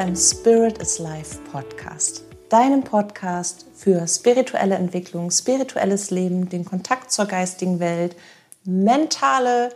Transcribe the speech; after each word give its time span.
beim 0.00 0.16
Spirit 0.16 0.78
is 0.78 0.98
Life 0.98 1.36
Podcast, 1.52 2.24
deinem 2.48 2.82
Podcast 2.82 3.66
für 3.74 4.08
spirituelle 4.08 4.76
Entwicklung, 4.76 5.30
spirituelles 5.30 6.10
Leben, 6.10 6.48
den 6.48 6.64
Kontakt 6.64 7.12
zur 7.12 7.26
geistigen 7.26 7.80
Welt, 7.80 8.16
mentale 8.64 9.74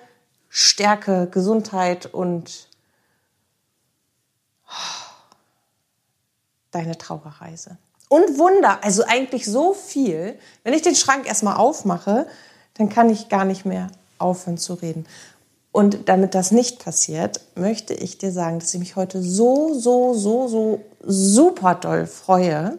Stärke, 0.49 1.29
Gesundheit 1.31 2.07
und 2.07 2.71
deine 6.71 6.97
Trauerreise. 6.97 7.77
Und 8.09 8.39
Wunder, 8.39 8.83
also 8.83 9.05
eigentlich 9.07 9.45
so 9.45 9.75
viel. 9.75 10.39
Wenn 10.63 10.73
ich 10.73 10.81
den 10.81 10.97
Schrank 10.97 11.27
erstmal 11.27 11.59
aufmache, 11.59 12.27
dann 12.79 12.89
kann 12.89 13.11
ich 13.11 13.29
gar 13.29 13.45
nicht 13.45 13.67
mehr 13.67 13.89
aufhören 14.17 14.57
zu 14.57 14.73
reden. 14.73 15.05
Und 15.75 16.09
damit 16.09 16.37
das 16.37 16.53
nicht 16.53 16.79
passiert, 16.79 17.41
möchte 17.57 17.95
ich 17.95 18.17
dir 18.17 18.31
sagen, 18.31 18.61
dass 18.61 18.73
ich 18.73 18.79
mich 18.79 18.95
heute 18.95 19.21
so, 19.21 19.75
so, 19.75 20.15
so, 20.15 20.47
so 20.47 20.85
super 21.03 21.75
doll 21.75 22.07
freue, 22.07 22.79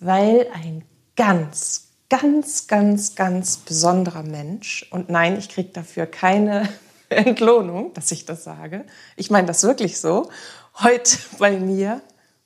weil 0.00 0.48
ein 0.52 0.82
ganz, 1.14 1.84
ganz, 2.08 2.66
ganz, 2.66 3.14
ganz 3.14 3.58
besonderer 3.58 4.24
Mensch, 4.24 4.88
und 4.90 5.08
nein, 5.08 5.38
ich 5.38 5.48
kriege 5.48 5.68
dafür 5.68 6.06
keine 6.06 6.68
Entlohnung, 7.10 7.94
dass 7.94 8.10
ich 8.10 8.24
das 8.24 8.42
sage, 8.42 8.86
ich 9.14 9.30
meine 9.30 9.46
das 9.46 9.62
wirklich 9.62 10.00
so, 10.00 10.30
heute 10.80 11.16
bei 11.38 11.60
mir, 11.60 12.00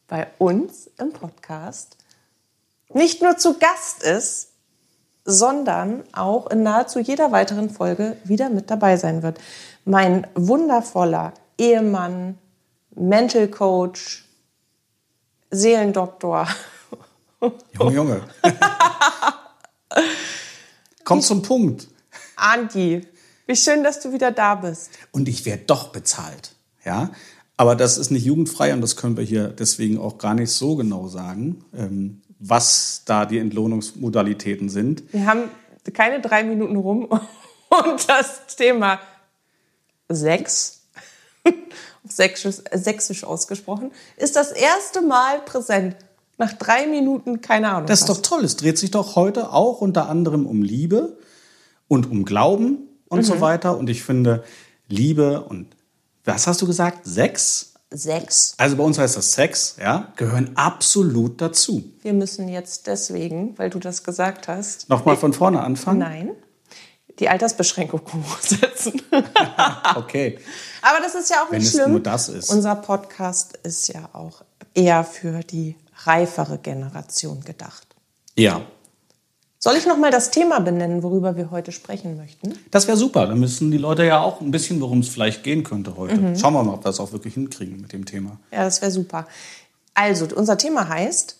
bei 0.08 0.26
uns 0.36 0.90
im 0.98 1.10
Podcast 1.14 1.96
nicht 2.92 3.22
nur 3.22 3.38
zu 3.38 3.58
Gast 3.58 4.02
ist, 4.02 4.50
sondern 5.24 6.04
auch 6.12 6.50
in 6.50 6.62
nahezu 6.62 6.98
jeder 6.98 7.32
weiteren 7.32 7.70
Folge 7.70 8.16
wieder 8.24 8.50
mit 8.50 8.70
dabei 8.70 8.96
sein 8.96 9.22
wird. 9.22 9.38
Mein 9.84 10.26
wundervoller 10.34 11.32
Ehemann, 11.58 12.38
Mental 12.94 13.48
Coach, 13.48 14.24
Seelendoktor. 15.50 16.48
Junge, 17.78 17.94
Junge. 17.94 18.22
Komm 21.04 21.20
zum 21.20 21.42
Punkt. 21.42 21.88
Andi, 22.36 23.06
wie 23.46 23.56
schön, 23.56 23.84
dass 23.84 24.00
du 24.00 24.12
wieder 24.12 24.30
da 24.30 24.54
bist. 24.54 24.90
Und 25.12 25.28
ich 25.28 25.44
werde 25.44 25.64
doch 25.66 25.88
bezahlt. 25.88 26.54
Ja, 26.84 27.10
aber 27.56 27.76
das 27.76 27.98
ist 27.98 28.10
nicht 28.10 28.24
jugendfrei 28.24 28.72
und 28.72 28.80
das 28.80 28.96
können 28.96 29.16
wir 29.16 29.24
hier 29.24 29.48
deswegen 29.48 29.98
auch 29.98 30.18
gar 30.18 30.34
nicht 30.34 30.50
so 30.50 30.76
genau 30.76 31.08
sagen. 31.08 31.64
Ähm, 31.74 32.22
was 32.46 33.02
da 33.06 33.24
die 33.24 33.38
Entlohnungsmodalitäten 33.38 34.68
sind. 34.68 35.02
Wir 35.12 35.26
haben 35.26 35.44
keine 35.92 36.20
drei 36.20 36.44
Minuten 36.44 36.76
rum 36.76 37.04
und 37.68 38.08
das 38.08 38.56
Thema 38.56 39.00
Sex, 40.08 40.82
sächsisch, 42.04 42.56
sächsisch 42.72 43.24
ausgesprochen, 43.24 43.92
ist 44.16 44.36
das 44.36 44.52
erste 44.52 45.00
Mal 45.00 45.40
präsent. 45.40 45.96
Nach 46.36 46.52
drei 46.52 46.88
Minuten, 46.88 47.40
keine 47.40 47.70
Ahnung. 47.70 47.86
Das 47.86 48.02
ist 48.02 48.08
was. 48.08 48.20
doch 48.20 48.36
toll. 48.36 48.44
Es 48.44 48.56
dreht 48.56 48.76
sich 48.76 48.90
doch 48.90 49.14
heute 49.14 49.52
auch 49.52 49.80
unter 49.80 50.08
anderem 50.08 50.46
um 50.46 50.62
Liebe 50.62 51.16
und 51.86 52.10
um 52.10 52.24
Glauben 52.24 52.88
und 53.08 53.20
mhm. 53.20 53.24
so 53.24 53.40
weiter. 53.40 53.78
Und 53.78 53.88
ich 53.88 54.02
finde, 54.02 54.42
Liebe 54.88 55.42
und 55.42 55.68
was 56.24 56.46
hast 56.48 56.60
du 56.60 56.66
gesagt? 56.66 57.06
Sex 57.06 57.73
Sex. 57.96 58.54
Also 58.58 58.76
bei 58.76 58.82
uns 58.82 58.98
heißt 58.98 59.16
das 59.16 59.32
Sex, 59.32 59.76
ja, 59.80 60.12
gehören 60.16 60.56
absolut 60.56 61.40
dazu. 61.40 61.84
Wir 62.02 62.12
müssen 62.12 62.48
jetzt 62.48 62.86
deswegen, 62.86 63.56
weil 63.58 63.70
du 63.70 63.78
das 63.78 64.04
gesagt 64.04 64.48
hast. 64.48 64.88
Nochmal 64.88 65.16
von 65.16 65.32
vorne 65.32 65.60
anfangen? 65.62 65.98
Nein. 65.98 66.30
Die 67.18 67.28
Altersbeschränkung 67.28 68.00
hochsetzen. 68.30 69.00
okay. 69.96 70.38
Aber 70.82 71.00
das 71.00 71.14
ist 71.14 71.30
ja 71.30 71.42
auch 71.42 71.50
Wenn 71.50 71.60
nicht 71.60 71.70
schlimm. 71.70 71.84
Wenn 71.84 71.86
es 71.86 71.92
nur 71.92 72.02
das 72.02 72.28
ist. 72.28 72.50
Unser 72.50 72.74
Podcast 72.76 73.58
ist 73.62 73.88
ja 73.88 74.08
auch 74.12 74.42
eher 74.74 75.04
für 75.04 75.40
die 75.40 75.76
reifere 76.04 76.58
Generation 76.58 77.40
gedacht. 77.40 77.86
Ja. 78.36 78.62
Soll 79.64 79.76
ich 79.76 79.86
noch 79.86 79.96
mal 79.96 80.10
das 80.10 80.30
Thema 80.30 80.58
benennen, 80.58 81.02
worüber 81.02 81.38
wir 81.38 81.50
heute 81.50 81.72
sprechen 81.72 82.18
möchten? 82.18 82.52
Das 82.70 82.86
wäre 82.86 82.98
super. 82.98 83.26
Dann 83.26 83.40
müssen 83.40 83.70
die 83.70 83.78
Leute 83.78 84.04
ja 84.04 84.20
auch 84.20 84.42
ein 84.42 84.50
bisschen, 84.50 84.78
worum 84.82 84.98
es 84.98 85.08
vielleicht 85.08 85.42
gehen 85.42 85.64
könnte 85.64 85.96
heute. 85.96 86.16
Mhm. 86.16 86.36
Schauen 86.36 86.52
wir 86.52 86.62
mal, 86.62 86.74
ob 86.74 86.80
wir 86.80 86.90
das 86.90 87.00
auch 87.00 87.12
wirklich 87.12 87.32
hinkriegen 87.32 87.80
mit 87.80 87.90
dem 87.94 88.04
Thema. 88.04 88.38
Ja, 88.52 88.64
das 88.64 88.82
wäre 88.82 88.90
super. 88.90 89.26
Also, 89.94 90.28
unser 90.36 90.58
Thema 90.58 90.86
heißt, 90.86 91.38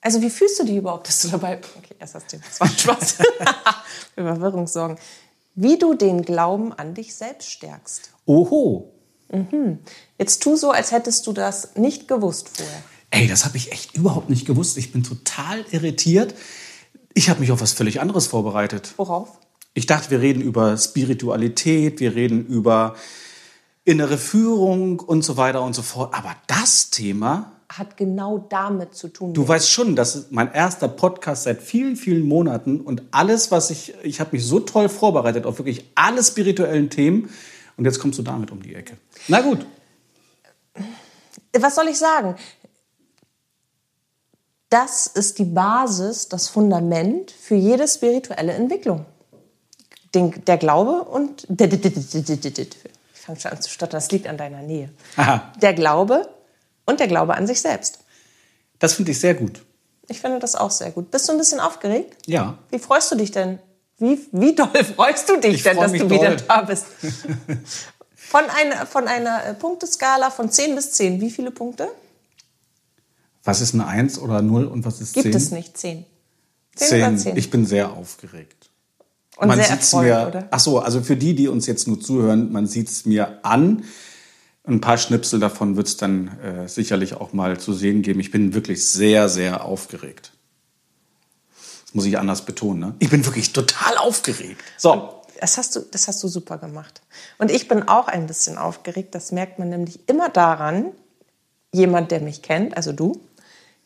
also 0.00 0.22
wie 0.22 0.28
fühlst 0.30 0.58
du 0.58 0.64
dich 0.64 0.74
überhaupt, 0.74 1.06
dass 1.06 1.22
du 1.22 1.28
dabei, 1.28 1.60
okay, 1.78 1.94
erst 2.00 2.16
das 2.16 2.26
Thema, 2.26 2.42
das 2.48 2.60
war 2.60 2.66
Spaß, 2.66 3.12
für 4.16 4.22
Verwirrung 4.24 4.66
sorgen, 4.66 4.98
wie 5.54 5.78
du 5.78 5.94
den 5.94 6.22
Glauben 6.22 6.72
an 6.72 6.94
dich 6.94 7.14
selbst 7.14 7.48
stärkst. 7.48 8.10
Oho. 8.26 8.92
Mhm. 9.30 9.78
Jetzt 10.18 10.42
tu 10.42 10.56
so, 10.56 10.72
als 10.72 10.90
hättest 10.90 11.28
du 11.28 11.32
das 11.32 11.76
nicht 11.76 12.08
gewusst 12.08 12.48
vorher. 12.56 12.82
Ey, 13.12 13.28
das 13.28 13.44
habe 13.44 13.56
ich 13.56 13.70
echt 13.70 13.94
überhaupt 13.94 14.30
nicht 14.30 14.46
gewusst. 14.46 14.76
Ich 14.78 14.90
bin 14.90 15.04
total 15.04 15.64
irritiert. 15.70 16.34
Ich 17.14 17.30
habe 17.30 17.40
mich 17.40 17.52
auf 17.52 17.60
was 17.60 17.72
völlig 17.72 18.00
anderes 18.00 18.26
vorbereitet. 18.26 18.94
Worauf? 18.96 19.38
Ich 19.74 19.86
dachte, 19.86 20.10
wir 20.10 20.20
reden 20.20 20.42
über 20.42 20.76
Spiritualität, 20.76 22.00
wir 22.00 22.14
reden 22.14 22.46
über 22.46 22.94
innere 23.84 24.18
Führung 24.18 25.00
und 25.00 25.22
so 25.22 25.36
weiter 25.36 25.62
und 25.62 25.74
so 25.74 25.82
fort. 25.82 26.14
Aber 26.14 26.34
das 26.46 26.90
Thema 26.90 27.52
hat 27.78 27.96
genau 27.96 28.38
damit 28.50 28.94
zu 28.94 29.08
tun. 29.08 29.32
Du 29.32 29.46
weißt 29.46 29.70
schon, 29.70 29.96
das 29.96 30.14
ist 30.14 30.32
mein 30.32 30.52
erster 30.52 30.88
Podcast 30.88 31.44
seit 31.44 31.62
vielen, 31.62 31.96
vielen 31.96 32.22
Monaten 32.22 32.80
und 32.80 33.02
alles, 33.10 33.50
was 33.50 33.70
ich, 33.70 33.94
ich 34.02 34.20
habe 34.20 34.30
mich 34.32 34.44
so 34.44 34.60
toll 34.60 34.88
vorbereitet 34.88 35.46
auf 35.46 35.58
wirklich 35.58 35.84
alle 35.94 36.22
spirituellen 36.22 36.90
Themen 36.90 37.30
und 37.76 37.86
jetzt 37.86 37.98
kommst 37.98 38.18
du 38.18 38.22
damit 38.22 38.50
um 38.50 38.62
die 38.62 38.74
Ecke. 38.74 38.98
Na 39.28 39.40
gut. 39.40 39.66
Was 41.58 41.74
soll 41.74 41.88
ich 41.88 41.98
sagen? 41.98 42.36
Das 44.72 45.06
ist 45.06 45.38
die 45.38 45.44
Basis, 45.44 46.30
das 46.30 46.48
Fundament 46.48 47.30
für 47.30 47.56
jede 47.56 47.86
spirituelle 47.86 48.52
Entwicklung. 48.52 49.04
Den, 50.14 50.42
der 50.46 50.56
Glaube 50.56 51.02
und 51.02 51.46
ich 51.50 53.20
fange 53.20 53.38
schon 53.38 53.50
an 53.50 53.60
zu 53.60 53.68
stottern, 53.68 53.98
das 53.98 54.10
liegt 54.10 54.26
an 54.26 54.38
deiner 54.38 54.62
Nähe. 54.62 54.88
Aha. 55.16 55.52
Der 55.60 55.74
Glaube 55.74 56.26
und 56.86 57.00
der 57.00 57.06
Glaube 57.06 57.34
an 57.34 57.46
sich 57.46 57.60
selbst. 57.60 57.98
Das 58.78 58.94
finde 58.94 59.10
ich 59.10 59.20
sehr 59.20 59.34
gut. 59.34 59.62
Ich 60.08 60.22
finde 60.22 60.38
das 60.38 60.54
auch 60.54 60.70
sehr 60.70 60.90
gut. 60.90 61.10
Bist 61.10 61.28
du 61.28 61.32
ein 61.32 61.38
bisschen 61.38 61.60
aufgeregt? 61.60 62.16
Ja. 62.24 62.56
Wie 62.70 62.78
freust 62.78 63.12
du 63.12 63.16
dich 63.16 63.30
denn? 63.30 63.58
Wie, 63.98 64.26
wie 64.32 64.54
doll 64.54 64.84
freust 64.96 65.28
du 65.28 65.36
dich 65.36 65.56
ich 65.56 65.62
denn, 65.64 65.76
dass 65.76 65.92
du 65.92 65.98
doll. 65.98 66.10
wieder 66.12 66.36
da 66.36 66.62
bist? 66.62 66.86
Von 68.16 68.44
einer, 68.48 68.86
von 68.86 69.06
einer 69.06 69.52
Punkteskala 69.52 70.30
von 70.30 70.50
10 70.50 70.74
bis 70.74 70.92
10, 70.92 71.20
wie 71.20 71.30
viele 71.30 71.50
Punkte? 71.50 71.90
Was 73.44 73.60
ist 73.60 73.74
eine 73.74 73.86
1 73.86 74.18
oder 74.18 74.42
0 74.42 74.66
und 74.66 74.84
was 74.84 75.00
ist 75.00 75.14
10? 75.14 75.22
Gibt 75.22 75.34
es 75.34 75.50
nicht 75.50 75.76
10. 75.76 76.04
10, 76.76 76.88
10 76.88 77.02
oder 77.02 77.16
10? 77.16 77.36
Ich 77.36 77.50
bin 77.50 77.66
sehr 77.66 77.92
aufgeregt. 77.92 78.70
Und 79.36 79.48
man 79.48 79.58
sehr 79.58 79.70
erfreut, 79.70 80.04
mir, 80.04 80.26
oder? 80.28 80.48
Ach 80.50 80.60
so, 80.60 80.78
also 80.78 81.02
für 81.02 81.16
die, 81.16 81.34
die 81.34 81.48
uns 81.48 81.66
jetzt 81.66 81.88
nur 81.88 82.00
zuhören, 82.00 82.52
man 82.52 82.66
sieht 82.66 82.88
es 82.88 83.06
mir 83.06 83.44
an. 83.44 83.84
Ein 84.64 84.80
paar 84.80 84.98
Schnipsel 84.98 85.40
davon 85.40 85.76
wird 85.76 85.88
es 85.88 85.96
dann 85.96 86.38
äh, 86.38 86.68
sicherlich 86.68 87.14
auch 87.14 87.32
mal 87.32 87.58
zu 87.58 87.72
sehen 87.72 88.02
geben. 88.02 88.20
Ich 88.20 88.30
bin 88.30 88.54
wirklich 88.54 88.88
sehr, 88.88 89.28
sehr 89.28 89.64
aufgeregt. 89.64 90.32
Das 91.86 91.94
muss 91.94 92.04
ich 92.04 92.18
anders 92.18 92.44
betonen. 92.44 92.80
Ne? 92.80 92.94
Ich 93.00 93.10
bin 93.10 93.24
wirklich 93.24 93.52
total 93.52 93.96
aufgeregt. 93.98 94.62
So. 94.76 95.18
Das 95.40 95.58
hast, 95.58 95.74
du, 95.74 95.80
das 95.80 96.06
hast 96.06 96.22
du 96.22 96.28
super 96.28 96.58
gemacht. 96.58 97.02
Und 97.38 97.50
ich 97.50 97.66
bin 97.66 97.88
auch 97.88 98.06
ein 98.06 98.28
bisschen 98.28 98.58
aufgeregt. 98.58 99.12
Das 99.16 99.32
merkt 99.32 99.58
man 99.58 99.70
nämlich 99.70 100.08
immer 100.08 100.28
daran, 100.28 100.92
jemand, 101.72 102.12
der 102.12 102.20
mich 102.20 102.42
kennt, 102.42 102.76
also 102.76 102.92
du, 102.92 103.20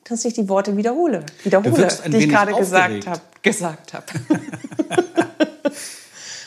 dass 0.09 0.25
ich 0.25 0.35
die 0.35 0.49
Worte 0.49 0.77
wiederhole, 0.77 1.25
wiederhole, 1.43 1.89
die 2.07 2.17
ich 2.17 2.29
gerade 2.29 2.55
gesagt 2.55 3.07
habe. 3.07 3.21
Gesagt 3.43 3.95
hab. 3.95 4.11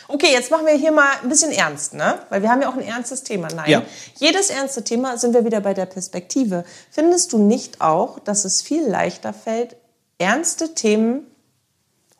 okay, 0.08 0.28
jetzt 0.32 0.50
machen 0.50 0.66
wir 0.66 0.74
hier 0.74 0.92
mal 0.92 1.08
ein 1.22 1.28
bisschen 1.28 1.52
ernst, 1.52 1.94
ne? 1.94 2.20
Weil 2.30 2.42
wir 2.42 2.50
haben 2.50 2.62
ja 2.62 2.68
auch 2.70 2.74
ein 2.74 2.82
ernstes 2.82 3.22
Thema. 3.22 3.48
Nein, 3.54 3.70
Ja. 3.70 3.82
jedes 4.18 4.50
ernste 4.50 4.84
Thema 4.84 5.18
sind 5.18 5.34
wir 5.34 5.44
wieder 5.44 5.60
bei 5.60 5.74
der 5.74 5.86
Perspektive. 5.86 6.64
Findest 6.90 7.32
du 7.32 7.38
nicht 7.38 7.80
auch, 7.80 8.18
dass 8.18 8.44
es 8.44 8.62
viel 8.62 8.86
leichter 8.86 9.32
fällt, 9.32 9.76
ernste 10.18 10.74
Themen 10.74 11.26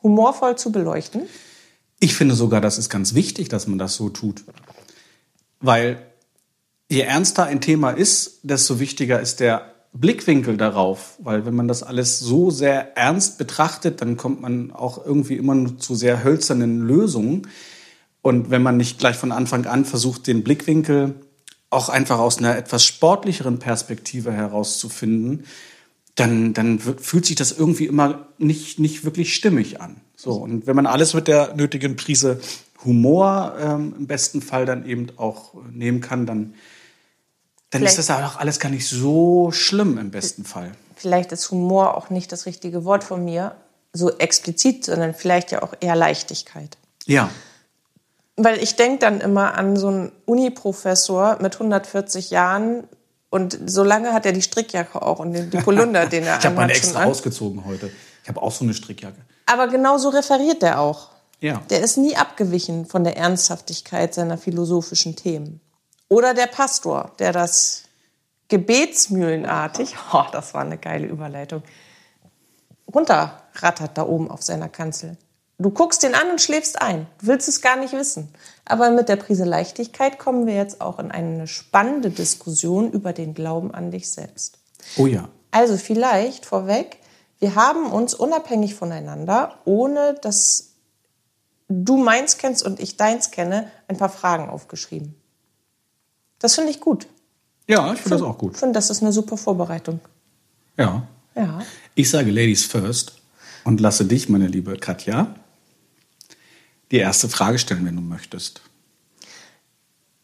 humorvoll 0.02 0.56
zu 0.56 0.72
beleuchten? 0.72 1.22
Ich 1.98 2.14
finde 2.14 2.34
sogar, 2.34 2.60
das 2.60 2.78
ist 2.78 2.88
ganz 2.88 3.14
wichtig, 3.14 3.48
dass 3.48 3.66
man 3.66 3.78
das 3.78 3.94
so 3.94 4.08
tut. 4.08 4.44
Weil 5.60 6.02
je 6.88 7.02
ernster 7.02 7.44
ein 7.44 7.60
Thema 7.60 7.90
ist, 7.90 8.40
desto 8.42 8.80
wichtiger 8.80 9.20
ist 9.20 9.40
der 9.40 9.74
Blickwinkel 9.92 10.56
darauf. 10.56 11.16
Weil 11.18 11.46
wenn 11.46 11.54
man 11.54 11.68
das 11.68 11.82
alles 11.82 12.20
so 12.20 12.50
sehr 12.50 12.96
ernst 12.96 13.38
betrachtet, 13.38 14.00
dann 14.00 14.16
kommt 14.16 14.40
man 14.40 14.70
auch 14.70 15.04
irgendwie 15.04 15.36
immer 15.36 15.54
nur 15.54 15.78
zu 15.78 15.94
sehr 15.94 16.24
hölzernen 16.24 16.80
Lösungen. 16.86 17.48
Und 18.22 18.50
wenn 18.50 18.62
man 18.62 18.76
nicht 18.76 18.98
gleich 18.98 19.16
von 19.16 19.32
Anfang 19.32 19.66
an 19.66 19.84
versucht, 19.84 20.26
den 20.26 20.44
Blickwinkel 20.44 21.14
auch 21.70 21.88
einfach 21.88 22.18
aus 22.18 22.38
einer 22.38 22.56
etwas 22.56 22.84
sportlicheren 22.84 23.58
Perspektive 23.58 24.32
herauszufinden, 24.32 25.44
dann, 26.16 26.52
dann 26.52 26.84
wird, 26.84 27.00
fühlt 27.00 27.24
sich 27.24 27.36
das 27.36 27.52
irgendwie 27.52 27.86
immer 27.86 28.26
nicht, 28.38 28.78
nicht 28.78 29.04
wirklich 29.04 29.34
stimmig 29.34 29.80
an. 29.80 30.00
So, 30.16 30.32
und 30.32 30.66
wenn 30.66 30.76
man 30.76 30.86
alles 30.86 31.14
mit 31.14 31.28
der 31.28 31.54
nötigen 31.54 31.96
Prise 31.96 32.40
Humor 32.84 33.54
ähm, 33.58 33.94
im 33.96 34.06
besten 34.06 34.42
Fall 34.42 34.66
dann 34.66 34.84
eben 34.84 35.06
auch 35.16 35.54
nehmen 35.70 36.00
kann, 36.00 36.26
dann 36.26 36.54
dann 37.70 37.82
ist 37.82 37.98
das 37.98 38.10
auch 38.10 38.36
alles 38.36 38.58
gar 38.58 38.68
nicht 38.68 38.88
so 38.88 39.52
schlimm 39.52 39.96
im 39.98 40.10
besten 40.10 40.44
Fall. 40.44 40.72
Vielleicht 40.96 41.32
ist 41.32 41.50
Humor 41.50 41.96
auch 41.96 42.10
nicht 42.10 42.32
das 42.32 42.46
richtige 42.46 42.84
Wort 42.84 43.04
von 43.04 43.24
mir, 43.24 43.54
so 43.92 44.10
explizit, 44.18 44.84
sondern 44.84 45.14
vielleicht 45.14 45.52
ja 45.52 45.62
auch 45.62 45.74
eher 45.80 45.96
Leichtigkeit. 45.96 46.76
Ja. 47.06 47.30
Weil 48.36 48.62
ich 48.62 48.76
denke 48.76 48.98
dann 48.98 49.20
immer 49.20 49.54
an 49.54 49.76
so 49.76 49.88
einen 49.88 50.12
Uni-Professor 50.26 51.38
mit 51.40 51.54
140 51.54 52.30
Jahren 52.30 52.84
und 53.30 53.58
so 53.66 53.84
lange 53.84 54.12
hat 54.12 54.26
er 54.26 54.32
die 54.32 54.42
Strickjacke 54.42 55.00
auch 55.00 55.20
und 55.20 55.32
den, 55.32 55.50
die 55.50 55.58
Polunder, 55.58 56.06
den 56.06 56.24
er 56.24 56.38
Ich 56.40 56.44
habe 56.44 56.56
meine 56.56 56.72
extra 56.72 57.04
ausgezogen 57.04 57.64
heute. 57.64 57.90
Ich 58.22 58.28
habe 58.28 58.42
auch 58.42 58.52
so 58.52 58.64
eine 58.64 58.74
Strickjacke. 58.74 59.20
Aber 59.46 59.68
genau 59.68 59.98
so 59.98 60.08
referiert 60.08 60.62
er 60.62 60.80
auch. 60.80 61.10
Ja. 61.40 61.62
Der 61.70 61.80
ist 61.80 61.96
nie 61.96 62.16
abgewichen 62.16 62.86
von 62.86 63.04
der 63.04 63.16
Ernsthaftigkeit 63.16 64.12
seiner 64.14 64.36
philosophischen 64.36 65.16
Themen. 65.16 65.60
Oder 66.10 66.34
der 66.34 66.48
Pastor, 66.48 67.12
der 67.20 67.32
das 67.32 67.84
gebetsmühlenartig, 68.48 69.94
oh, 70.12 70.24
das 70.32 70.52
war 70.52 70.62
eine 70.62 70.76
geile 70.76 71.06
Überleitung, 71.06 71.62
runterrattert 72.92 73.96
da 73.96 74.06
oben 74.06 74.30
auf 74.30 74.42
seiner 74.42 74.68
Kanzel. 74.68 75.16
Du 75.58 75.70
guckst 75.70 76.02
den 76.02 76.14
an 76.14 76.30
und 76.30 76.40
schläfst 76.40 76.80
ein. 76.80 77.06
Du 77.20 77.28
willst 77.28 77.46
es 77.46 77.60
gar 77.60 77.76
nicht 77.76 77.92
wissen. 77.92 78.32
Aber 78.64 78.90
mit 78.90 79.08
der 79.08 79.16
Prise 79.16 79.44
Leichtigkeit 79.44 80.18
kommen 80.18 80.46
wir 80.46 80.54
jetzt 80.54 80.80
auch 80.80 80.98
in 80.98 81.10
eine 81.10 81.46
spannende 81.46 82.10
Diskussion 82.10 82.90
über 82.90 83.12
den 83.12 83.34
Glauben 83.34 83.72
an 83.72 83.90
dich 83.90 84.10
selbst. 84.10 84.58
Oh 84.96 85.06
ja. 85.06 85.28
Also 85.50 85.76
vielleicht 85.76 86.46
vorweg, 86.46 86.98
wir 87.38 87.54
haben 87.54 87.92
uns 87.92 88.14
unabhängig 88.14 88.74
voneinander, 88.74 89.58
ohne 89.64 90.14
dass 90.14 90.70
du 91.68 91.98
meins 91.98 92.38
kennst 92.38 92.64
und 92.64 92.80
ich 92.80 92.96
deins 92.96 93.30
kenne, 93.30 93.70
ein 93.86 93.98
paar 93.98 94.08
Fragen 94.08 94.48
aufgeschrieben. 94.48 95.19
Das 96.40 96.56
finde 96.56 96.70
ich 96.70 96.80
gut. 96.80 97.06
Ja, 97.68 97.92
ich 97.92 98.00
finde 98.00 98.16
das 98.18 98.22
auch 98.26 98.32
Ich 98.32 98.38
gut. 98.38 98.56
finde, 98.56 98.74
das 98.74 98.90
ist 98.90 99.02
eine 99.02 99.12
super 99.12 99.36
Vorbereitung. 99.36 100.00
Ja. 100.76 101.06
Ja. 101.36 101.62
Ich 101.94 102.10
sage 102.10 102.30
Ladies 102.30 102.64
first 102.66 103.14
und 103.64 103.80
lasse 103.80 104.04
dich, 104.04 104.28
meine 104.28 104.48
liebe 104.48 104.76
Katja, 104.76 105.34
die 106.90 106.96
erste 106.98 107.28
Frage 107.28 107.58
stellen, 107.58 107.86
wenn 107.86 107.94
du 107.94 108.02
möchtest. 108.02 108.62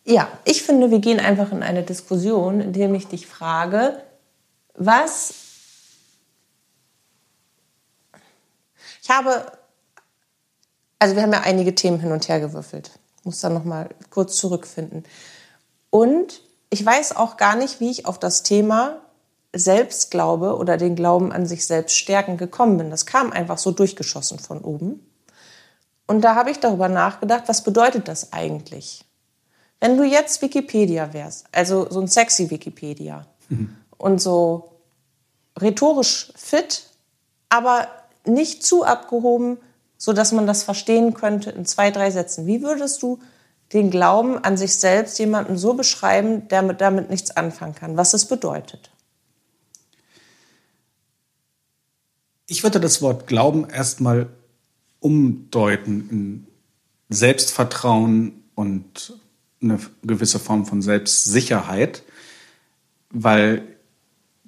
Ja, 0.05 0.29
ich 0.45 0.63
finde, 0.63 0.91
wir 0.91 0.99
gehen 1.01 1.21
einfach 1.21 1.53
in 1.53 1.63
eine 1.63 1.83
Diskussion, 1.83 2.61
indem 2.61 2.95
ich 2.95 3.07
dich 3.07 3.27
frage, 3.27 4.03
was. 4.75 5.35
Ich 9.03 9.11
habe. 9.11 9.53
Also, 10.99 11.15
wir 11.15 11.23
haben 11.23 11.33
ja 11.33 11.41
einige 11.43 11.75
Themen 11.75 12.01
hin 12.01 12.13
und 12.13 12.29
her 12.29 12.41
gewürfelt. 12.41 12.91
Ich 13.19 13.25
muss 13.25 13.41
da 13.41 13.49
nochmal 13.51 13.91
kurz 14.11 14.37
zurückfinden. 14.37 15.05
Und 15.91 16.43
ich 16.71 16.85
weiß 16.85 17.17
auch 17.17 17.37
gar 17.37 17.57
nicht, 17.57 17.81
wie 17.81 17.91
ich 17.91 18.07
auf 18.07 18.19
das 18.19 18.43
Thema 18.43 19.01
Selbstglaube 19.55 20.57
oder 20.57 20.77
den 20.77 20.97
Glauben 20.97 21.33
an 21.33 21.47
sich 21.47 21.67
selbst 21.67 21.97
stärken 21.97 22.37
gekommen 22.37 22.77
bin. 22.77 22.91
Das 22.91 23.07
kam 23.07 23.33
einfach 23.33 23.59
so 23.59 23.71
durchgeschossen 23.71 24.39
von 24.39 24.61
oben. 24.61 25.07
Und 26.07 26.21
da 26.23 26.35
habe 26.35 26.51
ich 26.51 26.61
darüber 26.61 26.89
nachgedacht, 26.89 27.45
was 27.47 27.65
bedeutet 27.65 28.09
das 28.09 28.33
eigentlich? 28.33 29.05
Wenn 29.81 29.97
du 29.97 30.05
jetzt 30.05 30.41
Wikipedia 30.43 31.13
wärst, 31.13 31.47
also 31.53 31.89
so 31.91 32.01
ein 32.01 32.09
sexy 32.09 32.51
Wikipedia 32.51 33.27
und 33.99 34.21
so 34.23 34.73
rhetorisch 35.59 36.33
fit, 36.37 36.85
aber 37.49 37.89
nicht 38.25 38.65
zu 38.65 38.85
abgehoben, 38.85 39.59
so 39.99 40.13
dass 40.13 40.33
man 40.33 40.47
das 40.47 40.63
verstehen 40.63 41.15
könnte 41.15 41.51
in 41.51 41.65
zwei, 41.65 41.91
drei 41.91 42.11
Sätzen. 42.11 42.47
Wie 42.47 42.63
würdest 42.63 43.03
du 43.03 43.19
den 43.73 43.91
Glauben 43.91 44.39
an 44.39 44.57
sich 44.57 44.75
selbst 44.77 45.19
jemandem 45.19 45.57
so 45.57 45.75
beschreiben, 45.75 46.49
der 46.49 46.63
mit, 46.63 46.81
damit 46.81 47.11
nichts 47.11 47.31
anfangen 47.33 47.75
kann, 47.75 47.97
was 47.97 48.15
es 48.15 48.27
bedeutet? 48.27 48.91
Ich 52.47 52.63
würde 52.63 52.79
das 52.79 53.03
Wort 53.03 53.27
Glauben 53.27 53.69
erstmal 53.69 54.29
umdeuten 55.01 56.09
in 56.11 56.47
Selbstvertrauen 57.09 58.45
und 58.55 59.19
eine 59.61 59.79
gewisse 60.03 60.39
Form 60.39 60.65
von 60.65 60.81
Selbstsicherheit, 60.81 62.03
weil 63.11 63.76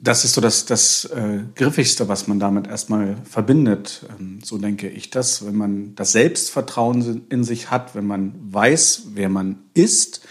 das 0.01 0.25
ist 0.25 0.35
so 0.35 0.41
das, 0.41 0.65
das 0.65 1.07
äh, 1.07 1.41
Griffigste, 1.55 2.09
was 2.09 2.29
man 2.29 2.39
damit 2.39 2.67
erstmal 2.67 3.17
verbindet. 3.25 4.07
Ähm, 4.19 4.39
so 4.43 4.59
denke 4.59 4.89
ich 4.89 5.11
das, 5.11 5.45
wenn 5.45 5.57
man 5.57 5.95
das 5.95 6.13
Selbstvertrauen 6.13 7.27
in 7.29 7.45
sich 7.45 7.71
hat, 7.71 7.95
wenn 7.95 8.07
man 8.07 8.35
weiß, 8.41 9.09
wer 9.15 9.29
man 9.29 9.59
ist 9.75 10.27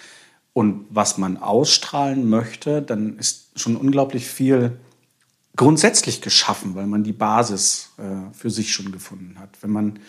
und 0.54 0.86
was 0.90 1.18
man 1.18 1.38
ausstrahlen 1.38 2.30
möchte, 2.30 2.82
dann 2.82 3.18
ist 3.18 3.60
schon 3.60 3.76
unglaublich 3.76 4.28
viel 4.28 4.80
grundsätzlich 5.56 6.22
geschaffen, 6.22 6.76
weil 6.76 6.88
man 6.88 7.04
die 7.04 7.14
Basis 7.14 7.90
äh, 7.98 8.34
für 8.34 8.50
sich 8.50 8.72
schon 8.72 8.92
gefunden 8.92 9.38
hat. 9.40 9.58
Wenn 9.62 9.72
man 9.72 10.00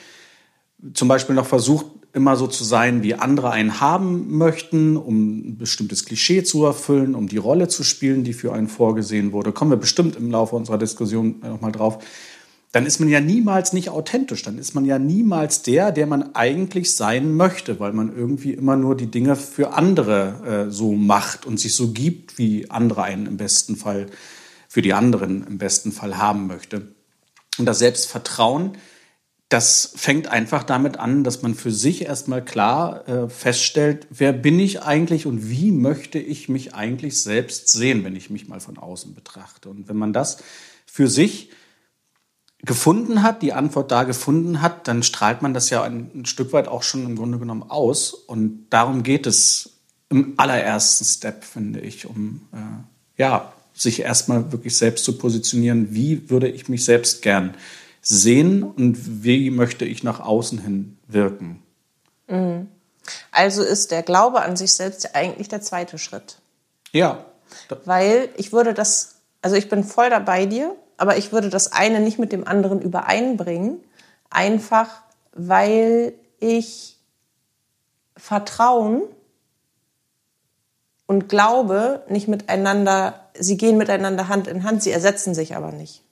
zum 0.95 1.09
Beispiel 1.09 1.35
noch 1.35 1.47
versucht, 1.47 1.87
immer 2.13 2.37
so 2.37 2.47
zu 2.47 2.65
sein, 2.65 3.03
wie 3.03 3.15
andere 3.15 3.51
einen 3.51 3.81
haben 3.81 4.37
möchten, 4.37 4.97
um 4.97 5.51
ein 5.51 5.59
bestimmtes 5.59 6.05
Klischee 6.05 6.43
zu 6.43 6.65
erfüllen, 6.65 7.15
um 7.15 7.29
die 7.29 7.37
Rolle 7.37 7.69
zu 7.69 7.85
spielen, 7.85 8.25
die 8.25 8.33
für 8.33 8.53
einen 8.53 8.69
vorgesehen 8.69 9.33
wurde, 9.33 9.53
kommen 9.53 9.71
wir 9.71 9.77
bestimmt 9.77 10.17
im 10.17 10.31
Laufe 10.31 10.57
unserer 10.57 10.79
Diskussion 10.79 11.37
nochmal 11.41 11.73
drauf, 11.73 12.03
dann 12.73 12.85
ist 12.85 13.01
man 13.01 13.09
ja 13.09 13.21
niemals 13.21 13.73
nicht 13.73 13.89
authentisch, 13.89 14.43
dann 14.43 14.59
ist 14.59 14.75
man 14.75 14.85
ja 14.85 14.99
niemals 14.99 15.63
der, 15.63 15.91
der 15.91 16.07
man 16.07 16.35
eigentlich 16.35 16.95
sein 16.95 17.35
möchte, 17.35 17.81
weil 17.81 17.93
man 17.93 18.15
irgendwie 18.15 18.53
immer 18.53 18.77
nur 18.77 18.95
die 18.95 19.11
Dinge 19.11 19.37
für 19.37 19.73
andere 19.73 20.67
äh, 20.69 20.71
so 20.71 20.93
macht 20.93 21.47
und 21.47 21.59
sich 21.59 21.75
so 21.75 21.93
gibt, 21.93 22.37
wie 22.37 22.71
andere 22.71 23.03
einen 23.05 23.27
im 23.27 23.37
besten 23.39 23.77
Fall, 23.77 24.07
für 24.69 24.83
die 24.83 24.93
anderen 24.93 25.47
im 25.47 25.57
besten 25.57 25.93
Fall 25.93 26.19
haben 26.19 26.47
möchte. 26.47 26.89
Und 27.59 27.65
das 27.65 27.79
Selbstvertrauen, 27.79 28.73
das 29.49 29.93
fängt 29.97 30.29
einfach 30.29 30.63
damit 30.63 30.99
an, 30.99 31.25
dass 31.25 31.41
man 31.41 31.55
für 31.55 31.71
sich 31.71 32.03
erstmal 32.03 32.45
klar 32.45 33.09
äh, 33.09 33.29
feststellt, 33.31 34.07
wer 34.11 34.33
bin 34.33 34.61
ich 34.61 34.83
eigentlich 34.83 35.25
und 35.25 35.49
wie 35.49 35.73
möchte 35.73 36.19
ich 36.19 36.51
mich 36.51 36.75
eigentlich 36.75 37.23
selbst 37.23 37.71
sehen, 37.71 38.05
wenn 38.05 38.15
ich 38.15 38.29
mich 38.29 38.47
mal 38.47 38.61
von 38.61 38.77
außen 38.77 39.15
betrachte. 39.15 39.71
Und 39.71 39.89
wenn 39.89 39.97
man 39.97 40.13
das 40.13 40.39
für 40.85 41.09
sich 41.09 41.51
gefunden 42.63 43.23
hat, 43.23 43.41
die 43.41 43.55
Antwort 43.55 43.91
da 43.91 44.03
gefunden 44.03 44.61
hat, 44.61 44.87
dann 44.87 45.03
strahlt 45.03 45.41
man 45.41 45.55
das 45.55 45.71
ja 45.71 45.83
ein, 45.83 46.11
ein 46.15 46.27
Stück 46.27 46.53
weit 46.53 46.69
auch 46.69 46.83
schon 46.83 47.07
im 47.07 47.17
Grunde 47.17 47.39
genommen 47.39 47.63
aus. 47.63 48.13
Und 48.13 48.67
darum 48.69 49.03
geht 49.03 49.27
es 49.27 49.79
im 50.11 50.35
allerersten 50.37 51.05
Step, 51.07 51.45
finde 51.45 51.81
ich, 51.81 52.05
um 52.05 52.43
äh, 52.53 53.21
ja, 53.23 53.53
sich 53.73 54.01
erstmal 54.01 54.53
wirklich 54.53 54.77
selbst 54.77 55.05
zu 55.05 55.17
positionieren. 55.17 55.95
Wie 55.95 56.29
würde 56.29 56.49
ich 56.49 56.69
mich 56.69 56.85
selbst 56.85 57.23
gern 57.23 57.55
sehen 58.01 58.63
und 58.63 59.25
wie 59.25 59.51
möchte 59.51 59.85
ich 59.85 60.03
nach 60.03 60.21
außen 60.21 60.59
hin 60.59 60.99
wirken? 61.07 61.63
Also 63.31 63.63
ist 63.63 63.91
der 63.91 64.03
Glaube 64.03 64.43
an 64.43 64.57
sich 64.57 64.73
selbst 64.73 65.05
ja 65.05 65.11
eigentlich 65.15 65.49
der 65.49 65.63
zweite 65.63 65.99
Schritt. 65.99 66.39
Ja, 66.93 67.25
Weil 67.85 68.29
ich 68.37 68.53
würde 68.53 68.75
das, 68.75 69.17
also 69.43 69.57
ich 69.57 69.69
bin 69.69 69.85
voll 69.85 70.11
dabei 70.11 70.47
dir, 70.47 70.77
aber 70.97 71.17
ich 71.17 71.33
würde 71.33 71.49
das 71.49 71.73
eine 71.73 72.01
nicht 72.01 72.19
mit 72.19 72.33
dem 72.33 72.47
anderen 72.47 72.83
übereinbringen. 72.83 73.81
Einfach 74.31 74.89
weil 75.33 76.13
ich 76.41 76.97
Vertrauen 78.17 79.03
und 81.07 81.29
Glaube 81.29 82.05
nicht 82.09 82.29
miteinander, 82.29 83.29
sie 83.39 83.57
gehen 83.57 83.79
miteinander 83.79 84.29
Hand 84.29 84.49
in 84.49 84.65
Hand, 84.65 84.83
sie 84.83 84.91
ersetzen 84.91 85.35
sich 85.35 85.57
aber 85.57 85.73
nicht. 85.73 86.03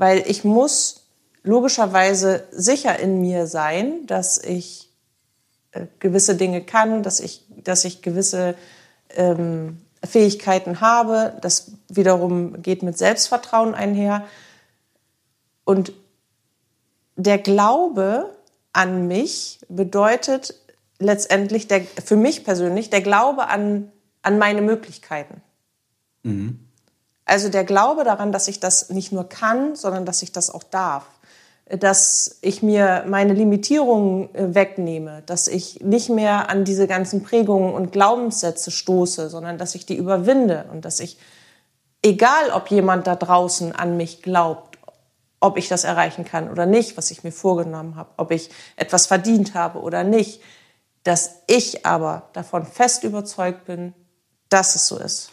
Weil 0.00 0.24
ich 0.26 0.44
muss 0.44 1.02
logischerweise 1.42 2.44
sicher 2.52 2.98
in 2.98 3.20
mir 3.20 3.46
sein, 3.46 4.06
dass 4.06 4.42
ich 4.42 4.88
äh, 5.72 5.88
gewisse 5.98 6.36
Dinge 6.36 6.62
kann, 6.62 7.02
dass 7.02 7.20
ich, 7.20 7.44
dass 7.62 7.84
ich 7.84 8.00
gewisse 8.00 8.54
ähm, 9.10 9.82
Fähigkeiten 10.02 10.80
habe. 10.80 11.36
Das 11.42 11.72
wiederum 11.90 12.62
geht 12.62 12.82
mit 12.82 12.96
Selbstvertrauen 12.96 13.74
einher. 13.74 14.24
Und 15.64 15.92
der 17.16 17.36
Glaube 17.36 18.34
an 18.72 19.06
mich 19.06 19.60
bedeutet 19.68 20.54
letztendlich 20.98 21.68
der, 21.68 21.82
für 21.82 22.16
mich 22.16 22.42
persönlich 22.42 22.88
der 22.88 23.02
Glaube 23.02 23.48
an, 23.48 23.92
an 24.22 24.38
meine 24.38 24.62
Möglichkeiten. 24.62 25.42
Also 27.30 27.48
der 27.48 27.62
Glaube 27.62 28.02
daran, 28.02 28.32
dass 28.32 28.48
ich 28.48 28.58
das 28.58 28.90
nicht 28.90 29.12
nur 29.12 29.28
kann, 29.28 29.76
sondern 29.76 30.04
dass 30.04 30.20
ich 30.22 30.32
das 30.32 30.50
auch 30.50 30.64
darf. 30.64 31.04
Dass 31.66 32.38
ich 32.40 32.60
mir 32.60 33.04
meine 33.06 33.34
Limitierungen 33.34 34.34
äh, 34.34 34.52
wegnehme, 34.56 35.22
dass 35.26 35.46
ich 35.46 35.78
nicht 35.80 36.08
mehr 36.10 36.50
an 36.50 36.64
diese 36.64 36.88
ganzen 36.88 37.22
Prägungen 37.22 37.72
und 37.72 37.92
Glaubenssätze 37.92 38.72
stoße, 38.72 39.30
sondern 39.30 39.58
dass 39.58 39.76
ich 39.76 39.86
die 39.86 39.94
überwinde 39.94 40.64
und 40.72 40.84
dass 40.84 40.98
ich, 40.98 41.18
egal 42.02 42.50
ob 42.52 42.68
jemand 42.68 43.06
da 43.06 43.14
draußen 43.14 43.76
an 43.76 43.96
mich 43.96 44.22
glaubt, 44.22 44.76
ob 45.38 45.56
ich 45.56 45.68
das 45.68 45.84
erreichen 45.84 46.24
kann 46.24 46.50
oder 46.50 46.66
nicht, 46.66 46.96
was 46.96 47.12
ich 47.12 47.22
mir 47.22 47.30
vorgenommen 47.30 47.94
habe, 47.94 48.10
ob 48.16 48.32
ich 48.32 48.50
etwas 48.74 49.06
verdient 49.06 49.54
habe 49.54 49.78
oder 49.78 50.02
nicht, 50.02 50.42
dass 51.04 51.36
ich 51.46 51.86
aber 51.86 52.24
davon 52.32 52.66
fest 52.66 53.04
überzeugt 53.04 53.66
bin, 53.66 53.94
dass 54.48 54.74
es 54.74 54.88
so 54.88 54.98
ist. 54.98 55.30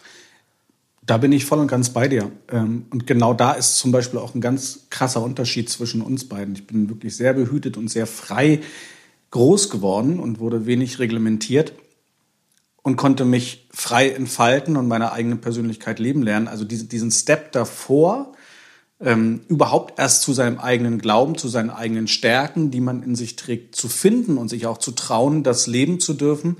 Da 1.07 1.17
bin 1.17 1.31
ich 1.31 1.45
voll 1.45 1.59
und 1.59 1.67
ganz 1.67 1.89
bei 1.89 2.09
dir. 2.09 2.29
Ähm, 2.51 2.85
und 2.91 3.07
genau 3.07 3.33
da 3.33 3.53
ist 3.53 3.77
zum 3.77 3.91
Beispiel 3.91 4.19
auch 4.19 4.35
ein 4.35 4.41
ganz 4.41 4.87
krasser 4.89 5.23
Unterschied 5.23 5.69
zwischen 5.69 6.01
uns 6.01 6.27
beiden. 6.27 6.53
Ich 6.53 6.67
bin 6.67 6.89
wirklich 6.89 7.15
sehr 7.15 7.33
behütet 7.33 7.77
und 7.77 7.87
sehr 7.87 8.05
frei 8.05 8.59
groß 9.31 9.69
geworden 9.69 10.19
und 10.19 10.39
wurde 10.39 10.65
wenig 10.65 10.99
reglementiert 10.99 11.71
und 12.83 12.97
konnte 12.97 13.23
mich 13.23 13.67
frei 13.71 14.09
entfalten 14.09 14.75
und 14.75 14.89
meine 14.89 15.13
eigene 15.13 15.37
Persönlichkeit 15.37 15.99
leben 15.99 16.23
lernen. 16.23 16.49
Also 16.49 16.65
diesen 16.65 17.11
Step 17.11 17.53
davor, 17.53 18.33
ähm, 18.99 19.41
überhaupt 19.47 19.99
erst 19.99 20.23
zu 20.23 20.33
seinem 20.33 20.59
eigenen 20.59 20.99
Glauben, 20.99 21.37
zu 21.37 21.47
seinen 21.47 21.69
eigenen 21.69 22.07
Stärken, 22.07 22.69
die 22.69 22.81
man 22.81 23.01
in 23.01 23.15
sich 23.15 23.37
trägt, 23.37 23.75
zu 23.75 23.87
finden 23.87 24.37
und 24.37 24.49
sich 24.49 24.65
auch 24.65 24.77
zu 24.77 24.91
trauen, 24.91 25.43
das 25.43 25.67
leben 25.67 26.01
zu 26.01 26.13
dürfen, 26.13 26.57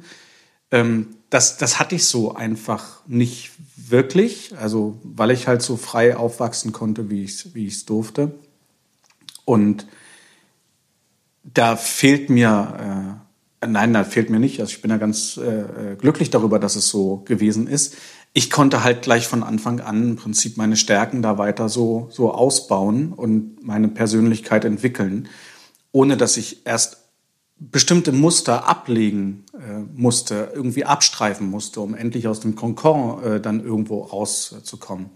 ähm, 0.71 1.16
das, 1.29 1.57
das 1.57 1.79
hatte 1.79 1.95
ich 1.95 2.05
so 2.05 2.35
einfach 2.35 3.01
nicht 3.05 3.51
wirklich, 3.75 4.53
also 4.57 4.99
weil 5.03 5.31
ich 5.31 5.47
halt 5.47 5.61
so 5.61 5.77
frei 5.77 6.15
aufwachsen 6.15 6.71
konnte, 6.71 7.09
wie 7.09 7.23
ich 7.23 7.31
es 7.31 7.55
wie 7.55 7.67
ich's 7.67 7.85
durfte. 7.85 8.31
Und 9.45 9.87
da 11.43 11.75
fehlt 11.75 12.29
mir, 12.29 13.19
äh, 13.61 13.67
nein, 13.67 13.93
da 13.93 14.03
fehlt 14.03 14.29
mir 14.29 14.39
nicht, 14.39 14.59
also 14.59 14.71
ich 14.71 14.81
bin 14.81 14.91
ja 14.91 14.97
ganz 14.97 15.37
äh, 15.37 15.95
glücklich 15.97 16.29
darüber, 16.29 16.59
dass 16.59 16.75
es 16.75 16.89
so 16.89 17.17
gewesen 17.25 17.67
ist. 17.67 17.95
Ich 18.33 18.51
konnte 18.51 18.83
halt 18.83 19.01
gleich 19.01 19.27
von 19.27 19.43
Anfang 19.43 19.79
an 19.79 20.09
im 20.09 20.15
Prinzip 20.17 20.57
meine 20.57 20.75
Stärken 20.75 21.21
da 21.21 21.37
weiter 21.37 21.69
so, 21.69 22.07
so 22.11 22.31
ausbauen 22.31 23.13
und 23.13 23.63
meine 23.63 23.87
Persönlichkeit 23.87 24.65
entwickeln, 24.65 25.27
ohne 25.91 26.17
dass 26.17 26.37
ich 26.37 26.65
erst 26.65 27.06
bestimmte 27.59 28.11
Muster 28.11 28.67
ablegen 28.67 29.45
äh, 29.53 29.79
musste, 29.79 30.51
irgendwie 30.53 30.85
abstreifen 30.85 31.49
musste, 31.49 31.81
um 31.81 31.95
endlich 31.95 32.27
aus 32.27 32.39
dem 32.39 32.55
Konkord 32.55 33.25
äh, 33.25 33.41
dann 33.41 33.63
irgendwo 33.63 34.01
rauszukommen. 34.01 35.09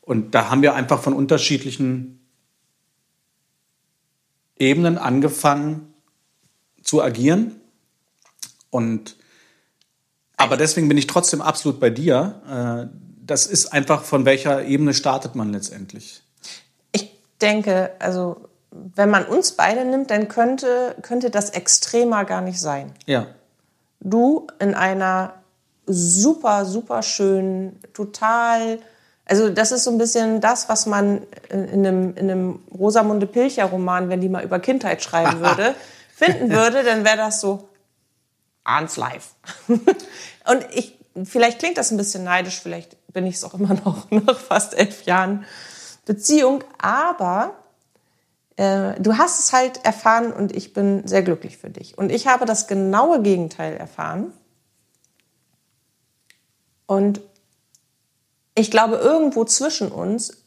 Und 0.00 0.34
da 0.34 0.50
haben 0.50 0.62
wir 0.62 0.74
einfach 0.74 1.02
von 1.02 1.14
unterschiedlichen 1.14 2.20
Ebenen 4.58 4.98
angefangen 4.98 5.94
zu 6.82 7.02
agieren. 7.02 7.60
Und 8.70 9.16
aber 10.36 10.56
deswegen 10.56 10.88
bin 10.88 10.98
ich 10.98 11.06
trotzdem 11.06 11.40
absolut 11.40 11.80
bei 11.80 11.90
dir. 11.90 12.90
Äh, 12.90 12.96
das 13.24 13.46
ist 13.46 13.66
einfach, 13.66 14.04
von 14.04 14.24
welcher 14.24 14.64
Ebene 14.64 14.94
startet 14.94 15.34
man 15.34 15.52
letztendlich? 15.52 16.22
Ich 16.92 17.10
denke, 17.40 17.92
also 17.98 18.48
wenn 18.74 19.08
man 19.08 19.24
uns 19.24 19.52
beide 19.52 19.84
nimmt, 19.84 20.10
dann 20.10 20.28
könnte, 20.28 20.96
könnte 21.02 21.30
das 21.30 21.50
extremer 21.50 22.24
gar 22.24 22.40
nicht 22.40 22.60
sein. 22.60 22.92
Ja. 23.06 23.26
Du 24.00 24.48
in 24.58 24.74
einer 24.74 25.34
super, 25.86 26.64
super 26.64 27.02
schönen, 27.02 27.80
total, 27.92 28.80
also 29.26 29.48
das 29.50 29.70
ist 29.70 29.84
so 29.84 29.90
ein 29.90 29.98
bisschen 29.98 30.40
das, 30.40 30.68
was 30.68 30.86
man 30.86 31.22
in 31.48 31.86
einem, 31.86 32.14
in 32.16 32.30
einem 32.30 32.62
Rosamunde 32.76 33.26
Pilcher 33.26 33.66
Roman, 33.66 34.08
wenn 34.08 34.20
die 34.20 34.28
mal 34.28 34.44
über 34.44 34.58
Kindheit 34.58 35.02
schreiben 35.02 35.40
würde, 35.40 35.74
finden 36.14 36.50
würde, 36.50 36.82
dann 36.82 37.04
wäre 37.04 37.16
das 37.16 37.40
so 37.40 37.68
Arns 38.64 38.96
Life. 38.96 39.30
Und 39.68 40.66
ich, 40.72 40.98
vielleicht 41.22 41.58
klingt 41.58 41.78
das 41.78 41.90
ein 41.90 41.96
bisschen 41.96 42.24
neidisch, 42.24 42.60
vielleicht 42.60 42.96
bin 43.12 43.26
ich 43.26 43.36
es 43.36 43.44
auch 43.44 43.54
immer 43.54 43.74
noch 43.74 44.10
nach 44.10 44.38
fast 44.38 44.74
elf 44.74 45.04
Jahren 45.04 45.44
Beziehung, 46.06 46.64
aber 46.78 47.54
äh, 48.56 49.00
du 49.00 49.18
hast 49.18 49.40
es 49.40 49.52
halt 49.52 49.84
erfahren 49.84 50.32
und 50.32 50.54
ich 50.54 50.72
bin 50.72 51.06
sehr 51.06 51.22
glücklich 51.22 51.58
für 51.58 51.70
dich. 51.70 51.98
Und 51.98 52.10
ich 52.10 52.26
habe 52.26 52.46
das 52.46 52.66
genaue 52.66 53.22
Gegenteil 53.22 53.76
erfahren. 53.76 54.32
Und 56.86 57.20
ich 58.54 58.70
glaube, 58.70 58.96
irgendwo 58.96 59.44
zwischen 59.44 59.90
uns 59.90 60.44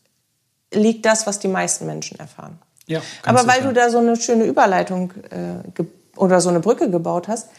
liegt 0.73 1.05
das, 1.05 1.27
was 1.27 1.39
die 1.39 1.47
meisten 1.47 1.85
Menschen 1.85 2.19
erfahren. 2.19 2.59
Ja, 2.85 3.01
Aber 3.25 3.45
weil 3.47 3.63
du 3.63 3.73
da 3.73 3.89
so 3.89 3.97
eine 3.97 4.15
schöne 4.15 4.45
Überleitung 4.45 5.11
äh, 5.29 5.83
oder 6.15 6.39
so 6.39 6.49
eine 6.49 6.61
Brücke 6.61 6.89
gebaut 6.89 7.27
hast, 7.27 7.49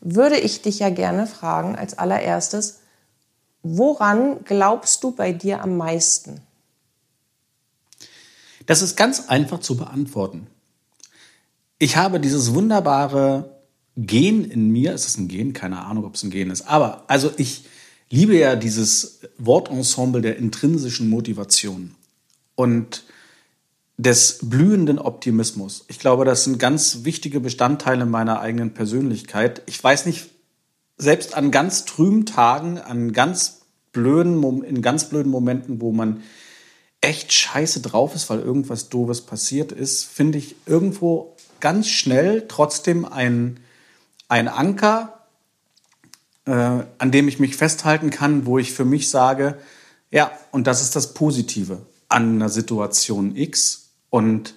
würde 0.00 0.36
ich 0.36 0.62
dich 0.62 0.78
ja 0.78 0.90
gerne 0.90 1.26
fragen 1.26 1.76
als 1.76 1.98
allererstes, 1.98 2.80
woran 3.62 4.44
glaubst 4.44 5.02
du 5.02 5.10
bei 5.10 5.32
dir 5.32 5.62
am 5.62 5.76
meisten? 5.76 6.45
Das 8.66 8.82
ist 8.82 8.96
ganz 8.96 9.28
einfach 9.28 9.60
zu 9.60 9.76
beantworten. 9.76 10.48
Ich 11.78 11.96
habe 11.96 12.20
dieses 12.20 12.54
wunderbare 12.54 13.56
Gen 13.96 14.44
in 14.44 14.70
mir. 14.70 14.92
Ist 14.92 15.08
es 15.08 15.18
ein 15.18 15.28
Gen? 15.28 15.52
Keine 15.52 15.84
Ahnung, 15.84 16.04
ob 16.04 16.14
es 16.14 16.22
ein 16.22 16.30
Gen 16.30 16.50
ist. 16.50 16.62
Aber 16.62 17.04
also 17.08 17.30
ich 17.36 17.64
liebe 18.10 18.36
ja 18.36 18.56
dieses 18.56 19.20
Wortensemble 19.38 20.20
der 20.20 20.36
intrinsischen 20.36 21.08
Motivation 21.08 21.94
und 22.54 23.04
des 23.98 24.40
blühenden 24.42 24.98
Optimismus. 24.98 25.84
Ich 25.88 25.98
glaube, 25.98 26.24
das 26.24 26.44
sind 26.44 26.58
ganz 26.58 27.04
wichtige 27.04 27.40
Bestandteile 27.40 28.04
meiner 28.04 28.40
eigenen 28.40 28.74
Persönlichkeit. 28.74 29.62
Ich 29.66 29.82
weiß 29.82 30.06
nicht, 30.06 30.28
selbst 30.98 31.34
an 31.34 31.50
ganz 31.50 31.84
trüben 31.84 32.26
Tagen, 32.26 32.78
an 32.78 33.12
ganz 33.12 33.62
blöden, 33.92 34.64
in 34.64 34.82
ganz 34.82 35.08
blöden 35.08 35.32
Momenten, 35.32 35.80
wo 35.80 35.92
man 35.92 36.22
echt 37.00 37.32
scheiße 37.32 37.80
drauf 37.80 38.14
ist, 38.14 38.28
weil 38.30 38.40
irgendwas 38.40 38.88
Doofes 38.88 39.22
passiert 39.22 39.72
ist, 39.72 40.04
finde 40.04 40.38
ich 40.38 40.56
irgendwo 40.66 41.36
ganz 41.60 41.88
schnell 41.88 42.46
trotzdem 42.48 43.04
ein, 43.04 43.60
ein 44.28 44.48
Anker, 44.48 45.26
äh, 46.46 46.50
an 46.50 47.10
dem 47.10 47.28
ich 47.28 47.38
mich 47.38 47.56
festhalten 47.56 48.10
kann, 48.10 48.46
wo 48.46 48.58
ich 48.58 48.72
für 48.72 48.84
mich 48.84 49.10
sage, 49.10 49.58
ja, 50.10 50.30
und 50.52 50.66
das 50.66 50.82
ist 50.82 50.96
das 50.96 51.14
Positive 51.14 51.82
an 52.08 52.36
einer 52.36 52.48
Situation 52.48 53.36
X 53.36 53.88
und 54.10 54.54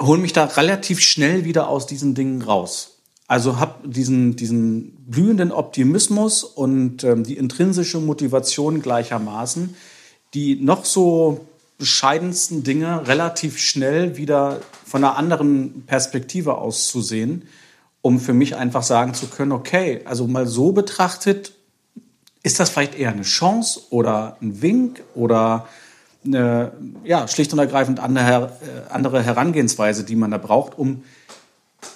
hole 0.00 0.20
mich 0.20 0.32
da 0.32 0.44
relativ 0.44 1.00
schnell 1.00 1.44
wieder 1.44 1.68
aus 1.68 1.86
diesen 1.86 2.14
Dingen 2.14 2.42
raus. 2.42 2.98
Also 3.28 3.58
habe 3.58 3.88
diesen, 3.88 4.36
diesen 4.36 4.92
blühenden 5.06 5.50
Optimismus 5.50 6.44
und 6.44 7.02
ähm, 7.02 7.24
die 7.24 7.36
intrinsische 7.36 7.98
Motivation 7.98 8.80
gleichermaßen, 8.80 9.74
die 10.34 10.56
noch 10.56 10.84
so 10.84 11.46
bescheidensten 11.78 12.62
Dinge 12.62 13.06
relativ 13.06 13.58
schnell 13.58 14.16
wieder 14.16 14.60
von 14.84 15.04
einer 15.04 15.16
anderen 15.16 15.84
Perspektive 15.86 16.56
aus 16.56 16.88
zu 16.88 17.02
sehen, 17.02 17.48
um 18.02 18.20
für 18.20 18.32
mich 18.32 18.56
einfach 18.56 18.82
sagen 18.82 19.14
zu 19.14 19.26
können, 19.26 19.52
okay, 19.52 20.00
also 20.04 20.26
mal 20.26 20.46
so 20.46 20.72
betrachtet, 20.72 21.52
ist 22.42 22.60
das 22.60 22.70
vielleicht 22.70 22.94
eher 22.94 23.10
eine 23.10 23.22
Chance 23.22 23.80
oder 23.90 24.36
ein 24.40 24.62
Wink 24.62 25.02
oder 25.14 25.66
eine, 26.24 26.72
ja, 27.04 27.26
schlicht 27.28 27.52
und 27.52 27.58
ergreifend 27.58 28.00
andere, 28.00 28.52
äh, 28.62 28.92
andere 28.92 29.22
Herangehensweise, 29.22 30.04
die 30.04 30.16
man 30.16 30.30
da 30.30 30.38
braucht, 30.38 30.78
um 30.78 31.02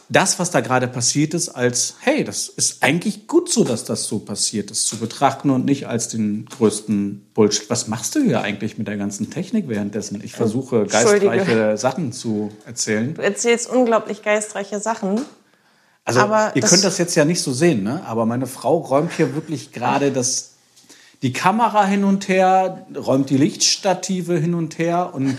das, 0.08 0.38
was 0.38 0.50
da 0.50 0.60
gerade 0.60 0.88
passiert 0.88 1.34
ist, 1.34 1.50
als, 1.50 1.94
hey, 2.00 2.24
das 2.24 2.48
ist 2.48 2.82
eigentlich 2.82 3.26
gut 3.26 3.50
so, 3.50 3.64
dass 3.64 3.84
das 3.84 4.04
so 4.04 4.18
passiert 4.18 4.70
ist, 4.70 4.86
zu 4.86 4.96
betrachten 4.96 5.50
und 5.50 5.64
nicht 5.64 5.86
als 5.86 6.08
den 6.08 6.46
größten 6.46 7.26
Bullshit. 7.32 7.70
Was 7.70 7.86
machst 7.86 8.14
du 8.16 8.22
hier 8.22 8.40
eigentlich 8.42 8.76
mit 8.76 8.88
der 8.88 8.96
ganzen 8.96 9.30
Technik 9.30 9.68
währenddessen? 9.68 10.20
Ich 10.24 10.32
versuche 10.32 10.86
geistreiche 10.86 11.76
Sachen 11.76 12.12
zu 12.12 12.50
erzählen. 12.66 13.14
Du 13.14 13.22
erzählst 13.22 13.70
unglaublich 13.70 14.22
geistreiche 14.22 14.80
Sachen. 14.80 15.20
Also, 16.04 16.20
aber 16.20 16.52
ihr 16.54 16.62
könnt 16.62 16.82
das 16.82 16.98
jetzt 16.98 17.14
ja 17.14 17.24
nicht 17.24 17.42
so 17.42 17.52
sehen, 17.52 17.82
ne? 17.82 18.02
aber 18.04 18.26
meine 18.26 18.46
Frau 18.46 18.78
räumt 18.78 19.12
hier 19.12 19.34
wirklich 19.34 19.70
gerade 19.70 20.10
das, 20.10 20.54
die 21.22 21.32
Kamera 21.32 21.84
hin 21.86 22.04
und 22.04 22.28
her, 22.28 22.86
räumt 22.96 23.30
die 23.30 23.36
Lichtstative 23.36 24.36
hin 24.38 24.54
und 24.54 24.78
her 24.78 25.10
und 25.14 25.38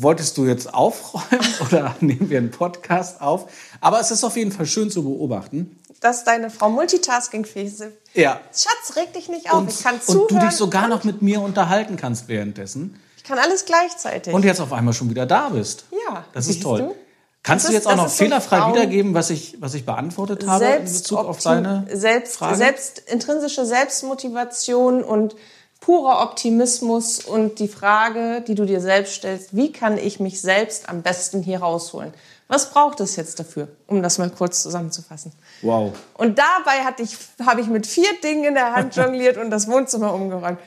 wolltest 0.00 0.36
du 0.36 0.44
jetzt 0.46 0.72
aufräumen 0.72 1.46
oder 1.66 1.94
nehmen 2.00 2.30
wir 2.30 2.38
einen 2.38 2.50
Podcast 2.50 3.20
auf? 3.20 3.50
Aber 3.80 4.00
es 4.00 4.10
ist 4.10 4.24
auf 4.24 4.36
jeden 4.36 4.52
Fall 4.52 4.66
schön 4.66 4.90
zu 4.90 5.02
beobachten. 5.02 5.78
Dass 6.00 6.24
deine 6.24 6.50
Frau 6.50 6.68
multitaskingfähig 6.70 7.68
ist. 7.68 7.84
Ja. 8.12 8.40
Schatz, 8.52 8.96
reg 8.96 9.12
dich 9.12 9.28
nicht 9.28 9.50
auf. 9.50 9.60
Und, 9.60 9.70
ich 9.70 9.82
kann 9.82 10.00
zuhören. 10.00 10.22
Und 10.22 10.42
du 10.42 10.46
dich 10.46 10.56
sogar 10.56 10.88
noch 10.88 11.04
mit 11.04 11.22
mir 11.22 11.40
unterhalten 11.40 11.96
kannst 11.96 12.28
währenddessen. 12.28 13.00
Ich 13.16 13.24
kann 13.24 13.38
alles 13.38 13.64
gleichzeitig. 13.64 14.34
Und 14.34 14.44
jetzt 14.44 14.60
auf 14.60 14.72
einmal 14.72 14.92
schon 14.92 15.08
wieder 15.08 15.24
da 15.24 15.48
bist. 15.48 15.86
Ja. 16.08 16.24
Das 16.32 16.46
ist 16.46 16.62
toll. 16.62 16.80
Du? 16.80 16.94
Kannst 17.42 17.66
das 17.66 17.70
du 17.70 17.74
jetzt 17.74 17.86
ist, 17.86 17.92
auch 17.92 17.96
noch 17.96 18.08
fehlerfrei 18.08 18.60
so 18.60 18.68
wiedergeben, 18.68 19.12
was 19.12 19.28
ich, 19.28 19.58
was 19.60 19.74
ich 19.74 19.84
beantwortet 19.84 20.46
habe 20.46 20.64
in 20.64 20.84
Bezug 20.84 21.18
auf 21.18 21.40
deine 21.40 21.86
selbst, 21.92 22.36
Frage? 22.36 22.56
Selbst, 22.56 22.98
intrinsische 23.06 23.66
Selbstmotivation 23.66 25.04
und 25.04 25.36
purer 25.84 26.22
Optimismus 26.22 27.20
und 27.20 27.58
die 27.58 27.68
Frage, 27.68 28.42
die 28.46 28.54
du 28.54 28.64
dir 28.64 28.80
selbst 28.80 29.16
stellst, 29.16 29.54
wie 29.54 29.70
kann 29.70 29.98
ich 29.98 30.18
mich 30.18 30.40
selbst 30.40 30.88
am 30.88 31.02
besten 31.02 31.42
hier 31.42 31.58
rausholen? 31.58 32.14
Was 32.48 32.70
braucht 32.70 33.00
es 33.00 33.16
jetzt 33.16 33.38
dafür, 33.38 33.68
um 33.86 34.02
das 34.02 34.16
mal 34.16 34.30
kurz 34.30 34.62
zusammenzufassen? 34.62 35.32
Wow. 35.60 35.92
Und 36.14 36.38
dabei 36.38 36.84
hatte 36.84 37.02
ich, 37.02 37.16
habe 37.44 37.60
ich 37.60 37.66
mit 37.66 37.86
vier 37.86 38.08
Dingen 38.22 38.44
in 38.44 38.54
der 38.54 38.74
Hand 38.74 38.96
jongliert 38.96 39.36
und 39.36 39.50
das 39.50 39.68
Wohnzimmer 39.68 40.14
umgeräumt. 40.14 40.58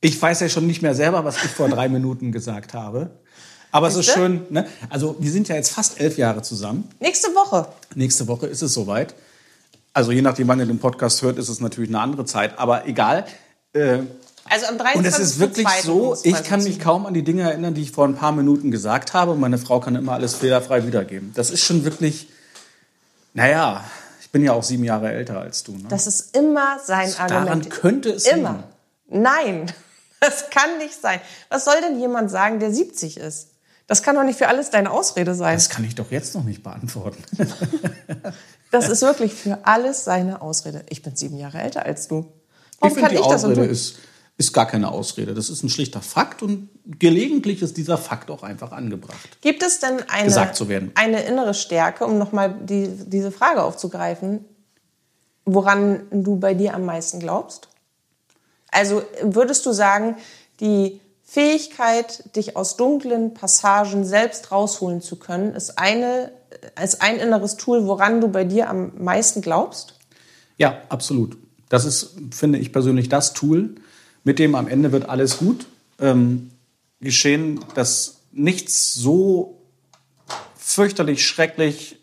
Ich 0.00 0.20
weiß 0.20 0.38
ja 0.38 0.48
schon 0.48 0.68
nicht 0.68 0.82
mehr 0.82 0.94
selber, 0.94 1.24
was 1.24 1.42
ich 1.44 1.50
vor 1.50 1.68
drei 1.68 1.88
Minuten 1.96 2.30
gesagt 2.30 2.72
habe. 2.72 3.10
Aber 3.72 3.88
es 3.88 3.96
ist 3.96 4.06
schön, 4.12 4.46
ne? 4.50 4.66
Also 4.88 5.16
wir 5.18 5.32
sind 5.32 5.48
ja 5.48 5.56
jetzt 5.56 5.72
fast 5.72 6.00
elf 6.00 6.16
Jahre 6.16 6.42
zusammen. 6.42 6.88
Nächste 7.00 7.28
Woche. 7.34 7.66
Nächste 7.96 8.28
Woche 8.28 8.46
ist 8.46 8.62
es 8.62 8.72
soweit. 8.72 9.14
Also 9.92 10.12
je 10.12 10.22
nachdem, 10.22 10.46
wann 10.46 10.60
ihr 10.60 10.66
den 10.66 10.78
Podcast 10.78 11.22
hört, 11.22 11.38
ist 11.38 11.48
es 11.48 11.60
natürlich 11.60 11.90
eine 11.90 12.00
andere 12.00 12.24
Zeit. 12.24 12.56
Aber 12.58 12.86
egal 12.86 13.26
Äh, 13.72 14.00
Also 14.48 14.66
am 14.66 14.76
und 14.94 15.04
es 15.04 15.18
ist 15.18 15.38
wirklich 15.38 15.66
23.02. 15.66 15.82
so, 15.82 16.16
ich 16.24 16.42
kann 16.42 16.62
mich 16.62 16.80
kaum 16.80 17.06
an 17.06 17.14
die 17.14 17.22
Dinge 17.22 17.42
erinnern, 17.42 17.74
die 17.74 17.82
ich 17.82 17.92
vor 17.92 18.06
ein 18.06 18.16
paar 18.16 18.32
Minuten 18.32 18.70
gesagt 18.70 19.14
habe. 19.14 19.32
Und 19.32 19.40
meine 19.40 19.58
Frau 19.58 19.80
kann 19.80 19.94
immer 19.94 20.12
alles 20.12 20.34
fehlerfrei 20.34 20.86
wiedergeben. 20.86 21.32
Das 21.34 21.50
ist 21.50 21.62
schon 21.62 21.84
wirklich, 21.84 22.28
naja, 23.32 23.84
ich 24.20 24.30
bin 24.30 24.42
ja 24.42 24.52
auch 24.52 24.62
sieben 24.62 24.84
Jahre 24.84 25.12
älter 25.12 25.38
als 25.40 25.62
du. 25.62 25.72
Ne? 25.72 25.84
Das 25.88 26.06
ist 26.06 26.36
immer 26.36 26.78
sein 26.84 27.12
Daran 27.16 27.48
Argument. 27.48 27.70
könnte 27.70 28.10
es 28.10 28.26
Immer. 28.26 28.64
liegen. 29.08 29.22
Nein, 29.22 29.72
das 30.20 30.50
kann 30.50 30.78
nicht 30.78 31.00
sein. 31.00 31.20
Was 31.48 31.64
soll 31.64 31.80
denn 31.80 32.00
jemand 32.00 32.30
sagen, 32.30 32.58
der 32.60 32.72
70 32.72 33.18
ist? 33.18 33.48
Das 33.86 34.02
kann 34.04 34.14
doch 34.14 34.22
nicht 34.22 34.38
für 34.38 34.46
alles 34.48 34.70
deine 34.70 34.90
Ausrede 34.92 35.34
sein. 35.34 35.54
Das 35.56 35.68
kann 35.68 35.84
ich 35.84 35.96
doch 35.96 36.10
jetzt 36.12 36.34
noch 36.34 36.44
nicht 36.44 36.62
beantworten. 36.62 37.22
Das 38.70 38.88
ist 38.88 39.02
wirklich 39.02 39.34
für 39.34 39.58
alles 39.64 40.04
seine 40.04 40.40
Ausrede. 40.42 40.84
Ich 40.88 41.02
bin 41.02 41.16
sieben 41.16 41.36
Jahre 41.36 41.60
älter 41.60 41.84
als 41.84 42.06
du. 42.06 42.20
Ich 42.20 42.80
Warum 42.80 42.94
finde, 42.94 43.08
kann 43.08 43.16
die 43.16 43.22
ich 43.22 43.26
das 43.26 43.44
Ausrede 43.44 43.66
du? 43.66 43.68
ist, 43.68 43.96
ist 44.40 44.54
gar 44.54 44.66
keine 44.66 44.90
Ausrede. 44.90 45.34
Das 45.34 45.50
ist 45.50 45.62
ein 45.62 45.68
schlichter 45.68 46.00
Fakt 46.00 46.42
und 46.42 46.70
gelegentlich 46.98 47.60
ist 47.60 47.76
dieser 47.76 47.98
Fakt 47.98 48.30
auch 48.30 48.42
einfach 48.42 48.72
angebracht. 48.72 49.38
Gibt 49.42 49.62
es 49.62 49.80
denn 49.80 50.02
eine, 50.08 50.24
Gesagt 50.24 50.56
zu 50.56 50.70
werden. 50.70 50.92
eine 50.94 51.22
innere 51.24 51.52
Stärke, 51.52 52.06
um 52.06 52.16
nochmal 52.16 52.54
die, 52.58 52.88
diese 52.88 53.32
Frage 53.32 53.62
aufzugreifen, 53.62 54.46
woran 55.44 56.06
du 56.10 56.36
bei 56.36 56.54
dir 56.54 56.72
am 56.72 56.86
meisten 56.86 57.20
glaubst? 57.20 57.68
Also 58.70 59.02
würdest 59.22 59.66
du 59.66 59.72
sagen, 59.72 60.16
die 60.60 61.02
Fähigkeit, 61.22 62.34
dich 62.34 62.56
aus 62.56 62.78
dunklen 62.78 63.34
Passagen 63.34 64.06
selbst 64.06 64.50
rausholen 64.50 65.02
zu 65.02 65.16
können, 65.16 65.54
ist, 65.54 65.78
eine, 65.78 66.32
ist 66.82 67.02
ein 67.02 67.18
inneres 67.18 67.58
Tool, 67.58 67.86
woran 67.86 68.22
du 68.22 68.28
bei 68.28 68.44
dir 68.44 68.70
am 68.70 68.92
meisten 68.96 69.42
glaubst? 69.42 69.98
Ja, 70.56 70.78
absolut. 70.88 71.36
Das 71.68 71.84
ist, 71.84 72.14
finde 72.30 72.58
ich 72.58 72.72
persönlich, 72.72 73.10
das 73.10 73.34
Tool, 73.34 73.74
mit 74.24 74.38
dem 74.38 74.54
am 74.54 74.68
Ende 74.68 74.92
wird 74.92 75.08
alles 75.08 75.38
gut 75.38 75.66
ähm, 75.98 76.50
geschehen, 77.00 77.64
dass 77.74 78.20
nichts 78.32 78.94
so 78.94 79.60
fürchterlich 80.56 81.26
schrecklich 81.26 81.98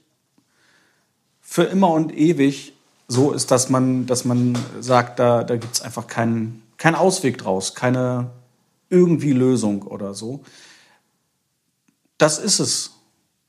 für 1.42 1.64
immer 1.64 1.92
und 1.92 2.16
ewig 2.16 2.74
so 3.08 3.32
ist, 3.32 3.52
dass 3.52 3.70
man, 3.70 4.06
dass 4.06 4.26
man 4.26 4.58
sagt, 4.80 5.20
da, 5.20 5.44
da 5.44 5.56
gibt 5.56 5.76
es 5.76 5.82
einfach 5.82 6.08
keinen 6.08 6.64
keinen 6.78 6.96
Ausweg 6.96 7.38
draus, 7.38 7.76
keine 7.76 8.32
irgendwie 8.90 9.34
Lösung 9.34 9.82
oder 9.84 10.14
so. 10.14 10.44
Das 12.18 12.40
ist 12.40 12.60
es. 12.60 12.92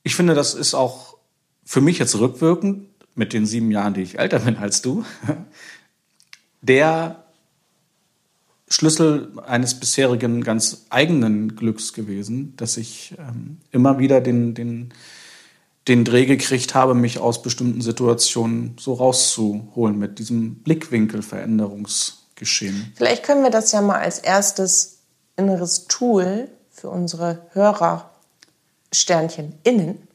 Ich 0.03 0.17
finde, 0.17 0.35
das 0.35 0.55
ist 0.55 0.75
auch 0.75 1.19
für 1.65 1.81
mich 1.81 1.99
jetzt 1.99 2.19
rückwirkend, 2.19 2.89
mit 3.15 3.33
den 3.33 3.47
sieben 3.47 3.71
Jahren, 3.71 3.95
die 3.95 4.03
ich 4.03 4.19
älter 4.19 4.41
bin 4.41 4.57
als 4.57 4.81
du, 4.81 5.05
der 6.63 7.25
Schlüssel 8.71 9.33
eines 9.47 9.81
bisherigen 9.81 10.45
ganz 10.45 10.85
eigenen 10.91 11.57
Glücks 11.57 11.93
gewesen, 11.93 12.55
dass 12.57 12.77
ich 12.77 13.17
ähm, 13.19 13.59
immer 13.71 13.99
wieder 13.99 14.21
den, 14.21 14.55
den, 14.55 14.93
den 15.89 16.05
Dreh 16.05 16.27
gekriegt 16.27 16.75
habe, 16.75 16.95
mich 16.95 17.19
aus 17.19 17.43
bestimmten 17.43 17.81
Situationen 17.81 18.77
so 18.79 18.93
rauszuholen 18.95 19.99
mit 19.99 20.19
diesem 20.19 20.57
Blickwinkelveränderungsgeschehen. 20.57 22.93
Vielleicht 22.97 23.25
können 23.25 23.43
wir 23.43 23.51
das 23.51 23.73
ja 23.73 23.81
mal 23.81 23.99
als 23.99 24.19
erstes 24.19 24.99
inneres 25.37 25.87
Tool 25.89 26.49
für 26.71 26.91
unsere 26.91 27.47
Hörer 27.53 28.11
Sternchen 28.93 29.55
innen. 29.65 30.07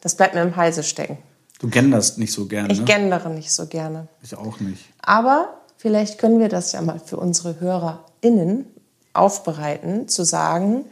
Das 0.00 0.16
bleibt 0.16 0.34
mir 0.34 0.42
im 0.42 0.56
Halse 0.56 0.82
stecken. 0.82 1.18
Du 1.60 1.68
genderst 1.68 2.18
nicht 2.18 2.32
so 2.32 2.46
gerne. 2.46 2.72
Ich 2.72 2.84
gendere 2.84 3.30
nicht 3.30 3.52
so 3.52 3.66
gerne. 3.66 4.08
Ich 4.22 4.34
auch 4.34 4.60
nicht. 4.60 4.89
Aber 5.02 5.54
vielleicht 5.76 6.18
können 6.18 6.40
wir 6.40 6.48
das 6.48 6.72
ja 6.72 6.82
mal 6.82 6.98
für 6.98 7.16
unsere 7.16 7.60
HörerInnen 7.60 8.66
aufbereiten, 9.12 10.08
zu 10.08 10.24
sagen, 10.24 10.84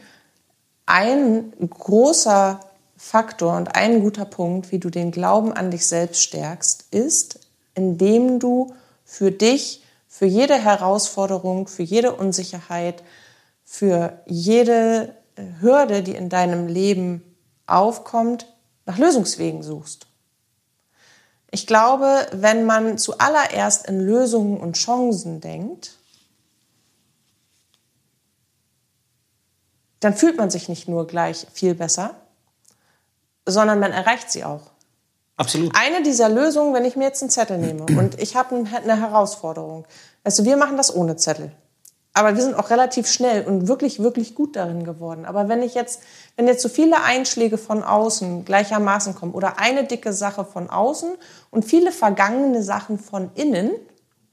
ein 0.87 1.53
großer 1.69 2.61
Faktor 2.97 3.57
und 3.57 3.77
ein 3.77 4.01
guter 4.01 4.25
Punkt, 4.25 4.73
wie 4.73 4.79
du 4.79 4.91
den 4.91 5.13
Glauben 5.13 5.53
an 5.53 5.71
dich 5.71 5.87
selbst 5.87 6.23
stärkst, 6.23 6.87
ist, 6.91 7.39
indem 7.75 8.41
du 8.41 8.75
für 9.05 9.31
dich, 9.31 9.85
für 10.09 10.27
jede 10.27 10.55
Herausforderung, 10.55 11.69
für 11.69 11.85
jede 11.85 12.15
Unsicherheit, 12.15 13.05
für 13.65 14.21
jede 14.27 15.15
äh, 15.37 15.43
Hürde, 15.61 16.03
die 16.03 16.17
in 16.17 16.29
deinem 16.29 16.67
Leben 16.67 17.23
aufkommt, 17.67 18.47
nach 18.85 18.99
Lösungswegen 18.99 19.63
suchst. 19.63 20.08
Ich 21.51 21.67
glaube, 21.67 22.27
wenn 22.33 22.67
man 22.67 22.99
zuallererst 22.99 23.87
in 23.87 24.01
Lösungen 24.01 24.59
und 24.59 24.77
Chancen 24.77 25.41
denkt, 25.41 25.93
dann 30.01 30.15
fühlt 30.15 30.37
man 30.37 30.51
sich 30.51 30.69
nicht 30.69 30.89
nur 30.89 31.07
gleich 31.07 31.47
viel 31.53 31.75
besser, 31.75 32.15
sondern 33.47 33.81
man 33.81 33.93
erreicht 33.93 34.31
sie 34.31 34.45
auch. 34.45 34.71
Absolut. 35.37 35.73
Eine 35.75 36.03
dieser 36.03 36.29
Lösungen, 36.29 36.75
wenn 36.75 36.85
ich 36.85 36.97
mir 36.97 37.05
jetzt 37.05 37.23
einen 37.23 37.31
Zettel 37.31 37.59
nehme 37.59 37.87
und 37.99 38.21
ich 38.21 38.37
habe 38.37 38.57
eine 38.57 39.01
Herausforderung, 39.01 39.87
weißt 40.25 40.41
du, 40.41 40.45
wir 40.45 40.57
machen 40.57 40.77
das 40.77 40.95
ohne 40.95 41.17
Zettel. 41.17 41.53
Aber 42.19 42.35
wir 42.35 42.43
sind 42.43 42.59
auch 42.59 42.71
relativ 42.71 43.07
schnell 43.07 43.47
und 43.47 43.69
wirklich, 43.69 44.03
wirklich 44.03 44.35
gut 44.35 44.57
darin 44.57 44.83
geworden. 44.83 45.25
Aber 45.25 45.49
wenn 45.49 45.63
ich 45.63 45.75
jetzt, 45.75 46.01
wenn 46.35 46.49
jetzt 46.49 46.63
so 46.63 46.69
viele 46.69 47.05
Einschläge 47.05 47.59
von 47.59 47.85
außen 47.85 48.45
gleichermaßen 48.45 49.15
kommen 49.15 49.35
oder 49.35 49.61
eine 49.61 49.85
dicke 49.85 50.13
Sache 50.13 50.45
von 50.45 50.69
außen 50.69 51.11
und 51.53 51.65
viele 51.65 51.93
vergangene 51.93 52.65
Sachen 52.65 52.99
von 52.99 53.31
innen, 53.37 53.71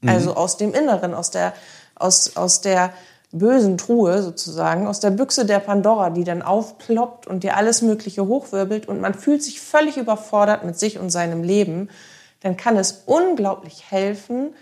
also 0.04 0.34
aus 0.34 0.58
dem 0.58 0.74
Inneren, 0.74 1.14
aus 1.14 1.30
der, 1.30 1.54
aus, 1.94 2.36
aus 2.38 2.62
der 2.62 2.92
bösen 3.32 3.78
Truhe 3.78 4.24
sozusagen, 4.24 4.88
aus 4.88 5.00
der 5.00 5.12
Büchse 5.12 5.46
der 5.46 5.60
Pandora, 5.60 6.10
die 6.10 6.24
dann 6.24 6.42
aufploppt 6.42 7.28
und 7.28 7.44
dir 7.44 7.56
alles 7.56 7.84
Mögliche 7.84 8.26
hochwirbelt 8.26 8.88
und 8.88 9.00
man 9.00 9.14
fühlt 9.14 9.44
sich 9.44 9.62
völlig 9.62 9.98
überfordert 9.98 10.66
mit 10.66 10.80
sich 10.80 10.98
und 10.98 11.12
seinem 11.12 11.44
Leben, 11.44 11.90
dann 12.42 12.58
kann 12.58 12.78
es 12.78 13.04
unglaublich 13.06 13.92
helfen, 13.92 14.56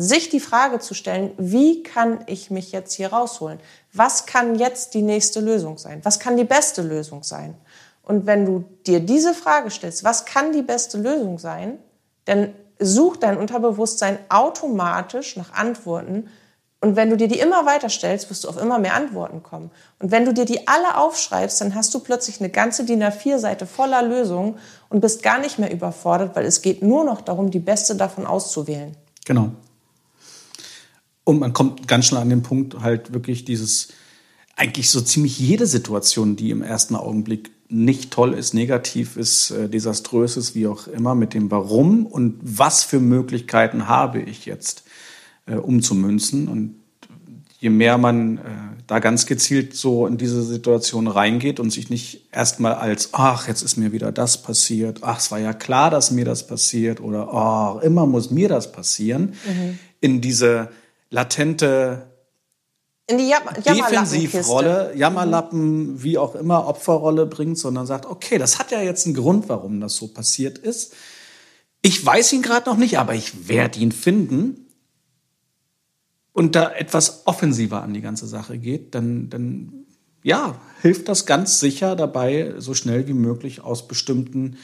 sich 0.00 0.30
die 0.30 0.40
Frage 0.40 0.78
zu 0.78 0.94
stellen, 0.94 1.32
wie 1.36 1.82
kann 1.82 2.20
ich 2.26 2.50
mich 2.50 2.72
jetzt 2.72 2.94
hier 2.94 3.12
rausholen? 3.12 3.60
Was 3.92 4.24
kann 4.24 4.54
jetzt 4.54 4.94
die 4.94 5.02
nächste 5.02 5.40
Lösung 5.40 5.76
sein? 5.76 6.00
Was 6.04 6.18
kann 6.18 6.38
die 6.38 6.44
beste 6.44 6.80
Lösung 6.80 7.22
sein? 7.22 7.54
Und 8.02 8.24
wenn 8.24 8.46
du 8.46 8.64
dir 8.86 9.00
diese 9.00 9.34
Frage 9.34 9.70
stellst, 9.70 10.02
was 10.02 10.24
kann 10.24 10.52
die 10.52 10.62
beste 10.62 10.96
Lösung 10.96 11.38
sein, 11.38 11.78
dann 12.24 12.54
sucht 12.78 13.24
dein 13.24 13.36
Unterbewusstsein 13.36 14.18
automatisch 14.30 15.36
nach 15.36 15.52
Antworten. 15.52 16.30
Und 16.80 16.96
wenn 16.96 17.10
du 17.10 17.18
dir 17.18 17.28
die 17.28 17.38
immer 17.38 17.66
weiter 17.66 17.90
stellst, 17.90 18.30
wirst 18.30 18.44
du 18.44 18.48
auf 18.48 18.56
immer 18.56 18.78
mehr 18.78 18.94
Antworten 18.94 19.42
kommen. 19.42 19.70
Und 19.98 20.10
wenn 20.10 20.24
du 20.24 20.32
dir 20.32 20.46
die 20.46 20.66
alle 20.66 20.96
aufschreibst, 20.96 21.60
dann 21.60 21.74
hast 21.74 21.92
du 21.92 22.00
plötzlich 22.00 22.40
eine 22.40 22.48
ganze 22.48 22.84
DIN 22.84 23.02
A4-Seite 23.02 23.66
voller 23.66 24.02
Lösungen 24.02 24.56
und 24.88 25.02
bist 25.02 25.22
gar 25.22 25.38
nicht 25.38 25.58
mehr 25.58 25.70
überfordert, 25.70 26.34
weil 26.34 26.46
es 26.46 26.62
geht 26.62 26.82
nur 26.82 27.04
noch 27.04 27.20
darum, 27.20 27.50
die 27.50 27.58
beste 27.58 27.96
davon 27.96 28.26
auszuwählen. 28.26 28.96
Genau. 29.26 29.50
Und 31.30 31.38
man 31.38 31.52
kommt 31.52 31.86
ganz 31.86 32.06
schnell 32.06 32.22
an 32.22 32.28
den 32.28 32.42
Punkt, 32.42 32.80
halt 32.80 33.12
wirklich 33.12 33.44
dieses, 33.44 33.90
eigentlich 34.56 34.90
so 34.90 35.00
ziemlich 35.00 35.38
jede 35.38 35.68
Situation, 35.68 36.34
die 36.34 36.50
im 36.50 36.60
ersten 36.60 36.96
Augenblick 36.96 37.52
nicht 37.68 38.10
toll 38.10 38.34
ist, 38.34 38.52
negativ 38.52 39.16
ist, 39.16 39.52
äh, 39.52 39.68
desaströs 39.68 40.36
ist, 40.36 40.56
wie 40.56 40.66
auch 40.66 40.88
immer, 40.88 41.14
mit 41.14 41.32
dem 41.32 41.48
Warum 41.52 42.04
und 42.04 42.40
was 42.42 42.82
für 42.82 42.98
Möglichkeiten 42.98 43.86
habe 43.86 44.20
ich 44.20 44.44
jetzt 44.44 44.82
äh, 45.46 45.54
umzumünzen. 45.54 46.48
Und 46.48 46.74
je 47.60 47.70
mehr 47.70 47.96
man 47.96 48.38
äh, 48.38 48.40
da 48.88 48.98
ganz 48.98 49.26
gezielt 49.26 49.76
so 49.76 50.08
in 50.08 50.16
diese 50.16 50.42
Situation 50.42 51.06
reingeht 51.06 51.60
und 51.60 51.70
sich 51.70 51.90
nicht 51.90 52.26
erstmal 52.32 52.74
als, 52.74 53.10
ach, 53.12 53.46
jetzt 53.46 53.62
ist 53.62 53.76
mir 53.76 53.92
wieder 53.92 54.10
das 54.10 54.42
passiert, 54.42 55.04
ach, 55.04 55.20
es 55.20 55.30
war 55.30 55.38
ja 55.38 55.52
klar, 55.52 55.90
dass 55.90 56.10
mir 56.10 56.24
das 56.24 56.48
passiert 56.48 57.00
oder, 57.00 57.32
oh, 57.32 57.78
immer 57.86 58.04
muss 58.04 58.32
mir 58.32 58.48
das 58.48 58.72
passieren, 58.72 59.34
in 60.00 60.20
diese 60.20 60.70
latente 61.10 62.10
In 63.06 63.18
die 63.18 63.28
Jam. 63.28 63.42
Defensivrolle, 63.64 64.94
Jammerlappen, 64.96 66.02
wie 66.02 66.16
auch 66.16 66.34
immer, 66.34 66.66
Opferrolle 66.66 67.26
bringt, 67.26 67.58
sondern 67.58 67.86
sagt, 67.86 68.06
okay, 68.06 68.38
das 68.38 68.58
hat 68.58 68.70
ja 68.70 68.80
jetzt 68.80 69.06
einen 69.06 69.14
Grund, 69.14 69.48
warum 69.48 69.80
das 69.80 69.96
so 69.96 70.08
passiert 70.08 70.58
ist. 70.58 70.94
Ich 71.82 72.04
weiß 72.04 72.32
ihn 72.32 72.42
gerade 72.42 72.68
noch 72.70 72.76
nicht, 72.76 72.98
aber 72.98 73.14
ich 73.14 73.48
werde 73.48 73.80
ihn 73.80 73.92
finden. 73.92 74.66
Und 76.32 76.54
da 76.54 76.70
etwas 76.70 77.26
offensiver 77.26 77.82
an 77.82 77.92
die 77.92 78.00
ganze 78.00 78.26
Sache 78.26 78.58
geht, 78.58 78.94
dann, 78.94 79.28
dann 79.30 79.86
ja, 80.22 80.60
hilft 80.80 81.08
das 81.08 81.26
ganz 81.26 81.58
sicher 81.60 81.96
dabei, 81.96 82.54
so 82.58 82.74
schnell 82.74 83.08
wie 83.08 83.14
möglich 83.14 83.62
aus 83.62 83.88
bestimmten 83.88 84.58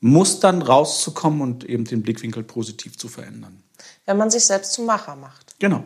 Mustern 0.00 0.62
rauszukommen 0.62 1.40
und 1.40 1.64
eben 1.64 1.84
den 1.84 2.02
Blickwinkel 2.02 2.42
positiv 2.42 2.98
zu 2.98 3.08
verändern. 3.08 3.62
Wenn 4.06 4.16
man 4.16 4.30
sich 4.30 4.44
selbst 4.44 4.72
zum 4.72 4.86
Macher 4.86 5.16
macht. 5.16 5.58
Genau. 5.58 5.84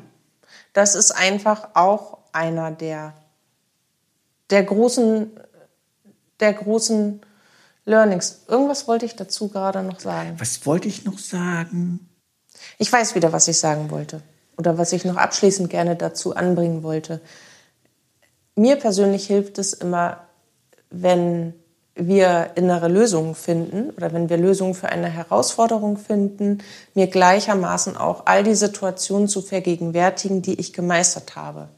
Das 0.73 0.95
ist 0.95 1.11
einfach 1.11 1.71
auch 1.75 2.19
einer 2.33 2.71
der, 2.71 3.15
der 4.51 4.63
großen, 4.63 5.31
der 6.41 6.53
großen 6.53 7.21
Learnings. 7.85 8.43
Irgendwas 8.49 8.87
wollte 8.89 9.07
ich 9.07 9.17
dazu 9.17 9.49
gerade 9.49 9.83
noch 9.83 10.01
sagen. 10.01 10.35
Was 10.39 10.67
wollte 10.67 10.89
ich 10.89 11.05
noch 11.05 11.19
sagen? 11.19 12.09
Ich 12.79 12.93
weiß 12.93 13.15
wieder, 13.15 13.33
was 13.33 13.49
ich 13.49 13.59
sagen 13.59 13.91
wollte 13.91 14.23
oder 14.57 14.77
was 14.79 14.93
ich 14.93 15.05
noch 15.05 15.17
abschließend 15.17 15.71
gerne 15.71 15.97
dazu 15.97 16.35
anbringen 16.35 16.83
wollte. 16.83 17.21
Mir 18.55 18.77
persönlich 18.77 19.27
hilft 19.27 19.59
es 19.59 19.73
immer, 19.73 20.27
wenn 20.91 21.55
wir 21.97 22.51
innere 22.57 22.89
Lösungen 22.89 23.35
finden 23.35 23.89
oder 23.91 24.13
wenn 24.13 24.29
wir 24.29 24.37
Lösungen 24.37 24.75
für 24.75 24.91
eine 24.91 25.09
Herausforderung 25.09 25.97
finden, 25.97 26.59
mir 26.95 27.07
gleichermaßen 27.07 27.97
auch 27.97 28.27
all 28.27 28.45
die 28.45 28.55
Situationen 28.55 29.29
zu 29.29 29.41
vergegenwärtigen, 29.41 30.43
die 30.43 30.61
ich 30.61 30.75
gemeistert 30.75 31.37
habe. 31.37 31.69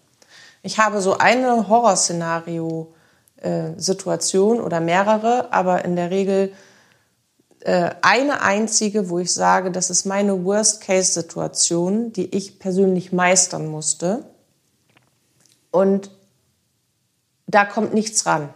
Ich 0.63 0.81
habe 0.81 1.01
so 1.01 1.19
eine 1.19 1.69
Horrorszenario-Situation 1.69 4.59
äh, 4.59 4.61
oder 4.61 4.81
mehrere, 4.81 5.53
aber 5.53 5.85
in 5.85 5.95
der 5.95 6.11
Regel 6.11 6.53
äh, 7.61 7.91
eine 8.03 8.43
einzige, 8.43 9.11
wo 9.11 9.21
ich 9.21 9.33
sage, 9.33 9.71
das 9.71 9.89
ist 9.89 10.05
meine 10.05 10.45
Worst-Case-Situation, 10.45 12.13
die 12.13 12.35
ich 12.37 12.59
persönlich 12.59 13.13
meistern 13.13 13.69
musste. 13.69 14.25
Und 15.71 16.11
da 17.47 17.65
kommt 17.65 17.95
nichts 17.95 18.27
ran. 18.27 18.49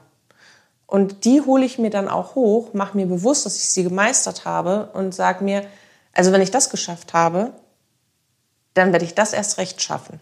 Und 0.93 1.25
die 1.25 1.41
hole 1.41 1.65
ich 1.65 1.79
mir 1.79 1.89
dann 1.89 2.07
auch 2.07 2.35
hoch, 2.35 2.75
mache 2.75 2.99
mir 2.99 3.07
bewusst, 3.07 3.47
dass 3.47 3.57
ich 3.57 3.71
sie 3.71 3.83
gemeistert 3.83 4.45
habe 4.45 4.91
und 4.93 5.15
sage 5.15 5.43
mir, 5.43 5.65
also 6.13 6.33
wenn 6.33 6.43
ich 6.43 6.51
das 6.51 6.69
geschafft 6.69 7.15
habe, 7.15 7.55
dann 8.75 8.93
werde 8.93 9.07
ich 9.07 9.15
das 9.15 9.33
erst 9.33 9.57
recht 9.57 9.81
schaffen. 9.81 10.21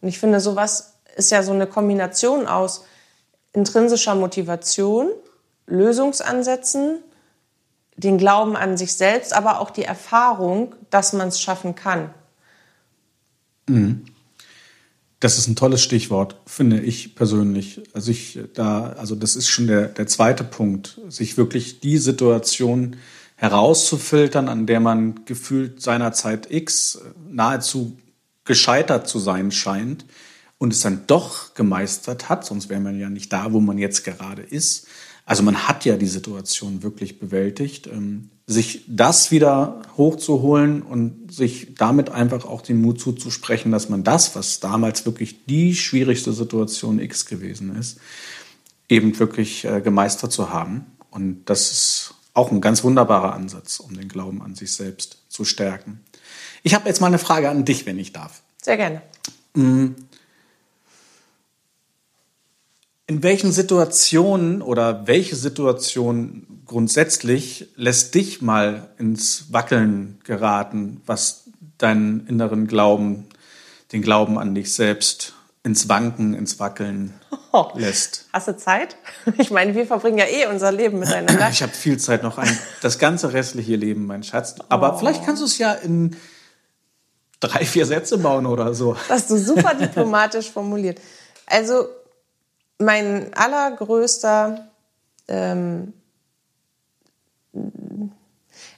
Und 0.00 0.08
ich 0.08 0.18
finde, 0.18 0.40
sowas 0.40 0.94
ist 1.16 1.30
ja 1.32 1.42
so 1.42 1.52
eine 1.52 1.66
Kombination 1.66 2.46
aus 2.46 2.86
intrinsischer 3.52 4.14
Motivation, 4.14 5.10
Lösungsansätzen, 5.66 7.02
den 7.98 8.16
Glauben 8.16 8.56
an 8.56 8.78
sich 8.78 8.94
selbst, 8.94 9.34
aber 9.34 9.60
auch 9.60 9.68
die 9.68 9.84
Erfahrung, 9.84 10.74
dass 10.88 11.12
man 11.12 11.28
es 11.28 11.42
schaffen 11.42 11.74
kann. 11.74 12.14
Mhm. 13.66 14.06
Das 15.20 15.38
ist 15.38 15.48
ein 15.48 15.56
tolles 15.56 15.82
Stichwort, 15.82 16.36
finde 16.46 16.80
ich 16.80 17.14
persönlich. 17.14 17.82
Also 17.94 18.10
ich 18.10 18.38
da, 18.54 18.90
also 18.90 19.14
das 19.14 19.34
ist 19.34 19.48
schon 19.48 19.66
der, 19.66 19.86
der 19.86 20.06
zweite 20.06 20.44
Punkt, 20.44 21.00
sich 21.08 21.36
wirklich 21.38 21.80
die 21.80 21.96
Situation 21.96 22.96
herauszufiltern, 23.36 24.48
an 24.48 24.66
der 24.66 24.80
man 24.80 25.24
gefühlt 25.24 25.80
seinerzeit 25.80 26.50
X 26.50 27.00
nahezu 27.30 27.96
gescheitert 28.44 29.08
zu 29.08 29.18
sein 29.18 29.50
scheint 29.50 30.04
und 30.58 30.72
es 30.72 30.80
dann 30.80 31.06
doch 31.06 31.54
gemeistert 31.54 32.28
hat, 32.28 32.46
sonst 32.46 32.68
wäre 32.68 32.80
man 32.80 32.98
ja 32.98 33.10
nicht 33.10 33.32
da, 33.32 33.52
wo 33.52 33.60
man 33.60 33.78
jetzt 33.78 34.04
gerade 34.04 34.42
ist. 34.42 34.86
Also 35.24 35.42
man 35.42 35.68
hat 35.68 35.84
ja 35.84 35.96
die 35.96 36.06
Situation 36.06 36.82
wirklich 36.82 37.18
bewältigt. 37.18 37.88
Sich 38.46 38.84
das 38.86 39.30
wieder 39.30 39.82
hochzuholen 39.96 40.82
und 40.82 41.32
sich 41.32 41.74
damit 41.74 42.10
einfach 42.10 42.44
auch 42.44 42.62
den 42.62 42.80
Mut 42.80 43.00
zuzusprechen, 43.00 43.72
dass 43.72 43.88
man 43.88 44.04
das, 44.04 44.36
was 44.36 44.60
damals 44.60 45.04
wirklich 45.04 45.44
die 45.46 45.74
schwierigste 45.74 46.32
Situation 46.32 47.00
X 47.00 47.26
gewesen 47.26 47.76
ist, 47.76 47.98
eben 48.88 49.18
wirklich 49.18 49.64
äh, 49.64 49.80
gemeistert 49.80 50.32
zu 50.32 50.50
haben. 50.50 50.86
Und 51.10 51.44
das 51.46 51.72
ist 51.72 52.14
auch 52.34 52.52
ein 52.52 52.60
ganz 52.60 52.84
wunderbarer 52.84 53.34
Ansatz, 53.34 53.80
um 53.80 53.96
den 53.96 54.08
Glauben 54.08 54.42
an 54.42 54.54
sich 54.54 54.72
selbst 54.72 55.18
zu 55.28 55.44
stärken. 55.44 56.00
Ich 56.62 56.74
habe 56.74 56.88
jetzt 56.88 57.00
mal 57.00 57.06
eine 57.06 57.18
Frage 57.18 57.48
an 57.48 57.64
dich, 57.64 57.86
wenn 57.86 57.98
ich 57.98 58.12
darf. 58.12 58.42
Sehr 58.62 58.76
gerne. 58.76 59.02
Mm. 59.54 59.94
In 63.06 63.22
welchen 63.22 63.52
Situationen 63.52 64.62
oder 64.62 65.06
welche 65.06 65.36
Situation 65.36 66.55
grundsätzlich 66.66 67.68
lässt 67.76 68.14
dich 68.14 68.42
mal 68.42 68.88
ins 68.98 69.52
Wackeln 69.52 70.20
geraten, 70.24 71.00
was 71.06 71.44
deinen 71.78 72.26
inneren 72.26 72.66
Glauben, 72.66 73.28
den 73.92 74.02
Glauben 74.02 74.38
an 74.38 74.54
dich 74.54 74.74
selbst 74.74 75.34
ins 75.62 75.88
Wanken, 75.88 76.34
ins 76.34 76.60
Wackeln 76.60 77.14
lässt. 77.74 78.26
Hast 78.32 78.48
du 78.48 78.56
Zeit? 78.56 78.96
Ich 79.38 79.50
meine, 79.50 79.74
wir 79.74 79.86
verbringen 79.86 80.18
ja 80.18 80.26
eh 80.26 80.46
unser 80.46 80.70
Leben 80.70 81.00
miteinander. 81.00 81.48
Ich 81.50 81.62
habe 81.62 81.72
viel 81.72 81.98
Zeit 81.98 82.22
noch 82.22 82.38
ein, 82.38 82.56
das 82.80 82.98
ganze 82.98 83.32
restliche 83.32 83.74
Leben, 83.74 84.06
mein 84.06 84.22
Schatz. 84.22 84.54
Aber 84.68 84.94
oh. 84.94 84.98
vielleicht 84.98 85.24
kannst 85.24 85.42
du 85.42 85.46
es 85.46 85.58
ja 85.58 85.72
in 85.72 86.16
drei, 87.40 87.64
vier 87.64 87.86
Sätze 87.86 88.18
bauen 88.18 88.46
oder 88.46 88.74
so. 88.74 88.94
Das 88.94 89.10
hast 89.10 89.30
du 89.30 89.36
super 89.36 89.74
diplomatisch 89.80 90.50
formuliert. 90.50 91.00
Also 91.46 91.88
mein 92.78 93.34
allergrößter, 93.34 94.68
ähm, 95.28 95.92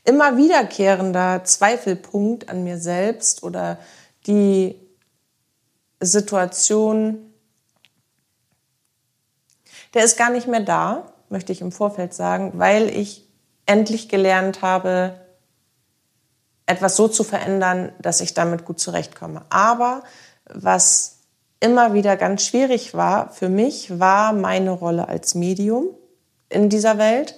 immer 0.08 0.38
wiederkehrender 0.38 1.44
Zweifelpunkt 1.44 2.48
an 2.48 2.64
mir 2.64 2.78
selbst 2.78 3.42
oder 3.42 3.78
die 4.26 4.74
Situation, 6.00 7.34
der 9.92 10.04
ist 10.04 10.16
gar 10.16 10.30
nicht 10.30 10.46
mehr 10.46 10.60
da, 10.60 11.12
möchte 11.28 11.52
ich 11.52 11.60
im 11.60 11.72
Vorfeld 11.72 12.14
sagen, 12.14 12.52
weil 12.54 12.88
ich 12.88 13.28
endlich 13.66 14.08
gelernt 14.08 14.62
habe, 14.62 15.20
etwas 16.64 16.96
so 16.96 17.08
zu 17.08 17.22
verändern, 17.22 17.92
dass 18.00 18.22
ich 18.22 18.32
damit 18.32 18.64
gut 18.64 18.80
zurechtkomme. 18.80 19.42
Aber 19.50 20.04
was 20.48 21.18
immer 21.60 21.92
wieder 21.92 22.16
ganz 22.16 22.44
schwierig 22.46 22.94
war 22.94 23.30
für 23.30 23.50
mich, 23.50 24.00
war 24.00 24.32
meine 24.32 24.70
Rolle 24.70 25.06
als 25.06 25.34
Medium 25.34 25.88
in 26.48 26.70
dieser 26.70 26.96
Welt 26.96 27.34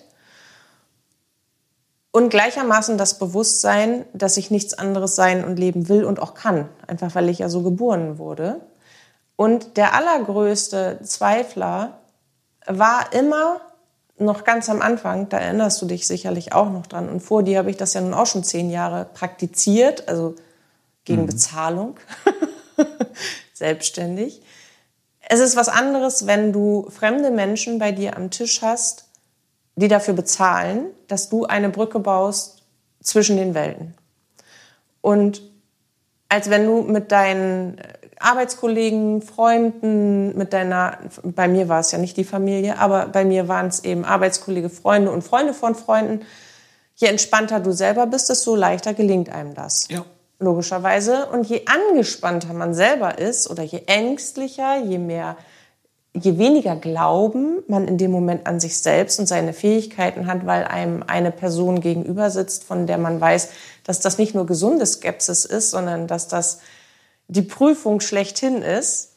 und 2.13 2.29
gleichermaßen 2.31 2.99
das 2.99 3.19
Bewusstsein, 3.19 4.05
dass 4.13 4.37
ich 4.37 4.51
nichts 4.51 4.75
anderes 4.75 5.15
sein 5.17 5.45
und 5.45 5.59
leben 5.59 5.89
will 5.89 6.05
und 6.05 6.21
auch 6.21 6.35
kann, 6.35 6.69
einfach 6.87 7.15
weil 7.15 7.29
ich 7.29 7.39
ja 7.39 7.49
so 7.49 7.63
geboren 7.63 8.19
wurde. 8.19 8.61
Und 9.37 9.77
der 9.77 9.95
allergrößte 9.95 11.01
Zweifler 11.03 11.99
war 12.67 13.13
immer 13.13 13.61
noch 14.19 14.45
ganz 14.45 14.69
am 14.69 14.83
Anfang, 14.83 15.29
da 15.31 15.39
erinnerst 15.39 15.81
du 15.81 15.87
dich 15.87 16.07
sicherlich 16.07 16.53
auch 16.53 16.71
noch 16.71 16.87
dran, 16.87 17.09
und 17.09 17.21
vor 17.21 17.43
dir 17.43 17.59
habe 17.59 17.71
ich 17.71 17.79
das 17.79 17.95
ja 17.95 18.03
nun 18.03 18.13
auch 18.13 18.27
schon 18.27 18.45
zehn 18.45 18.71
Jahre 18.71 19.07
praktiziert, 19.15 20.09
also 20.09 20.35
gegen 21.05 21.23
mhm. 21.23 21.27
Bezahlung. 21.27 21.97
selbstständig. 23.61 24.43
Es 25.21 25.39
ist 25.39 25.55
was 25.55 25.69
anderes, 25.69 26.27
wenn 26.27 26.53
du 26.53 26.89
fremde 26.91 27.31
Menschen 27.31 27.79
bei 27.79 27.93
dir 27.93 28.17
am 28.17 28.31
Tisch 28.31 28.63
hast, 28.63 29.10
die 29.81 29.89
dafür 29.89 30.15
bezahlen, 30.15 30.87
dass 31.09 31.29
du 31.29 31.47
eine 31.47 31.71
Brücke 31.71 31.99
baust 31.99 32.63
zwischen 33.03 33.37
den 33.37 33.55
Welten. 33.55 33.95
Und 35.01 35.43
als 36.29 36.51
wenn 36.51 36.67
du 36.67 36.83
mit 36.83 37.11
deinen 37.11 37.81
Arbeitskollegen, 38.19 39.23
Freunden, 39.23 40.37
mit 40.37 40.53
deiner, 40.53 40.99
bei 41.23 41.49
mir 41.49 41.69
war 41.69 41.81
es 41.81 41.91
ja 41.91 41.99
nicht 41.99 42.17
die 42.17 42.25
Familie, 42.25 42.79
aber 42.79 43.07
bei 43.07 43.25
mir 43.25 43.49
waren 43.49 43.67
es 43.67 43.83
eben 43.83 44.05
Arbeitskollege, 44.05 44.69
Freunde 44.69 45.11
und 45.11 45.23
Freunde 45.23 45.55
von 45.55 45.75
Freunden. 45.75 46.25
Je 46.95 47.09
entspannter 47.09 47.61
du 47.61 47.73
selber 47.73 48.07
bist, 48.07 48.29
desto 48.29 48.55
leichter 48.55 48.95
gelingt 48.95 49.31
einem 49.31 49.55
das. 49.55 49.89
Ja 49.89 50.05
logischerweise. 50.41 51.27
Und 51.27 51.47
je 51.47 51.63
angespannter 51.67 52.53
man 52.53 52.75
selber 52.75 53.19
ist 53.19 53.49
oder 53.49 53.63
je 53.63 53.83
ängstlicher, 53.87 54.83
je 54.83 54.99
mehr, 54.99 55.37
je 56.13 56.39
weniger 56.39 56.77
Glauben 56.77 57.63
man 57.69 57.87
in 57.87 57.99
dem 57.99 58.11
Moment 58.11 58.47
an 58.47 58.59
sich 58.59 58.79
selbst 58.79 59.21
und 59.21 59.27
seine 59.27 59.53
Fähigkeiten 59.53 60.27
hat, 60.27 60.45
weil 60.45 60.65
einem 60.65 61.05
eine 61.07 61.31
Person 61.31 61.81
gegenüber 61.81 62.31
sitzt, 62.31 62.65
von 62.65 62.87
der 62.87 62.99
man 62.99 63.21
weiß, 63.21 63.51
dass 63.85 64.01
das 64.01 64.19
nicht 64.19 64.35
nur 64.35 64.47
gesunde 64.47 64.87
Skepsis 64.87 65.45
ist, 65.45 65.71
sondern 65.71 66.07
dass 66.07 66.29
das 66.29 66.61
die 67.29 67.43
Prüfung 67.43 68.01
schlechthin 68.01 68.63
ist, 68.63 69.11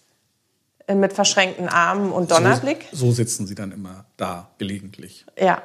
äh, 0.87 0.95
mit 0.95 1.13
verschränkten 1.13 1.67
Armen 1.67 2.11
und 2.11 2.31
Donnerblick. 2.31 2.87
So, 2.91 3.07
so 3.07 3.11
sitzen 3.11 3.47
sie 3.47 3.55
dann 3.55 3.71
immer 3.71 4.05
da, 4.17 4.51
gelegentlich. 4.57 5.25
Ja. 5.39 5.61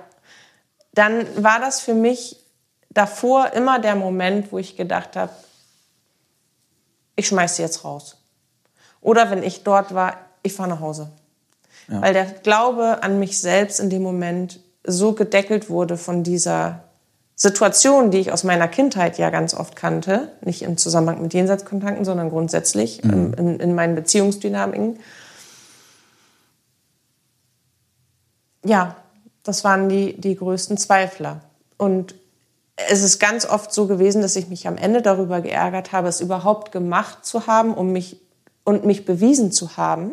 Dann 0.92 1.26
war 1.42 1.60
das 1.60 1.80
für 1.80 1.94
mich 1.94 2.36
davor 2.90 3.52
immer 3.52 3.78
der 3.78 3.96
Moment, 3.96 4.50
wo 4.50 4.58
ich 4.58 4.76
gedacht 4.76 5.14
habe, 5.16 5.32
ich 7.16 7.28
schmeiß 7.28 7.56
sie 7.56 7.62
jetzt 7.62 7.84
raus. 7.84 8.16
Oder 9.00 9.30
wenn 9.30 9.42
ich 9.42 9.62
dort 9.62 9.94
war, 9.94 10.18
ich 10.42 10.52
fahre 10.52 10.70
nach 10.70 10.80
Hause. 10.80 11.10
Ja. 11.88 12.02
Weil 12.02 12.12
der 12.12 12.26
Glaube 12.26 13.02
an 13.02 13.18
mich 13.18 13.40
selbst 13.40 13.80
in 13.80 13.90
dem 13.90 14.02
Moment 14.02 14.60
so 14.84 15.12
gedeckelt 15.12 15.70
wurde 15.70 15.96
von 15.96 16.22
dieser 16.22 16.84
Situation, 17.34 18.10
die 18.10 18.18
ich 18.18 18.32
aus 18.32 18.42
meiner 18.42 18.66
Kindheit 18.66 19.16
ja 19.16 19.30
ganz 19.30 19.54
oft 19.54 19.76
kannte, 19.76 20.32
nicht 20.44 20.62
im 20.62 20.76
Zusammenhang 20.76 21.22
mit 21.22 21.34
Jenseitskontakten, 21.34 22.04
sondern 22.04 22.30
grundsätzlich 22.30 23.02
mhm. 23.04 23.32
in, 23.34 23.60
in 23.60 23.74
meinen 23.74 23.94
Beziehungsdynamiken. 23.94 24.98
Ja, 28.64 28.96
das 29.44 29.62
waren 29.62 29.88
die, 29.88 30.20
die 30.20 30.34
größten 30.34 30.76
Zweifler. 30.78 31.40
Und 31.76 32.16
es 32.74 33.02
ist 33.02 33.18
ganz 33.18 33.46
oft 33.46 33.72
so 33.72 33.86
gewesen, 33.86 34.20
dass 34.20 34.36
ich 34.36 34.48
mich 34.48 34.66
am 34.66 34.76
Ende 34.76 35.00
darüber 35.00 35.40
geärgert 35.40 35.92
habe, 35.92 36.08
es 36.08 36.20
überhaupt 36.20 36.72
gemacht 36.72 37.24
zu 37.24 37.46
haben, 37.46 37.72
um 37.72 37.92
mich 37.92 38.20
und 38.64 38.84
mich 38.84 39.04
bewiesen 39.04 39.52
zu 39.52 39.76
haben, 39.76 40.12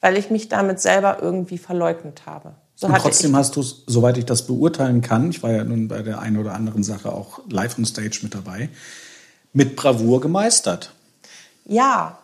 weil 0.00 0.16
ich 0.16 0.30
mich 0.30 0.48
damit 0.48 0.80
selber 0.80 1.18
irgendwie 1.20 1.58
verleugnet 1.58 2.22
habe. 2.26 2.54
So 2.74 2.86
und 2.86 2.96
trotzdem 2.96 3.34
hast 3.34 3.56
du 3.56 3.60
es, 3.60 3.82
soweit 3.86 4.18
ich 4.18 4.24
das 4.24 4.46
beurteilen 4.46 5.00
kann, 5.00 5.30
ich 5.30 5.42
war 5.42 5.50
ja 5.50 5.64
nun 5.64 5.88
bei 5.88 6.02
der 6.02 6.20
einen 6.20 6.36
oder 6.36 6.54
anderen 6.54 6.84
Sache 6.84 7.12
auch 7.12 7.40
live 7.50 7.76
on 7.76 7.84
stage 7.84 8.20
mit 8.22 8.34
dabei, 8.34 8.68
mit 9.52 9.74
Bravour 9.74 10.20
gemeistert. 10.20 10.92
Ja, 11.64 12.18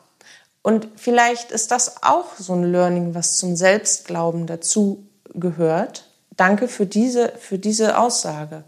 und 0.62 0.88
vielleicht 0.96 1.50
ist 1.50 1.72
das 1.72 2.02
auch 2.02 2.36
so 2.38 2.54
ein 2.54 2.64
Learning, 2.64 3.14
was 3.14 3.36
zum 3.36 3.56
Selbstglauben 3.56 4.46
dazu 4.46 5.06
gehört. 5.34 6.08
Danke 6.36 6.68
für 6.68 6.86
diese, 6.86 7.32
für 7.38 7.58
diese 7.58 7.98
Aussage. 7.98 8.64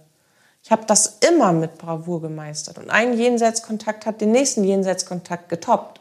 Ich 0.63 0.73
habe 0.73 0.85
das 0.87 1.19
immer 1.31 1.53
mit 1.53 1.79
Bravour 1.79 2.21
gemeistert. 2.21 2.79
Und 2.79 2.91
ein 2.91 3.17
Jenseitskontakt 3.17 4.05
hat 4.05 4.21
den 4.21 4.33
nächsten 4.33 4.65
Jenseitskontakt 4.65 5.49
getoppt. 5.49 5.96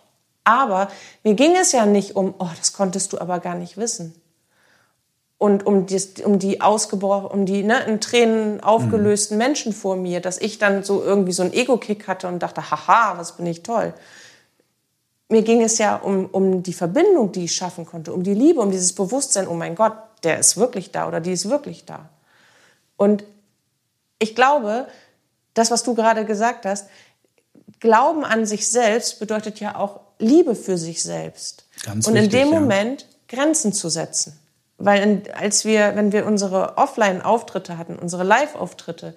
Aber 0.45 0.87
mir 1.23 1.33
ging 1.33 1.55
es 1.55 1.73
ja 1.73 1.85
nicht 1.85 2.15
um, 2.15 2.33
oh, 2.39 2.49
das 2.57 2.71
konntest 2.71 3.11
du 3.11 3.19
aber 3.19 3.39
gar 3.39 3.55
nicht 3.55 3.75
wissen. 3.75 4.15
Und 5.37 5.65
um 5.65 5.85
die, 5.85 6.01
um 6.23 6.39
die 6.39 6.61
ausgebrochen, 6.61 7.27
um 7.27 7.45
die 7.45 7.63
ne, 7.63 7.83
in 7.83 7.99
Tränen 7.99 8.63
aufgelösten 8.63 9.35
mhm. 9.35 9.43
Menschen 9.43 9.73
vor 9.73 9.97
mir, 9.97 10.21
dass 10.21 10.37
ich 10.37 10.59
dann 10.59 10.83
so 10.83 11.03
irgendwie 11.03 11.33
so 11.33 11.43
einen 11.43 11.51
Ego-Kick 11.51 12.07
hatte 12.07 12.29
und 12.29 12.39
dachte, 12.39 12.71
haha, 12.71 13.17
was 13.17 13.35
bin 13.35 13.45
ich 13.45 13.61
toll 13.61 13.93
mir 15.29 15.41
ging 15.41 15.61
es 15.61 15.77
ja 15.77 15.95
um, 15.95 16.27
um 16.27 16.63
die 16.63 16.73
Verbindung, 16.73 17.31
die 17.31 17.45
ich 17.45 17.55
schaffen 17.55 17.85
konnte, 17.85 18.13
um 18.13 18.23
die 18.23 18.33
Liebe, 18.33 18.61
um 18.61 18.71
dieses 18.71 18.93
Bewusstsein, 18.93 19.47
oh 19.47 19.53
mein 19.53 19.75
Gott, 19.75 19.93
der 20.23 20.39
ist 20.39 20.57
wirklich 20.57 20.91
da 20.91 21.07
oder 21.07 21.19
die 21.19 21.31
ist 21.31 21.49
wirklich 21.49 21.85
da. 21.85 22.09
Und 22.97 23.23
ich 24.19 24.35
glaube, 24.35 24.87
das, 25.53 25.71
was 25.71 25.83
du 25.83 25.95
gerade 25.95 26.25
gesagt 26.25 26.65
hast, 26.65 26.87
Glauben 27.79 28.23
an 28.23 28.45
sich 28.45 28.69
selbst 28.69 29.19
bedeutet 29.19 29.59
ja 29.59 29.75
auch 29.75 29.99
Liebe 30.19 30.55
für 30.55 30.77
sich 30.77 31.03
selbst. 31.03 31.65
Ganz 31.83 32.07
Und 32.07 32.15
in 32.15 32.29
dem 32.29 32.51
ja. 32.51 32.59
Moment 32.59 33.07
Grenzen 33.27 33.73
zu 33.73 33.89
setzen. 33.89 34.39
Weil 34.77 35.01
in, 35.01 35.23
als 35.33 35.65
wir, 35.65 35.95
wenn 35.95 36.11
wir 36.11 36.25
unsere 36.25 36.77
Offline-Auftritte 36.77 37.77
hatten, 37.77 37.95
unsere 37.95 38.23
Live-Auftritte, 38.23 39.15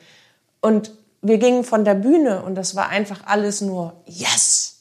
und 0.60 0.92
wir 1.22 1.38
gingen 1.38 1.64
von 1.64 1.84
der 1.84 1.94
Bühne 1.94 2.42
und 2.42 2.54
das 2.54 2.74
war 2.74 2.88
einfach 2.88 3.26
alles 3.26 3.60
nur 3.60 3.94
Yes! 4.06 4.78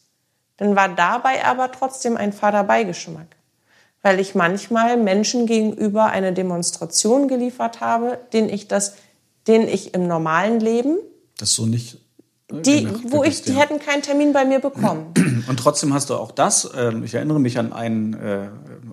dann 0.58 0.76
war 0.76 0.90
dabei 0.90 1.46
aber 1.46 1.72
trotzdem 1.72 2.18
ein 2.18 2.34
fader 2.34 2.64
Beigeschmack. 2.64 3.28
Weil 4.02 4.20
ich 4.20 4.36
manchmal 4.36 4.98
Menschen 4.98 5.46
gegenüber 5.46 6.06
eine 6.06 6.34
Demonstration 6.34 7.28
geliefert 7.28 7.80
habe, 7.80 8.20
den 8.34 8.50
ich 8.50 8.68
das, 8.68 8.96
den 9.48 9.68
ich 9.68 9.94
im 9.94 10.08
normalen 10.08 10.60
Leben. 10.60 10.98
Das 11.38 11.52
so 11.52 11.66
nicht. 11.66 12.00
Die, 12.50 12.86
gemacht, 12.86 13.04
wo 13.10 13.24
ich, 13.24 13.42
die 13.42 13.52
ja. 13.52 13.60
hätten 13.60 13.80
keinen 13.80 14.02
Termin 14.02 14.32
bei 14.32 14.46
mir 14.46 14.60
bekommen. 14.60 15.14
Und 15.48 15.58
trotzdem 15.60 15.94
hast 15.94 16.10
du 16.10 16.16
auch 16.16 16.32
das. 16.32 16.70
Ähm, 16.76 17.04
ich 17.04 17.14
erinnere 17.14 17.40
mich 17.40 17.60
an 17.60 17.74
einen 17.74 18.14
äh, 18.14 18.48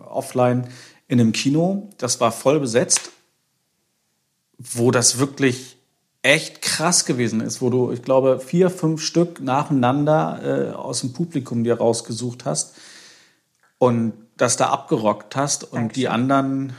Offline 0.05 0.67
in 1.07 1.21
einem 1.21 1.33
Kino, 1.33 1.91
das 1.99 2.21
war 2.21 2.33
voll 2.33 2.59
besetzt, 2.59 3.11
wo 4.59 4.91
das 4.91 5.19
wirklich 5.19 5.77
echt 6.23 6.63
krass 6.63 7.05
gewesen 7.05 7.41
ist, 7.41 7.61
wo 7.61 7.69
du, 7.69 7.93
ich 7.93 8.03
glaube, 8.03 8.41
vier, 8.41 8.71
fünf 8.71 9.03
Stück 9.03 9.41
nacheinander 9.41 10.71
äh, 10.73 10.75
aus 10.75 11.01
dem 11.01 11.13
Publikum 11.13 11.65
dir 11.65 11.77
rausgesucht 11.77 12.47
hast 12.47 12.75
und 13.79 14.15
das 14.37 14.57
da 14.57 14.71
abgerockt 14.71 15.37
hast 15.37 15.65
und 15.65 15.75
Dankeschön. 15.75 16.01
die 16.01 16.09
anderen 16.09 16.73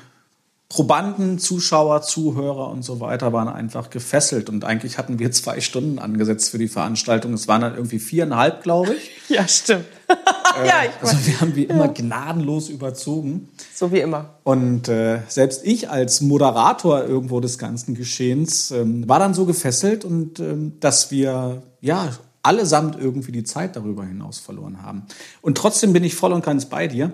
Probanden, 0.67 1.38
Zuschauer, 1.38 2.01
Zuhörer 2.01 2.69
und 2.69 2.84
so 2.84 2.99
weiter 2.99 3.32
waren 3.32 3.47
einfach 3.47 3.91
gefesselt. 3.91 4.49
Und 4.49 4.65
eigentlich 4.65 4.97
hatten 4.97 5.19
wir 5.19 5.32
zwei 5.32 5.62
Stunden 5.62 5.99
angesetzt 5.99 6.49
für 6.49 6.58
die 6.58 6.67
Veranstaltung. 6.67 7.34
Es 7.34 7.47
waren 7.47 7.62
dann 7.62 7.75
irgendwie 7.75 7.99
viereinhalb, 7.99 8.63
glaube 8.63 8.95
ich. 8.95 9.12
Ja, 9.28 9.47
stimmt. 9.47 9.86
äh, 10.08 10.13
ja, 10.67 10.84
ich 10.84 10.91
also 11.01 11.25
wir 11.25 11.41
haben 11.41 11.56
wie 11.56 11.63
immer 11.63 11.88
gnadenlos 11.88 12.69
überzogen. 12.69 13.49
So 13.73 13.91
wie 13.91 13.99
immer. 13.99 14.36
Und 14.43 14.88
äh, 14.88 15.21
selbst 15.28 15.62
ich 15.65 15.89
als 15.89 16.21
Moderator 16.21 17.04
irgendwo 17.04 17.39
des 17.39 17.58
ganzen 17.58 17.95
Geschehens 17.95 18.69
ähm, 18.69 19.10
war 19.10 19.17
dann 19.17 19.34
so 19.34 19.45
gefesselt 19.45 20.06
und 20.06 20.39
ähm, 20.39 20.80
dass 20.80 21.10
wir 21.10 21.63
ja 21.82 22.10
allesamt 22.43 22.99
irgendwie 22.99 23.32
die 23.32 23.43
Zeit 23.43 23.75
darüber 23.75 24.06
hinaus 24.06 24.38
verloren 24.38 24.84
haben. 24.84 25.06
Und 25.41 25.58
trotzdem 25.58 25.93
bin 25.93 26.04
ich 26.04 26.13
voll 26.13 26.34
und 26.34 26.45
ganz 26.45 26.65
bei 26.65 26.88
dir. 26.88 27.12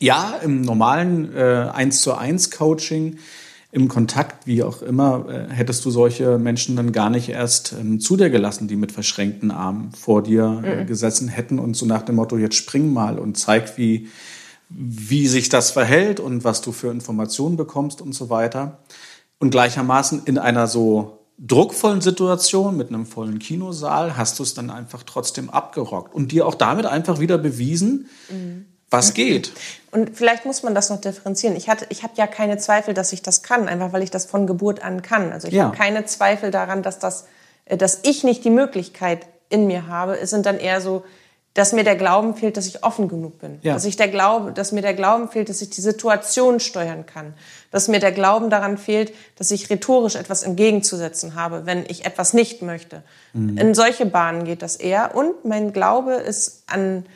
Ja, 0.00 0.34
im 0.42 0.60
normalen 0.60 1.34
äh, 1.34 1.70
1 1.72 2.02
zu 2.02 2.14
1 2.14 2.50
Coaching, 2.50 3.18
im 3.70 3.88
Kontakt, 3.88 4.46
wie 4.46 4.62
auch 4.62 4.80
immer, 4.80 5.26
äh, 5.28 5.52
hättest 5.52 5.84
du 5.84 5.90
solche 5.90 6.38
Menschen 6.38 6.74
dann 6.76 6.92
gar 6.92 7.10
nicht 7.10 7.28
erst 7.28 7.74
ähm, 7.78 8.00
zu 8.00 8.16
dir 8.16 8.30
gelassen, 8.30 8.66
die 8.66 8.76
mit 8.76 8.92
verschränkten 8.92 9.50
Armen 9.50 9.92
vor 9.92 10.22
dir 10.22 10.62
äh, 10.64 10.82
mhm. 10.82 10.86
gesessen 10.86 11.28
hätten 11.28 11.58
und 11.58 11.76
so 11.76 11.84
nach 11.84 12.02
dem 12.02 12.16
Motto, 12.16 12.38
jetzt 12.38 12.56
spring 12.56 12.92
mal 12.92 13.18
und 13.18 13.36
zeig, 13.36 13.76
wie, 13.76 14.08
wie 14.70 15.28
sich 15.28 15.50
das 15.50 15.70
verhält 15.70 16.18
und 16.18 16.44
was 16.44 16.62
du 16.62 16.72
für 16.72 16.90
Informationen 16.90 17.56
bekommst 17.56 18.00
und 18.00 18.14
so 18.14 18.30
weiter. 18.30 18.78
Und 19.38 19.50
gleichermaßen 19.50 20.22
in 20.24 20.38
einer 20.38 20.66
so 20.66 21.26
druckvollen 21.38 22.00
Situation 22.00 22.76
mit 22.76 22.88
einem 22.88 23.06
vollen 23.06 23.38
Kinosaal 23.38 24.16
hast 24.16 24.38
du 24.38 24.42
es 24.42 24.54
dann 24.54 24.70
einfach 24.70 25.02
trotzdem 25.04 25.50
abgerockt 25.50 26.12
und 26.14 26.32
dir 26.32 26.46
auch 26.46 26.54
damit 26.54 26.86
einfach 26.86 27.20
wieder 27.20 27.38
bewiesen, 27.38 28.08
mhm 28.30 28.64
was 28.90 29.14
geht. 29.14 29.52
Und 29.90 30.16
vielleicht 30.16 30.44
muss 30.44 30.62
man 30.62 30.74
das 30.74 30.90
noch 30.90 31.00
differenzieren. 31.00 31.56
Ich, 31.56 31.68
hatte, 31.68 31.86
ich 31.88 32.02
habe 32.02 32.12
ja 32.16 32.26
keine 32.26 32.58
Zweifel, 32.58 32.94
dass 32.94 33.12
ich 33.12 33.22
das 33.22 33.42
kann, 33.42 33.68
einfach 33.68 33.92
weil 33.92 34.02
ich 34.02 34.10
das 34.10 34.26
von 34.26 34.46
Geburt 34.46 34.82
an 34.82 35.02
kann. 35.02 35.32
Also 35.32 35.48
ich 35.48 35.54
ja. 35.54 35.64
habe 35.64 35.76
keine 35.76 36.04
Zweifel 36.04 36.50
daran, 36.50 36.82
dass, 36.82 36.98
das, 36.98 37.26
äh, 37.66 37.76
dass 37.76 38.00
ich 38.02 38.24
nicht 38.24 38.44
die 38.44 38.50
Möglichkeit 38.50 39.26
in 39.48 39.66
mir 39.66 39.86
habe. 39.86 40.18
Es 40.18 40.30
sind 40.30 40.44
dann 40.46 40.58
eher 40.58 40.80
so, 40.80 41.04
dass 41.54 41.72
mir 41.72 41.84
der 41.84 41.96
Glauben 41.96 42.36
fehlt, 42.36 42.56
dass 42.56 42.66
ich 42.66 42.84
offen 42.84 43.08
genug 43.08 43.40
bin. 43.40 43.58
Ja. 43.62 43.74
Dass, 43.74 43.84
ich 43.84 43.96
der 43.96 44.08
Glaube, 44.08 44.52
dass 44.52 44.72
mir 44.72 44.82
der 44.82 44.94
Glauben 44.94 45.28
fehlt, 45.28 45.48
dass 45.48 45.60
ich 45.60 45.70
die 45.70 45.80
Situation 45.80 46.60
steuern 46.60 47.04
kann. 47.04 47.34
Dass 47.70 47.88
mir 47.88 47.98
der 47.98 48.12
Glauben 48.12 48.48
daran 48.48 48.78
fehlt, 48.78 49.12
dass 49.36 49.50
ich 49.50 49.68
rhetorisch 49.68 50.14
etwas 50.14 50.42
entgegenzusetzen 50.42 51.34
habe, 51.34 51.66
wenn 51.66 51.84
ich 51.88 52.04
etwas 52.04 52.32
nicht 52.32 52.62
möchte. 52.62 53.02
Mhm. 53.32 53.58
In 53.58 53.74
solche 53.74 54.06
Bahnen 54.06 54.44
geht 54.44 54.62
das 54.62 54.76
eher. 54.76 55.16
Und 55.16 55.44
mein 55.44 55.72
Glaube 55.72 56.12
ist 56.14 56.62
an 56.66 57.06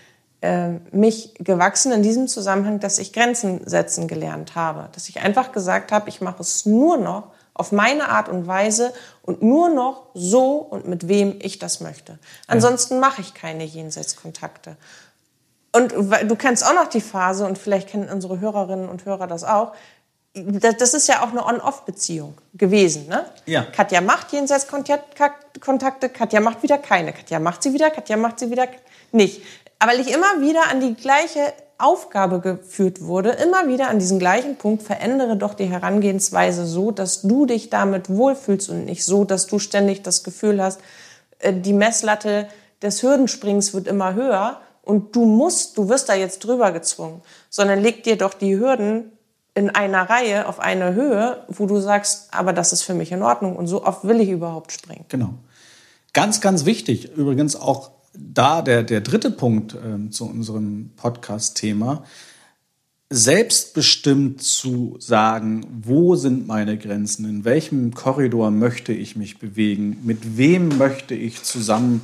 äh, 0.42 0.70
mich 0.90 1.34
gewachsen 1.38 1.92
in 1.92 2.02
diesem 2.02 2.28
Zusammenhang, 2.28 2.80
dass 2.80 2.98
ich 2.98 3.12
Grenzen 3.12 3.60
setzen 3.64 4.08
gelernt 4.08 4.54
habe. 4.54 4.88
Dass 4.92 5.08
ich 5.08 5.20
einfach 5.20 5.52
gesagt 5.52 5.92
habe, 5.92 6.08
ich 6.08 6.20
mache 6.20 6.42
es 6.42 6.66
nur 6.66 6.98
noch 6.98 7.28
auf 7.54 7.72
meine 7.72 8.08
Art 8.08 8.28
und 8.28 8.46
Weise 8.46 8.92
und 9.22 9.42
nur 9.42 9.68
noch 9.68 10.06
so 10.14 10.56
und 10.56 10.88
mit 10.88 11.06
wem 11.06 11.38
ich 11.40 11.58
das 11.58 11.80
möchte. 11.80 12.18
Ansonsten 12.46 12.98
mache 12.98 13.20
ich 13.20 13.34
keine 13.34 13.64
Jenseitskontakte. 13.64 14.76
Und 15.72 15.92
du 15.92 16.36
kennst 16.36 16.66
auch 16.66 16.74
noch 16.74 16.88
die 16.88 17.00
Phase, 17.00 17.46
und 17.46 17.56
vielleicht 17.56 17.88
kennen 17.88 18.08
unsere 18.10 18.40
Hörerinnen 18.40 18.88
und 18.88 19.04
Hörer 19.06 19.26
das 19.26 19.44
auch, 19.44 19.72
das 20.34 20.94
ist 20.94 21.08
ja 21.08 21.22
auch 21.22 21.30
eine 21.30 21.44
On-Off-Beziehung 21.44 22.38
gewesen. 22.54 23.06
Ne? 23.06 23.24
Ja. 23.46 23.64
Katja 23.64 24.00
macht 24.00 24.32
Jenseitskontakte, 24.32 26.08
Katja 26.08 26.40
macht 26.40 26.62
wieder 26.62 26.78
keine. 26.78 27.12
Katja 27.12 27.38
macht 27.38 27.62
sie 27.62 27.74
wieder, 27.74 27.90
Katja 27.90 28.16
macht 28.16 28.38
sie 28.38 28.50
wieder 28.50 28.66
nicht. 29.12 29.42
Weil 29.84 30.00
ich 30.00 30.12
immer 30.12 30.40
wieder 30.40 30.70
an 30.70 30.80
die 30.80 30.94
gleiche 30.94 31.52
Aufgabe 31.78 32.40
geführt 32.40 33.02
wurde, 33.02 33.30
immer 33.30 33.66
wieder 33.66 33.88
an 33.88 33.98
diesen 33.98 34.20
gleichen 34.20 34.56
Punkt, 34.56 34.82
verändere 34.82 35.36
doch 35.36 35.54
die 35.54 35.64
Herangehensweise 35.64 36.64
so, 36.64 36.92
dass 36.92 37.22
du 37.22 37.46
dich 37.46 37.70
damit 37.70 38.08
wohlfühlst 38.08 38.70
und 38.70 38.84
nicht 38.84 39.04
so, 39.04 39.24
dass 39.24 39.48
du 39.48 39.58
ständig 39.58 40.02
das 40.02 40.22
Gefühl 40.22 40.62
hast, 40.62 40.80
äh, 41.40 41.52
die 41.52 41.72
Messlatte 41.72 42.46
des 42.82 43.02
Hürdensprings 43.02 43.74
wird 43.74 43.88
immer 43.88 44.14
höher 44.14 44.60
und 44.82 45.16
du 45.16 45.24
musst, 45.24 45.76
du 45.76 45.88
wirst 45.88 46.08
da 46.08 46.14
jetzt 46.14 46.44
drüber 46.44 46.70
gezwungen, 46.70 47.22
sondern 47.50 47.80
leg 47.80 48.04
dir 48.04 48.16
doch 48.16 48.34
die 48.34 48.56
Hürden 48.58 49.10
in 49.54 49.70
einer 49.70 50.08
Reihe 50.08 50.48
auf 50.48 50.60
eine 50.60 50.94
Höhe, 50.94 51.44
wo 51.48 51.66
du 51.66 51.78
sagst, 51.78 52.28
aber 52.32 52.52
das 52.52 52.72
ist 52.72 52.82
für 52.82 52.94
mich 52.94 53.12
in 53.12 53.22
Ordnung 53.22 53.56
und 53.56 53.66
so 53.66 53.84
oft 53.84 54.04
will 54.04 54.20
ich 54.20 54.30
überhaupt 54.30 54.72
springen. 54.72 55.04
Genau. 55.08 55.34
Ganz, 56.12 56.40
ganz 56.40 56.64
wichtig, 56.64 57.16
übrigens 57.16 57.56
auch 57.56 57.90
da 58.14 58.62
der, 58.62 58.82
der 58.82 59.00
dritte 59.00 59.30
Punkt 59.30 59.74
äh, 59.74 60.10
zu 60.10 60.26
unserem 60.26 60.90
Podcast-Thema, 60.96 62.04
selbstbestimmt 63.10 64.42
zu 64.42 64.96
sagen, 64.98 65.66
wo 65.82 66.16
sind 66.16 66.46
meine 66.46 66.78
Grenzen, 66.78 67.28
in 67.28 67.44
welchem 67.44 67.92
Korridor 67.92 68.50
möchte 68.50 68.92
ich 68.92 69.16
mich 69.16 69.38
bewegen, 69.38 69.98
mit 70.02 70.38
wem 70.38 70.78
möchte 70.78 71.14
ich 71.14 71.42
zusammen 71.42 72.00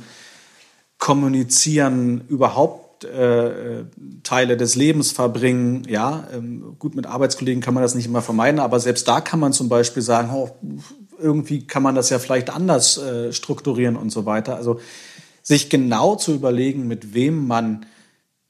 kommunizieren, 0.99 2.21
überhaupt 2.27 3.05
äh, 3.05 3.85
Teile 4.23 4.57
des 4.57 4.75
Lebens 4.75 5.11
verbringen. 5.11 5.83
Ja, 5.87 6.27
ähm, 6.33 6.75
gut, 6.77 6.95
mit 6.95 7.07
Arbeitskollegen 7.07 7.61
kann 7.61 7.73
man 7.73 7.81
das 7.81 7.95
nicht 7.95 8.05
immer 8.05 8.21
vermeiden, 8.21 8.59
aber 8.59 8.79
selbst 8.79 9.07
da 9.07 9.21
kann 9.21 9.39
man 9.39 9.53
zum 9.53 9.69
Beispiel 9.69 10.03
sagen, 10.03 10.29
oh, 10.31 10.51
irgendwie 11.17 11.65
kann 11.65 11.81
man 11.81 11.95
das 11.95 12.09
ja 12.09 12.19
vielleicht 12.19 12.49
anders 12.49 12.97
äh, 12.97 13.33
strukturieren 13.33 13.95
und 13.95 14.11
so 14.11 14.25
weiter. 14.25 14.57
Also 14.57 14.79
sich 15.49 15.71
genau 15.71 16.15
zu 16.15 16.35
überlegen, 16.35 16.87
mit 16.87 17.15
wem 17.15 17.47
man 17.47 17.87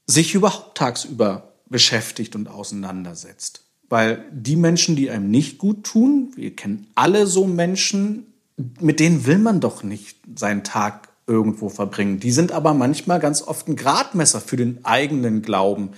sich 0.06 0.36
überhaupt 0.36 0.78
tagsüber 0.78 1.54
beschäftigt 1.70 2.36
und 2.36 2.50
auseinandersetzt. 2.50 3.64
Weil 3.88 4.26
die 4.34 4.58
Menschen, 4.58 4.98
die 4.98 5.10
einem 5.10 5.32
nicht 5.32 5.60
gut 5.60 5.86
tun, 5.86 6.34
wir 6.36 6.54
kennen 6.58 6.88
alle 6.96 7.26
so 7.26 7.48
Menschen, 7.48 8.34
mit 8.82 9.00
denen 9.00 9.26
will 9.26 9.38
man 9.38 9.62
doch 9.62 9.82
nicht 9.82 10.18
seinen 10.36 10.66
Tag 10.66 11.08
irgendwo 11.26 11.70
verbringen. 11.70 12.20
Die 12.20 12.32
sind 12.32 12.52
aber 12.52 12.74
manchmal 12.74 13.22
ganz 13.22 13.44
oft 13.44 13.70
ein 13.70 13.78
Gradmesser 13.78 14.42
für 14.42 14.58
den 14.58 14.84
eigenen 14.84 15.42
Glauben. 15.42 15.92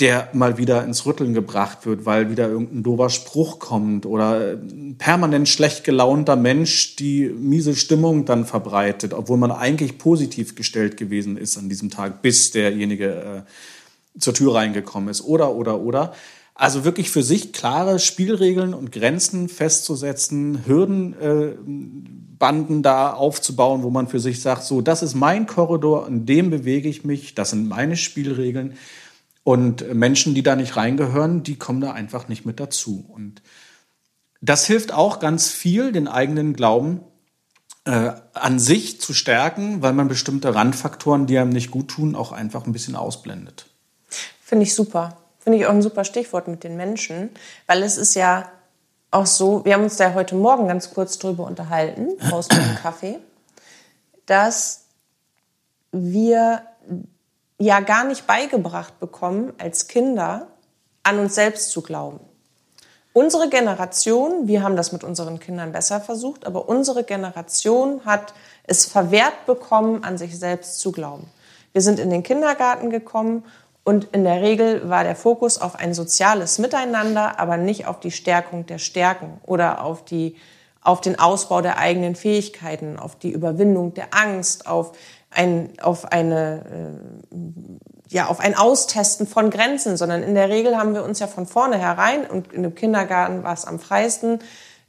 Der 0.00 0.28
mal 0.32 0.58
wieder 0.58 0.84
ins 0.84 1.06
Rütteln 1.06 1.34
gebracht 1.34 1.86
wird, 1.86 2.04
weil 2.04 2.28
wieder 2.28 2.48
irgendein 2.48 2.82
dober 2.82 3.10
Spruch 3.10 3.60
kommt 3.60 4.06
oder 4.06 4.58
ein 4.58 4.96
permanent 4.98 5.48
schlecht 5.48 5.84
gelaunter 5.84 6.34
Mensch 6.34 6.96
die 6.96 7.28
miese 7.28 7.76
Stimmung 7.76 8.24
dann 8.24 8.44
verbreitet, 8.44 9.14
obwohl 9.14 9.36
man 9.36 9.52
eigentlich 9.52 9.98
positiv 9.98 10.56
gestellt 10.56 10.96
gewesen 10.96 11.36
ist 11.36 11.56
an 11.56 11.68
diesem 11.68 11.90
Tag, 11.90 12.22
bis 12.22 12.50
derjenige 12.50 13.44
äh, 14.16 14.18
zur 14.18 14.34
Tür 14.34 14.56
reingekommen 14.56 15.08
ist. 15.08 15.22
Oder, 15.22 15.54
oder, 15.54 15.80
oder. 15.80 16.12
Also 16.56 16.84
wirklich 16.84 17.10
für 17.10 17.22
sich 17.22 17.52
klare 17.52 18.00
Spielregeln 18.00 18.74
und 18.74 18.90
Grenzen 18.90 19.48
festzusetzen, 19.48 20.66
Hürdenbanden 20.66 22.78
äh, 22.78 22.82
da 22.82 23.12
aufzubauen, 23.12 23.84
wo 23.84 23.90
man 23.90 24.08
für 24.08 24.20
sich 24.20 24.40
sagt, 24.40 24.64
so, 24.64 24.80
das 24.80 25.04
ist 25.04 25.14
mein 25.14 25.46
Korridor, 25.46 26.08
in 26.08 26.26
dem 26.26 26.50
bewege 26.50 26.88
ich 26.88 27.04
mich, 27.04 27.34
das 27.34 27.50
sind 27.50 27.68
meine 27.68 27.96
Spielregeln. 27.96 28.74
Und 29.44 29.94
Menschen, 29.94 30.34
die 30.34 30.42
da 30.42 30.56
nicht 30.56 30.76
reingehören, 30.76 31.42
die 31.42 31.56
kommen 31.56 31.80
da 31.80 31.92
einfach 31.92 32.28
nicht 32.28 32.46
mit 32.46 32.58
dazu. 32.58 33.04
Und 33.08 33.42
das 34.40 34.66
hilft 34.66 34.92
auch 34.92 35.20
ganz 35.20 35.50
viel, 35.50 35.92
den 35.92 36.08
eigenen 36.08 36.54
Glauben 36.54 37.00
äh, 37.84 38.12
an 38.32 38.58
sich 38.58 39.00
zu 39.00 39.12
stärken, 39.12 39.82
weil 39.82 39.92
man 39.92 40.08
bestimmte 40.08 40.54
Randfaktoren, 40.54 41.26
die 41.26 41.38
einem 41.38 41.50
nicht 41.50 41.70
gut 41.70 41.88
tun, 41.88 42.14
auch 42.14 42.32
einfach 42.32 42.66
ein 42.66 42.72
bisschen 42.72 42.96
ausblendet. 42.96 43.66
Finde 44.42 44.64
ich 44.64 44.74
super. 44.74 45.18
Finde 45.40 45.58
ich 45.58 45.66
auch 45.66 45.72
ein 45.72 45.82
super 45.82 46.04
Stichwort 46.04 46.48
mit 46.48 46.64
den 46.64 46.78
Menschen, 46.78 47.28
weil 47.66 47.82
es 47.82 47.98
ist 47.98 48.14
ja 48.14 48.50
auch 49.10 49.26
so, 49.26 49.64
wir 49.66 49.74
haben 49.74 49.84
uns 49.84 49.96
da 49.96 50.14
heute 50.14 50.34
Morgen 50.34 50.68
ganz 50.68 50.92
kurz 50.92 51.18
drüber 51.18 51.44
unterhalten, 51.44 52.08
aus 52.32 52.48
dem 52.48 52.76
Kaffee, 52.82 53.18
dass 54.26 54.86
wir 55.92 56.62
ja 57.58 57.80
gar 57.80 58.04
nicht 58.04 58.26
beigebracht 58.26 58.98
bekommen, 59.00 59.52
als 59.58 59.88
Kinder 59.88 60.48
an 61.02 61.18
uns 61.18 61.34
selbst 61.34 61.70
zu 61.70 61.82
glauben. 61.82 62.20
Unsere 63.12 63.48
Generation, 63.48 64.48
wir 64.48 64.64
haben 64.64 64.74
das 64.74 64.90
mit 64.90 65.04
unseren 65.04 65.38
Kindern 65.38 65.70
besser 65.70 66.00
versucht, 66.00 66.46
aber 66.46 66.68
unsere 66.68 67.04
Generation 67.04 68.04
hat 68.04 68.34
es 68.64 68.86
verwehrt 68.86 69.46
bekommen, 69.46 70.02
an 70.02 70.18
sich 70.18 70.36
selbst 70.36 70.80
zu 70.80 70.90
glauben. 70.90 71.28
Wir 71.72 71.80
sind 71.80 72.00
in 72.00 72.10
den 72.10 72.24
Kindergarten 72.24 72.90
gekommen 72.90 73.44
und 73.84 74.04
in 74.12 74.24
der 74.24 74.42
Regel 74.42 74.88
war 74.88 75.04
der 75.04 75.14
Fokus 75.14 75.58
auf 75.58 75.76
ein 75.76 75.94
soziales 75.94 76.58
Miteinander, 76.58 77.38
aber 77.38 77.56
nicht 77.56 77.86
auf 77.86 78.00
die 78.00 78.10
Stärkung 78.10 78.66
der 78.66 78.78
Stärken 78.78 79.40
oder 79.46 79.84
auf, 79.84 80.04
die, 80.04 80.36
auf 80.80 81.00
den 81.00 81.18
Ausbau 81.18 81.60
der 81.60 81.78
eigenen 81.78 82.16
Fähigkeiten, 82.16 82.98
auf 82.98 83.14
die 83.16 83.30
Überwindung 83.30 83.94
der 83.94 84.08
Angst, 84.12 84.66
auf 84.66 84.92
ein, 85.34 85.70
auf 85.80 86.12
eine, 86.12 87.00
äh, 87.32 88.14
ja, 88.14 88.26
auf 88.26 88.40
ein 88.40 88.56
Austesten 88.56 89.26
von 89.26 89.50
Grenzen, 89.50 89.96
sondern 89.96 90.22
in 90.22 90.34
der 90.34 90.48
Regel 90.48 90.76
haben 90.76 90.94
wir 90.94 91.04
uns 91.04 91.18
ja 91.18 91.26
von 91.26 91.46
vornherein 91.46 92.26
und 92.26 92.52
in 92.52 92.62
dem 92.62 92.74
Kindergarten 92.74 93.42
war 93.42 93.54
es 93.54 93.64
am 93.64 93.78
freisten, 93.78 94.40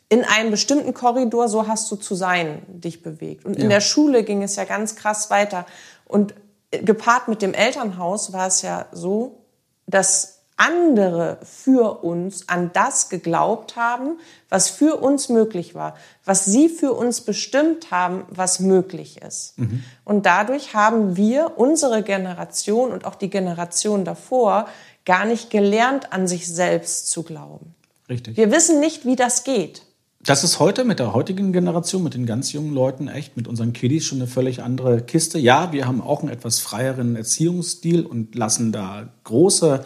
in 0.10 0.24
einem 0.24 0.52
bestimmten 0.52 0.94
Korridor, 0.94 1.50
so 1.50 1.68
hast 1.68 1.92
du 1.92 1.96
zu 1.96 2.16
sein, 2.16 2.62
dich 2.68 3.02
bewegt. 3.02 3.46
Und 3.46 3.56
in 3.56 3.64
ja. 3.64 3.70
der 3.70 3.82
Schule 3.82 4.24
ging 4.24 4.44
es 4.44 4.56
ja 4.56 4.64
ganz 4.64 4.96
krass 4.96 5.30
weiter. 5.32 5.66
Und 6.06 6.36
gepaart 6.72 7.28
mit 7.28 7.42
dem 7.42 7.54
Elternhaus 7.54 8.32
war 8.32 8.48
es 8.48 8.62
ja 8.62 8.86
so, 8.92 9.40
dass 9.88 10.35
andere 10.58 11.38
für 11.44 12.04
uns 12.04 12.48
an 12.48 12.72
das 12.74 13.10
geglaubt 13.10 13.76
haben, 13.76 14.20
was 14.50 14.70
für 14.70 14.96
uns 14.96 15.28
möglich 15.30 15.76
war, 15.76 15.96
was 16.24 16.46
sie 16.46 16.70
für 16.70 16.94
uns 16.94 17.22
bestimmt 17.22 17.92
haben, 17.92 18.24
was 18.30 18.60
möglich 18.60 19.22
ist. 19.22 19.58
Mhm. 19.60 19.84
Und 20.06 20.26
dadurch 20.26 20.74
haben 20.74 21.18
wir, 21.18 21.54
unsere 21.58 22.04
Generation 22.04 22.92
und 22.92 23.06
auch 23.06 23.16
die 23.16 23.30
Generation 23.30 24.06
davor, 24.06 24.68
gar 25.04 25.26
nicht 25.26 25.50
gelernt, 25.50 26.14
an 26.14 26.28
sich 26.28 26.48
selbst 26.48 27.12
zu 27.12 27.24
glauben. 27.24 27.76
Richtig. 28.08 28.38
Wir 28.38 28.52
wissen 28.52 28.80
nicht, 28.80 29.06
wie 29.06 29.16
das 29.16 29.44
geht. 29.44 29.82
Das 30.26 30.44
ist 30.44 30.60
heute 30.60 30.86
mit 30.86 30.98
der 30.98 31.14
heutigen 31.14 31.54
Generation, 31.54 32.02
mit 32.02 32.16
den 32.16 32.26
ganz 32.26 32.52
jungen 32.52 32.74
Leuten 32.74 33.08
echt, 33.08 33.38
mit 33.38 33.48
unseren 33.48 33.74
Kiddies 33.74 34.06
schon 34.06 34.18
eine 34.20 34.28
völlig 34.28 34.64
andere 34.64 35.02
Kiste. 35.02 35.38
Ja, 35.38 35.72
wir 35.72 35.86
haben 35.86 36.02
auch 36.02 36.22
einen 36.22 36.32
etwas 36.32 36.60
freieren 36.60 37.16
Erziehungsstil 37.16 38.06
und 38.06 38.34
lassen 38.34 38.72
da 38.72 39.10
große 39.24 39.86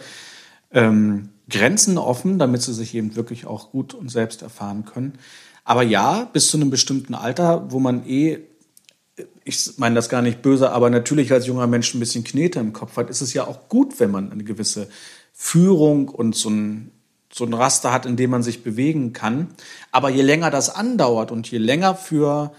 ähm, 0.72 1.30
Grenzen 1.48 1.98
offen, 1.98 2.38
damit 2.38 2.62
sie 2.62 2.72
sich 2.72 2.94
eben 2.94 3.16
wirklich 3.16 3.46
auch 3.46 3.70
gut 3.70 3.94
und 3.94 4.10
selbst 4.10 4.42
erfahren 4.42 4.84
können. 4.84 5.14
Aber 5.64 5.82
ja, 5.82 6.28
bis 6.32 6.48
zu 6.48 6.56
einem 6.56 6.70
bestimmten 6.70 7.14
Alter, 7.14 7.70
wo 7.70 7.80
man 7.80 8.06
eh, 8.08 8.38
ich 9.44 9.72
meine 9.76 9.94
das 9.94 10.08
gar 10.08 10.22
nicht 10.22 10.42
böse, 10.42 10.70
aber 10.70 10.90
natürlich 10.90 11.32
als 11.32 11.46
junger 11.46 11.66
Mensch 11.66 11.92
ein 11.94 12.00
bisschen 12.00 12.24
Knete 12.24 12.60
im 12.60 12.72
Kopf 12.72 12.96
hat, 12.96 13.10
ist 13.10 13.20
es 13.20 13.34
ja 13.34 13.46
auch 13.46 13.68
gut, 13.68 14.00
wenn 14.00 14.10
man 14.10 14.32
eine 14.32 14.44
gewisse 14.44 14.88
Führung 15.32 16.08
und 16.08 16.34
so 16.34 16.50
ein, 16.50 16.92
so 17.32 17.44
ein 17.44 17.54
Raster 17.54 17.92
hat, 17.92 18.06
in 18.06 18.16
dem 18.16 18.30
man 18.30 18.42
sich 18.42 18.62
bewegen 18.62 19.12
kann. 19.12 19.48
Aber 19.92 20.10
je 20.10 20.22
länger 20.22 20.50
das 20.50 20.70
andauert 20.70 21.30
und 21.30 21.50
je 21.50 21.58
länger 21.58 21.94
für 21.94 22.52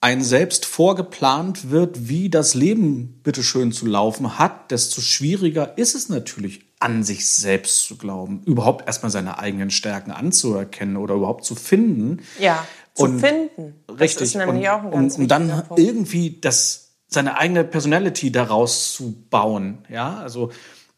ein 0.00 0.22
selbst 0.22 0.64
vorgeplant 0.64 1.70
wird, 1.70 2.08
wie 2.08 2.28
das 2.28 2.54
Leben 2.54 3.20
bitteschön 3.24 3.72
zu 3.72 3.86
laufen 3.86 4.38
hat, 4.38 4.70
desto 4.70 5.00
schwieriger 5.00 5.76
ist 5.76 5.94
es 5.94 6.08
natürlich 6.08 6.67
an 6.80 7.02
sich 7.02 7.28
selbst 7.28 7.86
zu 7.86 7.96
glauben, 7.96 8.42
überhaupt 8.44 8.86
erstmal 8.86 9.10
seine 9.10 9.38
eigenen 9.38 9.70
Stärken 9.70 10.10
anzuerkennen 10.10 10.96
oder 10.96 11.14
überhaupt 11.14 11.44
zu 11.44 11.54
finden. 11.54 12.20
Ja, 12.38 12.64
zu 12.94 13.04
und 13.04 13.20
finden. 13.20 13.74
Richtig. 13.88 14.36
und, 14.36 14.64
und, 14.92 15.18
und 15.18 15.28
dann 15.28 15.48
Punkt. 15.66 15.78
irgendwie 15.78 16.38
das, 16.40 16.90
seine 17.08 17.36
eigene 17.36 17.64
Personality 17.64 18.30
daraus 18.30 18.92
zu 18.92 19.24
bauen. 19.30 19.78
Ja, 19.88 20.18
also 20.18 20.50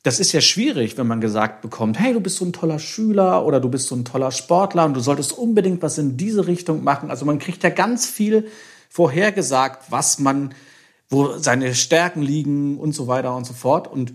das 0.03 0.19
ist 0.19 0.33
ja 0.33 0.41
schwierig, 0.41 0.97
wenn 0.97 1.07
man 1.07 1.21
gesagt 1.21 1.61
bekommt, 1.61 1.99
hey, 1.99 2.15
du 2.15 2.21
bist 2.21 2.37
so 2.37 2.45
ein 2.47 2.55
toller 2.55 2.79
Schüler 2.79 3.45
oder 3.45 3.61
du 3.61 3.69
bist 3.69 3.89
so 3.89 3.95
ein 3.95 4.05
toller 4.05 4.31
Sportler 4.31 4.87
und 4.87 4.95
du 4.95 5.01
solltest 5.01 5.33
unbedingt 5.33 5.83
was 5.83 5.99
in 5.99 6.17
diese 6.17 6.47
Richtung 6.47 6.83
machen. 6.85 7.11
Also 7.11 7.27
man 7.27 7.39
kriegt 7.39 7.63
ja 7.63 7.71
ganz 7.71 8.07
viel 8.07 8.49
vorhergesagt, 8.89 9.91
was 9.91 10.19
man, 10.19 10.55
wo 11.11 11.37
seine 11.37 11.75
Stärken 11.75 12.23
liegen 12.23 12.79
und 12.79 12.93
so 12.93 13.09
weiter 13.09 13.37
und 13.37 13.45
so 13.45 13.53
fort. 13.53 13.89
Und 13.89 14.15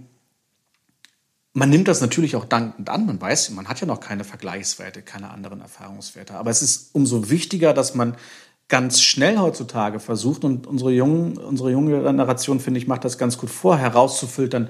man 1.56 1.70
nimmt 1.70 1.88
das 1.88 2.02
natürlich 2.02 2.36
auch 2.36 2.44
dankend 2.44 2.90
an. 2.90 3.06
Man 3.06 3.20
weiß, 3.20 3.52
man 3.52 3.70
hat 3.70 3.80
ja 3.80 3.88
noch 3.88 4.02
keine 4.02 4.26
Vergleichswerte, 4.26 5.02
keine 5.02 5.30
anderen 5.32 5.62
Erfahrungswerte. 5.62 6.36
Aber 6.36 6.52
es 6.52 6.62
ist 6.62 6.94
umso 6.94 7.30
wichtiger, 7.30 7.74
dass 7.74 7.96
man 7.96 8.18
ganz 8.68 9.02
schnell 9.02 9.38
heutzutage 9.38 10.02
versucht 10.02 10.44
und 10.44 10.68
unsere 10.68 10.92
jungen, 10.92 11.38
unsere 11.38 11.72
junge 11.72 12.02
Generation, 12.02 12.60
finde 12.60 12.82
ich, 12.82 12.88
macht 12.88 13.06
das 13.06 13.18
ganz 13.18 13.38
gut 13.38 13.50
vor, 13.50 13.78
herauszufiltern, 13.78 14.70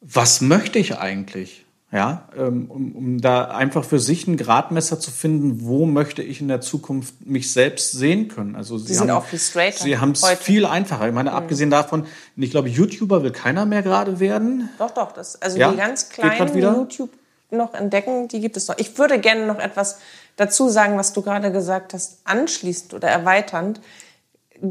was 0.00 0.40
möchte 0.40 0.78
ich 0.78 0.96
eigentlich? 0.96 1.66
Ja, 1.92 2.28
ähm, 2.36 2.70
um, 2.70 2.92
um 2.94 3.20
da 3.20 3.46
einfach 3.46 3.84
für 3.84 3.98
sich 3.98 4.28
ein 4.28 4.36
Gradmesser 4.36 5.00
zu 5.00 5.10
finden, 5.10 5.66
wo 5.66 5.86
möchte 5.86 6.22
ich 6.22 6.40
in 6.40 6.46
der 6.46 6.60
Zukunft 6.60 7.26
mich 7.26 7.52
selbst 7.52 7.90
sehen 7.90 8.28
können. 8.28 8.54
Also 8.54 8.78
sie, 8.78 8.88
sie 8.88 8.94
sind 8.94 9.10
auch 9.10 9.24
viel 9.24 9.40
straighter. 9.40 9.82
Sie 9.82 9.98
haben 9.98 10.12
es 10.12 10.24
viel 10.38 10.66
einfacher. 10.66 11.08
Ich 11.08 11.14
meine, 11.14 11.30
mhm. 11.30 11.36
abgesehen 11.36 11.68
davon, 11.68 12.06
ich 12.36 12.52
glaube, 12.52 12.68
YouTuber 12.68 13.24
will 13.24 13.32
keiner 13.32 13.66
mehr 13.66 13.82
gerade 13.82 14.20
werden. 14.20 14.68
Doch, 14.78 14.92
doch. 14.92 15.10
Das, 15.10 15.42
also 15.42 15.58
ja? 15.58 15.72
die 15.72 15.78
ganz 15.78 16.10
kleinen, 16.10 16.52
die 16.52 16.60
YouTube 16.60 17.10
noch 17.50 17.74
entdecken, 17.74 18.28
die 18.28 18.40
gibt 18.40 18.56
es 18.56 18.68
noch. 18.68 18.78
Ich 18.78 18.96
würde 18.96 19.18
gerne 19.18 19.46
noch 19.46 19.58
etwas 19.58 19.98
dazu 20.36 20.68
sagen, 20.68 20.96
was 20.96 21.12
du 21.12 21.22
gerade 21.22 21.50
gesagt 21.50 21.92
hast, 21.92 22.18
anschließend 22.24 22.94
oder 22.94 23.08
erweiternd. 23.08 23.80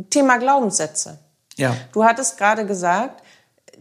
Thema 0.10 0.38
Glaubenssätze. 0.38 1.20
Ja. 1.58 1.76
Du 1.92 2.06
hattest 2.06 2.38
gerade 2.38 2.66
gesagt, 2.66 3.22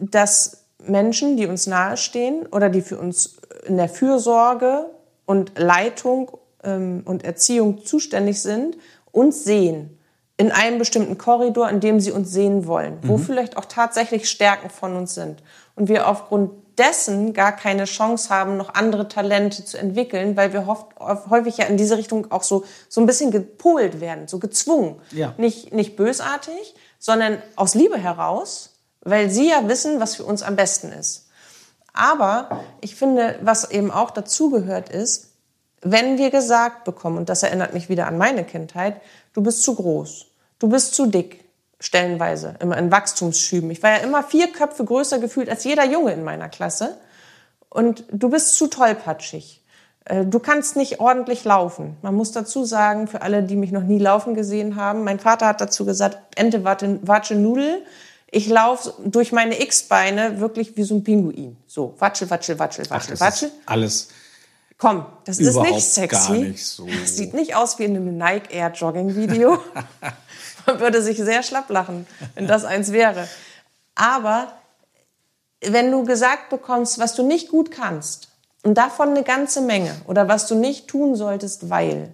dass 0.01 0.65
Menschen, 0.85 1.37
die 1.37 1.47
uns 1.47 1.67
nahestehen 1.67 2.47
oder 2.47 2.69
die 2.69 2.83
für 2.83 2.99
uns 2.99 3.37
in 3.67 3.77
der 3.77 3.89
Fürsorge 3.89 4.87
und 5.27 5.59
Leitung 5.59 6.31
ähm, 6.63 7.03
und 7.05 7.25
Erziehung 7.25 7.85
zuständig 7.85 8.41
sind, 8.41 8.77
uns 9.13 9.45
sehen. 9.45 9.99
In 10.37 10.53
einem 10.53 10.79
bestimmten 10.79 11.19
Korridor, 11.19 11.69
in 11.69 11.81
dem 11.81 11.99
sie 11.99 12.13
uns 12.13 12.31
sehen 12.31 12.67
wollen, 12.67 12.99
mhm. 13.03 13.09
wo 13.09 13.19
vielleicht 13.19 13.57
auch 13.57 13.65
tatsächlich 13.65 14.31
Stärken 14.31 14.71
von 14.71 14.95
uns 14.95 15.15
sind. 15.15 15.43
Und 15.75 15.89
wir 15.89 16.09
aufgrund 16.09 16.53
dessen 16.79 17.33
gar 17.33 17.53
keine 17.53 17.85
Chance 17.85 18.31
haben, 18.31 18.57
noch 18.57 18.75
andere 18.75 19.09
Talente 19.09 19.65
zu 19.65 19.77
entwickeln, 19.79 20.37
weil 20.37 20.53
wir 20.53 20.67
häufig 20.69 21.59
ja 21.59 21.67
in 21.67 21.77
diese 21.77 21.99
Richtung 21.99 22.31
auch 22.31 22.45
so, 22.45 22.65
so 22.89 23.01
ein 23.01 23.07
bisschen 23.07 23.33
gepolt 23.33 24.01
werden, 24.01 24.29
so 24.29 24.39
gezwungen. 24.39 25.01
Ja. 25.11 25.35
Nicht, 25.39 25.75
nicht 25.75 25.97
bösartig, 25.97 26.75
sondern 27.01 27.43
aus 27.57 27.75
Liebe 27.75 27.99
heraus 27.99 28.78
weil 29.03 29.31
sie 29.31 29.49
ja 29.49 29.69
wissen, 29.69 30.01
was 30.01 30.17
für 30.17 30.25
uns 30.25 30.43
am 30.43 30.57
besten 30.57 30.93
ist. 30.93 31.29
Aber 31.93 32.65
ich 32.81 32.95
finde, 32.95 33.39
was 33.43 33.71
eben 33.71 33.91
auch 33.91 34.11
dazugehört 34.11 34.89
ist, 34.89 35.33
wenn 35.81 36.19
wir 36.19 36.31
gesagt 36.31 36.85
bekommen, 36.85 37.19
und 37.19 37.29
das 37.29 37.43
erinnert 37.43 37.75
mich 37.75 37.89
wieder 37.89 38.07
an 38.07 38.19
meine 38.19 38.45
Kindheit, 38.45 39.01
du 39.33 39.43
bist 39.43 39.63
zu 39.63 39.75
groß, 39.75 40.27
du 40.59 40.69
bist 40.69 40.95
zu 40.95 41.07
dick, 41.07 41.45
stellenweise, 41.81 42.57
immer 42.61 42.77
in 42.77 42.91
Wachstumsschüben. 42.91 43.71
Ich 43.71 43.83
war 43.83 43.91
ja 43.91 43.97
immer 43.99 44.23
vier 44.23 44.53
Köpfe 44.53 44.85
größer 44.85 45.19
gefühlt 45.19 45.49
als 45.49 45.65
jeder 45.65 45.85
Junge 45.85 46.13
in 46.13 46.25
meiner 46.25 46.49
Klasse. 46.49 46.99
Und 47.71 48.05
du 48.11 48.31
bist 48.31 48.57
zu 48.57 48.67
tollpatschig. 48.67 49.65
Äh, 50.05 50.25
du 50.25 50.39
kannst 50.41 50.77
nicht 50.77 51.01
ordentlich 51.01 51.45
laufen. 51.45 51.97
Man 52.03 52.15
muss 52.15 52.33
dazu 52.33 52.65
sagen, 52.65 53.07
für 53.07 53.23
alle, 53.23 53.43
die 53.43 53.57
mich 53.57 53.71
noch 53.71 53.83
nie 53.83 53.99
laufen 53.99 54.35
gesehen 54.35 54.77
haben, 54.77 55.05
mein 55.05 55.21
Vater 55.21 55.47
hat 55.47 55.61
dazu 55.61 55.85
gesagt, 55.85 56.19
Ente, 56.37 56.65
Watsche, 56.65 57.35
Nudel 57.35 57.83
Ich 58.31 58.49
laufe 58.49 58.95
durch 59.05 59.33
meine 59.33 59.61
X-Beine 59.61 60.39
wirklich 60.41 60.77
wie 60.77 60.83
so 60.83 60.95
ein 60.95 61.05
Pinguin. 61.05 61.57
So, 61.67 61.95
watschel, 61.99 62.29
watschel, 62.29 62.59
watschel, 62.59 62.89
watschel, 62.91 63.15
Ach, 63.17 63.21
watschel. 63.21 63.51
alles. 63.65 64.09
Komm, 64.77 65.07
das 65.25 65.39
ist 65.39 65.57
nicht 65.57 65.81
sexy. 65.81 66.33
gar 66.33 66.39
nicht 66.39 66.65
so. 66.65 66.87
Das 67.01 67.17
sieht 67.17 67.35
nicht 67.35 67.57
aus 67.57 67.79
wie 67.79 67.85
in 67.85 67.97
einem 67.97 68.17
Nike 68.17 68.53
Air 68.55 68.71
Jogging 68.73 69.17
Video. 69.17 69.59
Man 70.67 70.79
würde 70.81 71.03
sich 71.03 71.17
sehr 71.17 71.43
schlapp 71.43 71.69
lachen, 71.71 72.07
wenn 72.35 72.47
das 72.47 72.65
eins 72.65 72.93
wäre. 72.93 73.27
Aber 73.95 74.53
wenn 75.63 75.91
du 75.91 76.05
gesagt 76.05 76.51
bekommst, 76.51 76.99
was 76.99 77.15
du 77.15 77.25
nicht 77.25 77.49
gut 77.49 77.71
kannst, 77.71 78.29
und 78.63 78.75
davon 78.75 79.11
eine 79.11 79.23
ganze 79.23 79.61
Menge, 79.63 79.95
oder 80.07 80.29
was 80.29 80.47
du 80.47 80.55
nicht 80.55 80.89
tun 80.89 81.17
solltest, 81.17 81.71
weil, 81.71 82.13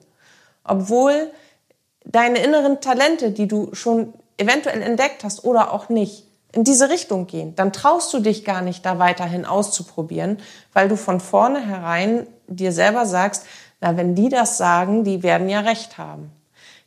obwohl 0.62 1.31
deine 2.05 2.39
inneren 2.39 2.81
Talente, 2.81 3.31
die 3.31 3.49
du 3.49 3.75
schon 3.75 4.15
eventuell 4.37 4.82
entdeckt 4.82 5.24
hast 5.24 5.45
oder 5.45 5.72
auch 5.72 5.89
nicht, 5.89 6.24
in 6.55 6.64
diese 6.64 6.89
Richtung 6.89 7.26
gehen, 7.26 7.55
dann 7.57 7.72
traust 7.72 8.12
du 8.14 8.20
dich 8.20 8.45
gar 8.45 8.62
nicht, 8.62 8.87
da 8.87 8.99
weiterhin 8.99 9.45
auszuprobieren, 9.45 10.39
weil 10.72 10.89
du 10.89 10.97
von 10.97 11.18
vornherein 11.20 12.26
dir 12.47 12.72
selber 12.72 13.07
sagst, 13.07 13.45
na, 13.80 13.97
wenn 13.97 14.14
die 14.14 14.28
das 14.28 14.57
sagen, 14.57 15.05
die 15.05 15.22
werden 15.22 15.49
ja 15.49 15.61
recht 15.61 15.99
haben. 15.99 16.30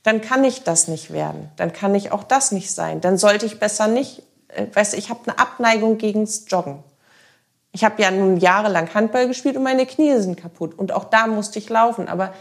Dann 0.03 0.21
kann 0.21 0.43
ich 0.43 0.63
das 0.63 0.87
nicht 0.87 1.11
werden. 1.11 1.51
Dann 1.57 1.73
kann 1.73 1.93
ich 1.95 2.11
auch 2.11 2.23
das 2.23 2.51
nicht 2.51 2.73
sein. 2.73 3.01
Dann 3.01 3.17
sollte 3.17 3.45
ich 3.45 3.59
besser 3.59 3.87
nicht, 3.87 4.23
äh, 4.47 4.67
weißt 4.73 4.93
du, 4.93 4.97
ich 4.97 5.09
habe 5.09 5.19
eine 5.25 5.37
Abneigung 5.37 5.97
gegens 5.97 6.45
Joggen. 6.47 6.81
Ich 7.73 7.83
habe 7.83 8.01
ja 8.01 8.09
nun 8.09 8.37
jahrelang 8.37 8.93
Handball 8.93 9.27
gespielt 9.27 9.57
und 9.57 9.63
meine 9.63 9.85
Knie 9.85 10.17
sind 10.19 10.37
kaputt. 10.37 10.79
Und 10.79 10.93
auch 10.93 11.03
da 11.03 11.27
musste 11.27 11.59
ich 11.59 11.69
laufen. 11.69 12.07
Aber 12.07 12.33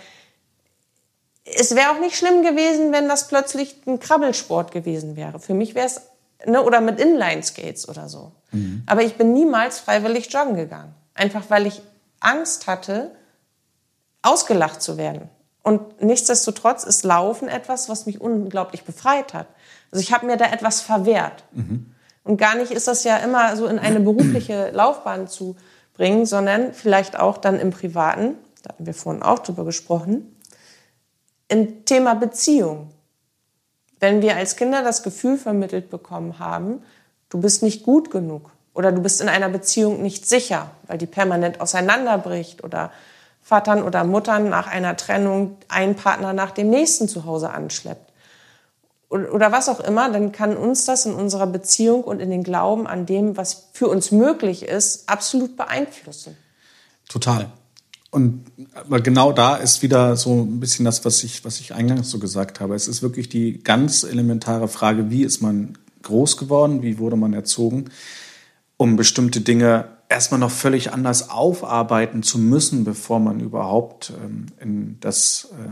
es 1.55 1.74
wäre 1.74 1.90
auch 1.90 2.01
nicht 2.01 2.16
schlimm 2.16 2.42
gewesen, 2.42 2.92
wenn 2.92 3.09
das 3.09 3.28
plötzlich 3.28 3.76
ein 3.86 4.01
Krabbelsport 4.01 4.72
gewesen 4.72 5.16
wäre. 5.16 5.38
Für 5.38 5.55
mich 5.55 5.74
wäre 5.74 5.86
es, 5.86 6.03
ne, 6.44 6.62
oder 6.62 6.80
mit 6.80 7.01
Inline-Skates 7.01 7.88
oder 7.88 8.09
so. 8.09 8.32
Mhm. 8.51 8.82
Aber 8.86 9.03
ich 9.03 9.16
bin 9.16 9.32
niemals 9.32 9.78
freiwillig 9.78 10.32
joggen 10.32 10.57
gegangen. 10.57 10.94
Einfach 11.14 11.44
weil 11.49 11.66
ich 11.66 11.82
Angst 12.20 12.66
hatte, 12.66 13.12
ausgelacht 14.22 14.82
zu 14.82 14.97
werden. 14.97 15.28
Und 15.62 16.03
nichtsdestotrotz 16.03 16.84
ist 16.84 17.05
Laufen 17.05 17.49
etwas, 17.49 17.88
was 17.88 18.07
mich 18.07 18.20
unglaublich 18.20 18.84
befreit 18.84 19.34
hat. 19.34 19.47
Also 19.90 20.03
ich 20.03 20.12
habe 20.12 20.26
mir 20.26 20.36
da 20.36 20.47
etwas 20.47 20.80
verwehrt. 20.80 21.44
Mhm. 21.53 21.92
Und 22.24 22.38
gar 22.38 22.57
nicht 22.57 22.72
ist 22.72 22.88
das 22.88 23.05
ja 23.05 23.18
immer 23.18 23.57
so 23.57 23.66
in 23.66 23.78
eine 23.78 24.01
berufliche 24.01 24.70
Laufbahn 24.72 25.28
zu 25.28 25.57
bringen, 25.94 26.26
sondern 26.26 26.72
vielleicht 26.72 27.18
auch 27.18 27.38
dann 27.38 27.59
im 27.61 27.70
Privaten, 27.70 28.34
da 28.62 28.70
hatten 28.70 28.86
wir 28.86 28.94
vorhin 28.94 29.22
auch 29.22 29.38
drüber 29.38 29.64
gesprochen, 29.64 30.36
im 31.49 31.84
Thema 31.84 32.14
Beziehung. 32.14 32.90
Wenn 34.01 34.22
wir 34.22 34.36
als 34.36 34.57
Kinder 34.57 34.82
das 34.82 35.03
Gefühl 35.03 35.38
vermittelt 35.38 35.90
bekommen 35.90 36.38
haben, 36.38 36.82
du 37.28 37.40
bist 37.40 37.62
nicht 37.62 37.82
gut 37.82 38.11
genug 38.11 38.51
oder 38.74 38.92
du 38.92 39.01
bist 39.01 39.20
in 39.20 39.28
einer 39.28 39.49
Beziehung 39.49 40.03
nicht 40.03 40.28
sicher, 40.28 40.70
weil 40.86 40.99
die 40.99 41.07
permanent 41.07 41.61
auseinanderbricht 41.61 42.62
oder 42.62 42.92
Vatern 43.42 43.82
oder 43.82 44.05
Muttern 44.05 44.49
nach 44.49 44.66
einer 44.66 44.97
Trennung 44.97 45.57
einen 45.68 45.94
Partner 45.94 46.32
nach 46.32 46.51
dem 46.51 46.68
nächsten 46.68 47.09
zu 47.09 47.24
Hause 47.24 47.51
anschleppt 47.51 48.07
oder 49.09 49.53
was 49.53 49.68
auch 49.68 49.80
immer, 49.80 50.11
dann 50.11 50.32
kann 50.32 50.57
uns 50.57 50.84
das 50.84 51.07
in 51.07 51.14
unserer 51.14 51.47
Beziehung 51.47 52.03
und 52.03 52.20
in 52.20 52.30
den 52.30 52.42
Glauben 52.42 52.86
an 52.86 53.07
dem, 53.07 53.36
was 53.36 53.68
für 53.72 53.88
uns 53.88 54.11
möglich 54.11 54.64
ist, 54.64 55.09
absolut 55.09 55.57
beeinflussen. 55.57 56.36
Total. 57.09 57.49
Und 58.16 58.46
aber 58.72 59.02
genau 59.02 59.30
da 59.30 59.56
ist 59.56 59.82
wieder 59.82 60.16
so 60.16 60.40
ein 60.40 60.58
bisschen 60.58 60.86
das, 60.86 61.04
was 61.04 61.22
ich, 61.22 61.44
was 61.44 61.60
ich 61.60 61.74
eingangs 61.74 62.08
so 62.08 62.18
gesagt 62.18 62.60
habe. 62.60 62.74
Es 62.74 62.88
ist 62.88 63.02
wirklich 63.02 63.28
die 63.28 63.62
ganz 63.62 64.04
elementare 64.04 64.68
Frage, 64.68 65.10
wie 65.10 65.22
ist 65.22 65.42
man 65.42 65.76
groß 66.00 66.38
geworden, 66.38 66.82
wie 66.82 66.98
wurde 66.98 67.16
man 67.16 67.34
erzogen, 67.34 67.90
um 68.78 68.96
bestimmte 68.96 69.42
Dinge 69.42 69.88
erstmal 70.08 70.40
noch 70.40 70.50
völlig 70.50 70.94
anders 70.94 71.28
aufarbeiten 71.28 72.22
zu 72.22 72.38
müssen, 72.38 72.84
bevor 72.84 73.20
man 73.20 73.38
überhaupt 73.38 74.14
ähm, 74.24 74.46
in 74.62 74.96
das 75.00 75.50
äh, 75.52 75.68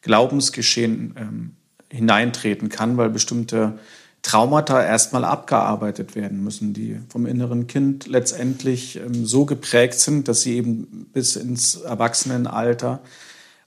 Glaubensgeschehen 0.00 1.14
ähm, 1.18 1.56
hineintreten 1.90 2.70
kann, 2.70 2.96
weil 2.96 3.10
bestimmte 3.10 3.78
Traumata 4.22 4.82
erstmal 4.82 5.24
abgearbeitet 5.24 6.16
werden 6.16 6.42
müssen, 6.42 6.72
die 6.72 7.00
vom 7.08 7.26
inneren 7.26 7.66
Kind 7.66 8.06
letztendlich 8.06 8.96
ähm, 8.96 9.24
so 9.24 9.44
geprägt 9.44 10.00
sind, 10.00 10.28
dass 10.28 10.42
sie 10.42 10.56
eben 10.56 11.08
bis 11.12 11.36
ins 11.36 11.76
Erwachsenenalter 11.76 13.00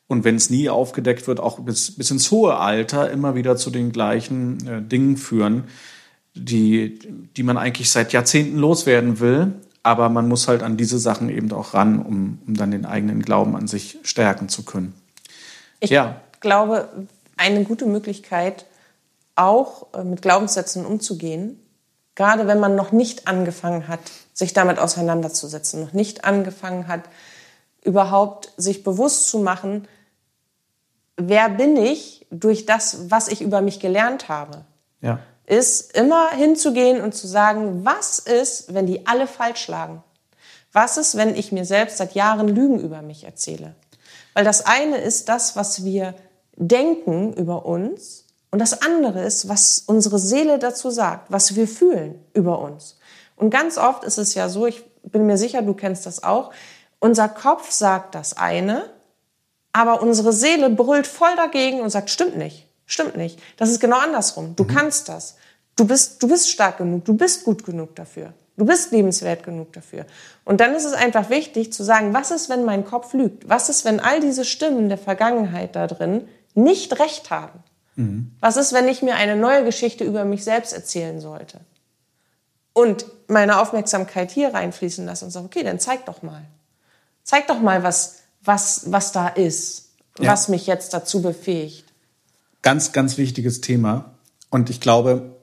und 0.09 0.23
wenn 0.23 0.35
es 0.35 0.49
nie 0.49 0.69
aufgedeckt 0.69 1.27
wird, 1.27 1.39
auch 1.39 1.59
bis, 1.59 1.91
bis 1.91 2.09
ins 2.09 2.31
hohe 2.31 2.57
Alter 2.57 3.11
immer 3.11 3.35
wieder 3.35 3.57
zu 3.57 3.69
den 3.69 3.91
gleichen 3.91 4.67
äh, 4.67 4.81
Dingen 4.81 5.17
führen, 5.17 5.65
die, 6.33 6.97
die 7.37 7.43
man 7.43 7.57
eigentlich 7.57 7.91
seit 7.91 8.11
Jahrzehnten 8.11 8.57
loswerden 8.57 9.19
will. 9.19 9.53
Aber 9.83 10.09
man 10.09 10.27
muss 10.27 10.47
halt 10.47 10.63
an 10.63 10.77
diese 10.77 10.97
Sachen 10.97 11.29
eben 11.29 11.51
auch 11.51 11.75
ran, 11.75 12.01
um, 12.01 12.39
um 12.47 12.55
dann 12.55 12.71
den 12.71 12.85
eigenen 12.85 13.21
Glauben 13.21 13.55
an 13.55 13.67
sich 13.67 13.99
stärken 14.01 14.49
zu 14.49 14.63
können. 14.63 14.93
Ich 15.79 15.91
ja. 15.91 16.19
glaube, 16.39 16.89
eine 17.37 17.63
gute 17.63 17.85
Möglichkeit, 17.85 18.65
auch 19.39 19.87
äh, 19.93 20.03
mit 20.03 20.21
Glaubenssätzen 20.21 20.85
umzugehen, 20.85 21.59
gerade 22.15 22.47
wenn 22.47 22.59
man 22.59 22.75
noch 22.75 22.91
nicht 22.91 23.27
angefangen 23.27 23.87
hat, 23.87 23.99
sich 24.33 24.53
damit 24.53 24.79
auseinanderzusetzen, 24.79 25.81
noch 25.81 25.93
nicht 25.93 26.25
angefangen 26.25 26.87
hat, 26.87 27.03
überhaupt 27.81 28.51
sich 28.57 28.83
bewusst 28.83 29.27
zu 29.27 29.39
machen, 29.39 29.87
wer 31.15 31.49
bin 31.49 31.77
ich 31.77 32.27
durch 32.29 32.65
das, 32.65 33.09
was 33.09 33.27
ich 33.27 33.41
über 33.41 33.61
mich 33.61 33.79
gelernt 33.79 34.29
habe. 34.29 34.65
Ja. 35.01 35.19
Ist 35.45 35.95
immer 35.97 36.29
hinzugehen 36.31 37.01
und 37.01 37.15
zu 37.15 37.27
sagen, 37.27 37.85
was 37.85 38.19
ist, 38.19 38.73
wenn 38.73 38.85
die 38.85 39.07
alle 39.07 39.25
falsch 39.25 39.67
lagen? 39.67 40.03
Was 40.71 40.97
ist, 40.97 41.17
wenn 41.17 41.35
ich 41.35 41.51
mir 41.51 41.65
selbst 41.65 41.97
seit 41.97 42.13
Jahren 42.13 42.47
Lügen 42.47 42.79
über 42.79 43.01
mich 43.01 43.23
erzähle? 43.23 43.75
Weil 44.33 44.43
das 44.43 44.65
eine 44.65 44.97
ist 44.97 45.27
das, 45.29 45.55
was 45.55 45.83
wir 45.83 46.13
denken 46.55 47.33
über 47.33 47.65
uns 47.65 48.25
und 48.51 48.59
das 48.59 48.81
andere 48.81 49.23
ist, 49.23 49.47
was 49.47 49.83
unsere 49.85 50.17
Seele 50.17 50.57
dazu 50.57 50.89
sagt, 50.89 51.31
was 51.31 51.55
wir 51.55 51.67
fühlen 51.67 52.23
über 52.33 52.59
uns. 52.59 52.97
Und 53.35 53.51
ganz 53.51 53.77
oft 53.77 54.03
ist 54.03 54.17
es 54.17 54.33
ja 54.33 54.49
so, 54.49 54.65
ich 54.65 54.83
bin 55.03 55.25
mir 55.25 55.37
sicher, 55.37 55.61
du 55.61 55.73
kennst 55.73 56.05
das 56.05 56.23
auch, 56.23 56.51
unser 56.99 57.29
Kopf 57.29 57.71
sagt 57.71 58.15
das 58.15 58.35
eine, 58.35 58.83
aber 59.71 60.01
unsere 60.01 60.33
Seele 60.33 60.69
brüllt 60.69 61.07
voll 61.07 61.35
dagegen 61.35 61.81
und 61.81 61.89
sagt, 61.89 62.09
stimmt 62.09 62.37
nicht, 62.37 62.67
stimmt 62.85 63.15
nicht. 63.15 63.39
Das 63.57 63.69
ist 63.69 63.79
genau 63.79 63.97
andersrum. 63.99 64.55
Du 64.55 64.63
mhm. 64.63 64.67
kannst 64.67 65.07
das. 65.09 65.37
Du 65.75 65.85
bist, 65.85 66.21
du 66.21 66.27
bist 66.27 66.49
stark 66.49 66.79
genug, 66.79 67.05
du 67.05 67.13
bist 67.13 67.45
gut 67.45 67.63
genug 67.63 67.95
dafür. 67.95 68.33
Du 68.57 68.65
bist 68.65 68.91
liebenswert 68.91 69.43
genug 69.43 69.71
dafür. 69.71 70.05
Und 70.43 70.59
dann 70.59 70.75
ist 70.75 70.83
es 70.83 70.91
einfach 70.91 71.29
wichtig 71.29 71.71
zu 71.71 71.81
sagen, 71.83 72.13
was 72.13 72.31
ist, 72.31 72.49
wenn 72.49 72.65
mein 72.65 72.83
Kopf 72.83 73.13
lügt? 73.13 73.47
Was 73.47 73.69
ist, 73.69 73.85
wenn 73.85 74.01
all 74.01 74.19
diese 74.19 74.43
Stimmen 74.43 74.89
der 74.89 74.97
Vergangenheit 74.97 75.77
da 75.77 75.87
drin 75.87 76.27
nicht 76.55 76.99
recht 76.99 77.29
haben? 77.29 77.63
Mhm. 77.99 78.31
Was 78.39 78.55
ist, 78.55 78.71
wenn 78.71 78.87
ich 78.87 79.01
mir 79.01 79.15
eine 79.15 79.35
neue 79.35 79.65
Geschichte 79.65 80.05
über 80.05 80.23
mich 80.23 80.45
selbst 80.45 80.71
erzählen 80.71 81.19
sollte? 81.19 81.59
Und 82.71 83.05
meine 83.27 83.59
Aufmerksamkeit 83.59 84.31
hier 84.31 84.53
reinfließen 84.53 85.05
lasse 85.05 85.25
und 85.25 85.31
sage, 85.31 85.45
okay, 85.45 85.63
dann 85.63 85.81
zeig 85.81 86.05
doch 86.05 86.21
mal. 86.21 86.45
Zeig 87.23 87.47
doch 87.47 87.59
mal, 87.59 87.83
was, 87.83 88.19
was, 88.41 88.83
was 88.89 89.11
da 89.11 89.27
ist, 89.27 89.89
ja. 90.17 90.31
was 90.31 90.47
mich 90.47 90.65
jetzt 90.65 90.93
dazu 90.93 91.21
befähigt. 91.21 91.83
Ganz, 92.61 92.93
ganz 92.93 93.17
wichtiges 93.17 93.59
Thema. 93.59 94.13
Und 94.49 94.69
ich 94.69 94.79
glaube, 94.79 95.35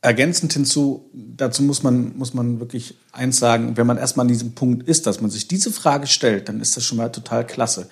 ergänzend 0.00 0.52
hinzu, 0.52 1.10
dazu 1.12 1.64
muss 1.64 1.82
man, 1.82 2.16
muss 2.16 2.32
man 2.32 2.60
wirklich 2.60 2.96
eins 3.10 3.40
sagen, 3.40 3.76
wenn 3.76 3.88
man 3.88 3.98
erstmal 3.98 4.24
an 4.24 4.28
diesem 4.28 4.54
Punkt 4.54 4.86
ist, 4.86 5.08
dass 5.08 5.20
man 5.20 5.32
sich 5.32 5.48
diese 5.48 5.72
Frage 5.72 6.06
stellt, 6.06 6.48
dann 6.48 6.60
ist 6.60 6.76
das 6.76 6.84
schon 6.84 6.98
mal 6.98 7.10
total 7.10 7.44
klasse. 7.44 7.88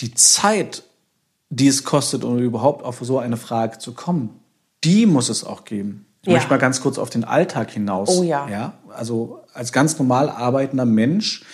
Die 0.00 0.14
Zeit 0.14 0.82
die 1.50 1.68
es 1.68 1.84
kostet, 1.84 2.24
um 2.24 2.38
überhaupt 2.38 2.84
auf 2.84 2.98
so 3.00 3.18
eine 3.18 3.36
Frage 3.36 3.78
zu 3.78 3.92
kommen. 3.92 4.40
Die 4.84 5.06
muss 5.06 5.28
es 5.28 5.44
auch 5.44 5.64
geben. 5.64 6.06
Ich 6.22 6.28
ja. 6.28 6.34
möchte 6.34 6.50
mal 6.50 6.58
ganz 6.58 6.80
kurz 6.80 6.98
auf 6.98 7.10
den 7.10 7.24
Alltag 7.24 7.70
hinaus. 7.70 8.08
Oh 8.18 8.22
ja. 8.22 8.48
ja. 8.48 8.74
Also 8.94 9.40
als 9.54 9.72
ganz 9.72 9.98
normal 9.98 10.28
arbeitender 10.28 10.84
Mensch 10.84 11.44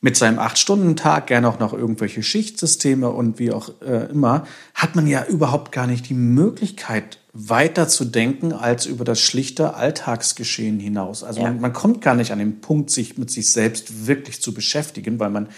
mit 0.00 0.16
seinem 0.16 0.38
Acht-Stunden-Tag, 0.38 1.28
gerne 1.28 1.48
auch 1.48 1.58
noch 1.58 1.72
irgendwelche 1.72 2.22
Schichtsysteme 2.22 3.08
und 3.08 3.38
wie 3.38 3.52
auch 3.52 3.70
äh, 3.80 4.10
immer, 4.10 4.46
hat 4.74 4.96
man 4.96 5.06
ja 5.06 5.24
überhaupt 5.24 5.72
gar 5.72 5.86
nicht 5.86 6.10
die 6.10 6.14
Möglichkeit, 6.14 7.20
weiter 7.32 7.88
zu 7.88 8.04
denken 8.04 8.52
als 8.52 8.84
über 8.84 9.04
das 9.04 9.20
schlichte 9.20 9.74
Alltagsgeschehen 9.74 10.78
hinaus. 10.78 11.24
Also 11.24 11.40
ja. 11.40 11.48
man, 11.48 11.60
man 11.60 11.72
kommt 11.72 12.02
gar 12.02 12.14
nicht 12.14 12.32
an 12.32 12.38
den 12.38 12.60
Punkt, 12.60 12.90
sich 12.90 13.16
mit 13.16 13.30
sich 13.30 13.50
selbst 13.50 14.06
wirklich 14.06 14.42
zu 14.42 14.52
beschäftigen, 14.52 15.18
weil 15.18 15.30
man 15.30 15.48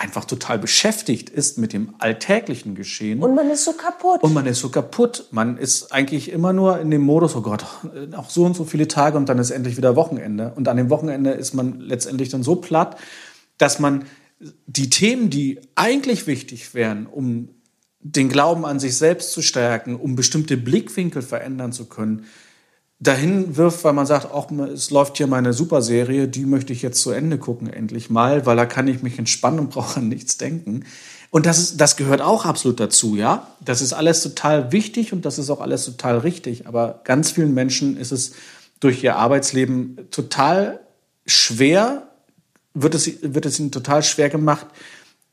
einfach 0.00 0.24
total 0.24 0.58
beschäftigt 0.58 1.28
ist 1.28 1.58
mit 1.58 1.74
dem 1.74 1.94
alltäglichen 1.98 2.74
Geschehen. 2.74 3.22
Und 3.22 3.34
man 3.34 3.50
ist 3.50 3.64
so 3.64 3.74
kaputt. 3.74 4.22
Und 4.22 4.32
man 4.32 4.46
ist 4.46 4.60
so 4.60 4.70
kaputt. 4.70 5.26
Man 5.30 5.58
ist 5.58 5.92
eigentlich 5.92 6.30
immer 6.30 6.54
nur 6.54 6.80
in 6.80 6.90
dem 6.90 7.02
Modus, 7.02 7.36
oh 7.36 7.42
Gott, 7.42 7.66
noch 8.08 8.30
so 8.30 8.44
und 8.44 8.56
so 8.56 8.64
viele 8.64 8.88
Tage 8.88 9.18
und 9.18 9.28
dann 9.28 9.38
ist 9.38 9.50
endlich 9.50 9.76
wieder 9.76 9.96
Wochenende. 9.96 10.54
Und 10.56 10.68
an 10.68 10.78
dem 10.78 10.88
Wochenende 10.88 11.32
ist 11.32 11.52
man 11.52 11.80
letztendlich 11.80 12.30
dann 12.30 12.42
so 12.42 12.56
platt, 12.56 12.96
dass 13.58 13.78
man 13.78 14.06
die 14.66 14.88
Themen, 14.88 15.28
die 15.28 15.60
eigentlich 15.74 16.26
wichtig 16.26 16.72
wären, 16.72 17.06
um 17.06 17.50
den 18.00 18.30
Glauben 18.30 18.64
an 18.64 18.80
sich 18.80 18.96
selbst 18.96 19.32
zu 19.32 19.42
stärken, 19.42 19.96
um 19.96 20.16
bestimmte 20.16 20.56
Blickwinkel 20.56 21.20
verändern 21.20 21.72
zu 21.72 21.84
können, 21.86 22.24
dahin 23.00 23.56
wirft, 23.56 23.82
weil 23.82 23.94
man 23.94 24.06
sagt, 24.06 24.30
auch 24.30 24.50
es 24.50 24.90
läuft 24.90 25.16
hier 25.16 25.26
meine 25.26 25.54
Superserie, 25.54 26.28
die 26.28 26.44
möchte 26.44 26.72
ich 26.72 26.82
jetzt 26.82 27.00
zu 27.00 27.10
Ende 27.10 27.38
gucken, 27.38 27.68
endlich 27.68 28.10
mal, 28.10 28.44
weil 28.44 28.56
da 28.56 28.66
kann 28.66 28.88
ich 28.88 29.02
mich 29.02 29.18
entspannen 29.18 29.58
und 29.58 29.70
brauche 29.70 29.98
an 29.98 30.08
nichts 30.08 30.36
denken. 30.36 30.84
Und 31.30 31.46
das, 31.46 31.58
ist, 31.58 31.80
das 31.80 31.96
gehört 31.96 32.20
auch 32.20 32.44
absolut 32.44 32.80
dazu, 32.80 33.16
ja. 33.16 33.46
Das 33.64 33.80
ist 33.80 33.92
alles 33.92 34.22
total 34.22 34.72
wichtig 34.72 35.12
und 35.12 35.24
das 35.24 35.38
ist 35.38 35.48
auch 35.48 35.60
alles 35.60 35.84
total 35.84 36.18
richtig. 36.18 36.66
Aber 36.66 37.00
ganz 37.04 37.30
vielen 37.30 37.54
Menschen 37.54 37.96
ist 37.96 38.12
es 38.12 38.32
durch 38.80 39.02
ihr 39.02 39.16
Arbeitsleben 39.16 40.08
total 40.10 40.80
schwer, 41.26 42.08
wird 42.74 42.94
es, 42.94 43.22
wird 43.22 43.46
es 43.46 43.60
ihnen 43.60 43.70
total 43.70 44.02
schwer 44.02 44.28
gemacht, 44.28 44.66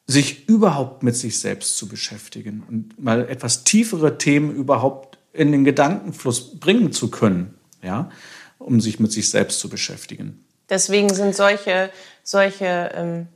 sich 0.05 0.47
überhaupt 0.47 1.03
mit 1.03 1.15
sich 1.15 1.39
selbst 1.39 1.77
zu 1.77 1.87
beschäftigen 1.87 2.63
und 2.67 3.01
mal 3.01 3.27
etwas 3.27 3.63
tiefere 3.63 4.17
Themen 4.17 4.55
überhaupt 4.55 5.17
in 5.33 5.51
den 5.51 5.65
Gedankenfluss 5.65 6.59
bringen 6.59 6.91
zu 6.91 7.09
können, 7.09 7.56
ja, 7.81 8.09
um 8.59 8.81
sich 8.81 8.99
mit 8.99 9.11
sich 9.11 9.29
selbst 9.29 9.59
zu 9.59 9.69
beschäftigen. 9.69 10.43
Deswegen 10.69 11.13
sind 11.13 11.35
solche, 11.35 11.89
solche 12.23 12.91
ähm, 12.93 13.27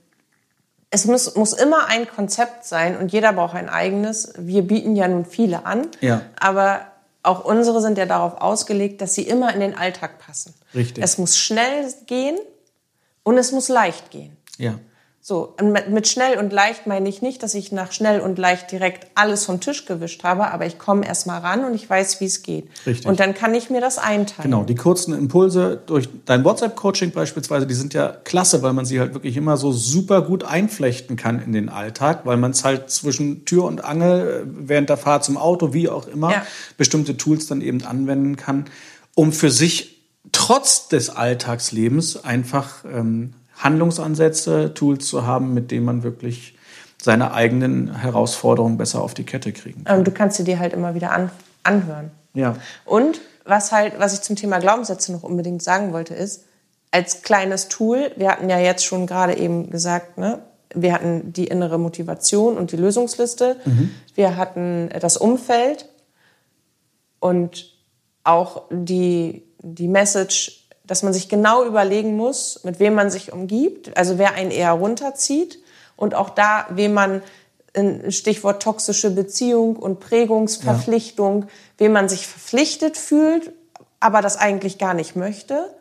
es 0.92 1.06
muss, 1.06 1.36
muss 1.36 1.54
immer 1.54 1.88
ein 1.88 2.08
Konzept 2.08 2.66
sein 2.66 2.98
und 2.98 3.12
jeder 3.14 3.32
braucht 3.32 3.56
ein 3.56 3.70
eigenes. 3.70 4.34
Wir 4.38 4.62
bieten 4.62 4.96
ja 4.96 5.08
nun 5.08 5.26
viele 5.26 5.66
an, 5.66 5.88
ja. 6.02 6.22
aber 6.38 6.82
auch 7.24 7.46
unsere 7.46 7.82
sind 7.82 7.98
ja 7.98 8.06
darauf 8.06 8.42
ausgelegt, 8.42 9.00
dass 9.02 9.16
sie 9.16 9.24
immer 9.24 9.54
in 9.54 9.62
den 9.62 9.76
Alltag 9.76 10.20
passen. 10.20 10.54
Richtig. 10.76 11.04
Es 11.04 11.18
muss 11.18 11.38
schnell 11.38 11.94
gehen 12.08 12.38
und 13.24 13.38
es 13.38 13.54
muss 13.54 13.70
leicht 13.70 14.12
gehen. 14.12 14.36
Ja. 14.58 14.80
So, 15.24 15.56
mit 15.88 16.08
schnell 16.08 16.40
und 16.40 16.52
leicht 16.52 16.88
meine 16.88 17.08
ich 17.08 17.22
nicht, 17.22 17.44
dass 17.44 17.54
ich 17.54 17.72
nach 17.72 17.92
schnell 17.92 18.22
und 18.22 18.40
leicht 18.40 18.72
direkt 18.72 19.06
alles 19.14 19.46
vom 19.46 19.60
Tisch 19.60 19.86
gewischt 19.86 20.24
habe, 20.24 20.52
aber 20.52 20.66
ich 20.66 20.80
komme 20.80 21.06
erst 21.06 21.28
mal 21.28 21.38
ran 21.38 21.64
und 21.64 21.76
ich 21.76 21.88
weiß, 21.88 22.20
wie 22.22 22.26
es 22.26 22.42
geht. 22.42 22.68
Richtig. 22.88 23.06
Und 23.06 23.20
dann 23.20 23.36
kann 23.36 23.54
ich 23.54 23.70
mir 23.70 23.82
das 23.82 24.00
einteilen. 24.00 24.50
Genau, 24.50 24.64
die 24.64 24.74
kurzen 24.74 25.14
Impulse 25.14 25.80
durch 25.86 26.10
dein 26.26 26.44
WhatsApp-Coaching 26.44 27.12
beispielsweise, 27.12 27.68
die 27.68 27.76
sind 27.76 27.94
ja 27.94 28.08
klasse, 28.24 28.64
weil 28.64 28.74
man 28.74 28.86
sie 28.86 29.00
halt 29.00 29.14
wirklich 29.14 29.38
immer 29.38 29.58
so 29.58 29.72
super 29.72 30.24
gut 30.24 30.44
einflechten 30.44 31.18
kann 31.18 31.40
in 31.40 31.54
den 31.54 31.70
Alltag, 31.70 32.26
weil 32.26 32.38
man 32.38 32.50
es 32.50 32.64
halt 32.64 32.90
zwischen 32.90 33.46
Tür 33.46 33.66
und 33.66 33.86
Angel, 33.86 34.44
äh, 34.44 34.68
während 34.68 34.90
der 34.90 34.98
Fahrt 34.98 35.24
zum 35.24 35.38
Auto, 35.38 35.72
wie 35.72 35.88
auch 35.88 36.08
immer, 36.08 36.32
ja. 36.32 36.46
bestimmte 36.78 37.16
Tools 37.16 37.46
dann 37.46 37.62
eben 37.62 37.84
anwenden 37.84 38.38
kann, 38.38 38.66
um 39.14 39.34
für 39.34 39.52
sich 39.52 40.02
trotz 40.32 40.88
des 40.88 41.12
Alltagslebens 41.12 42.24
einfach 42.24 42.86
ähm, 42.92 43.34
Handlungsansätze, 43.64 44.74
Tools 44.74 45.08
zu 45.08 45.26
haben, 45.26 45.54
mit 45.54 45.72
denen 45.72 45.86
man 45.86 46.04
wirklich 46.04 46.58
seine 47.02 47.34
eigenen 47.34 47.96
Herausforderungen 47.96 48.78
besser 48.78 49.02
auf 49.02 49.14
die 49.14 49.24
Kette 49.24 49.52
kriegen 49.52 49.84
kann. 49.86 50.04
du 50.04 50.12
kannst 50.12 50.38
sie 50.38 50.44
dir 50.44 50.60
halt 50.60 50.74
immer 50.74 50.94
wieder 50.94 51.12
an, 51.12 51.32
anhören. 51.64 52.12
Ja. 52.34 52.56
Und 52.86 53.22
was 53.46 53.72
halt, 53.72 54.00
was 54.00 54.14
ich 54.14 54.22
zum 54.22 54.36
Thema 54.36 54.60
Glaubenssätze 54.60 55.12
noch 55.12 55.24
unbedingt 55.24 55.64
sagen 55.64 55.94
wollte, 55.94 56.14
ist, 56.14 56.46
als 56.92 57.22
kleines 57.22 57.70
Tool, 57.70 58.12
wir 58.18 58.30
hatten 58.30 58.50
ja 58.50 58.60
jetzt 58.60 58.86
schon 58.86 59.08
gerade 59.08 59.38
eben 59.38 59.70
gesagt, 59.70 60.18
ne, 60.18 60.40
wir 60.74 60.94
hatten 60.94 61.34
die 61.34 61.48
innere 61.48 61.80
Motivation 61.80 62.58
und 62.58 62.72
die 62.72 62.78
Lösungsliste, 62.78 63.58
mhm. 63.66 63.92
wir 64.14 64.38
hatten 64.38 64.90
das 65.00 65.18
Umfeld 65.18 65.90
und 67.20 67.74
auch 68.24 68.64
die, 68.70 69.44
die 69.60 69.88
Message, 69.88 70.61
dass 70.92 71.04
man 71.04 71.14
sich 71.14 71.30
genau 71.30 71.64
überlegen 71.64 72.18
muss, 72.18 72.66
mit 72.66 72.82
wem 72.82 72.96
man 72.96 73.10
sich 73.10 73.32
umgibt, 73.32 73.96
also 73.96 74.18
wer 74.18 74.34
einen 74.34 74.52
eher 74.52 74.74
runterzieht 74.74 75.64
und 75.96 76.16
auch 76.16 76.30
da, 76.32 76.66
wem 76.72 76.94
man 76.94 77.22
Stichwort 78.10 78.62
toxische 78.62 79.10
Beziehung 79.12 79.78
und 79.78 80.02
Prägungsverpflichtung, 80.02 81.44
ja. 81.44 81.48
wem 81.78 81.94
man 81.94 82.10
sich 82.10 82.28
verpflichtet 82.28 82.98
fühlt, 82.98 83.54
aber 84.02 84.22
das 84.22 84.36
eigentlich 84.36 84.80
gar 84.80 84.94
nicht 84.94 85.16
möchte. 85.16 85.74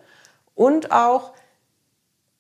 Und 0.55 0.93
auch, 0.93 1.33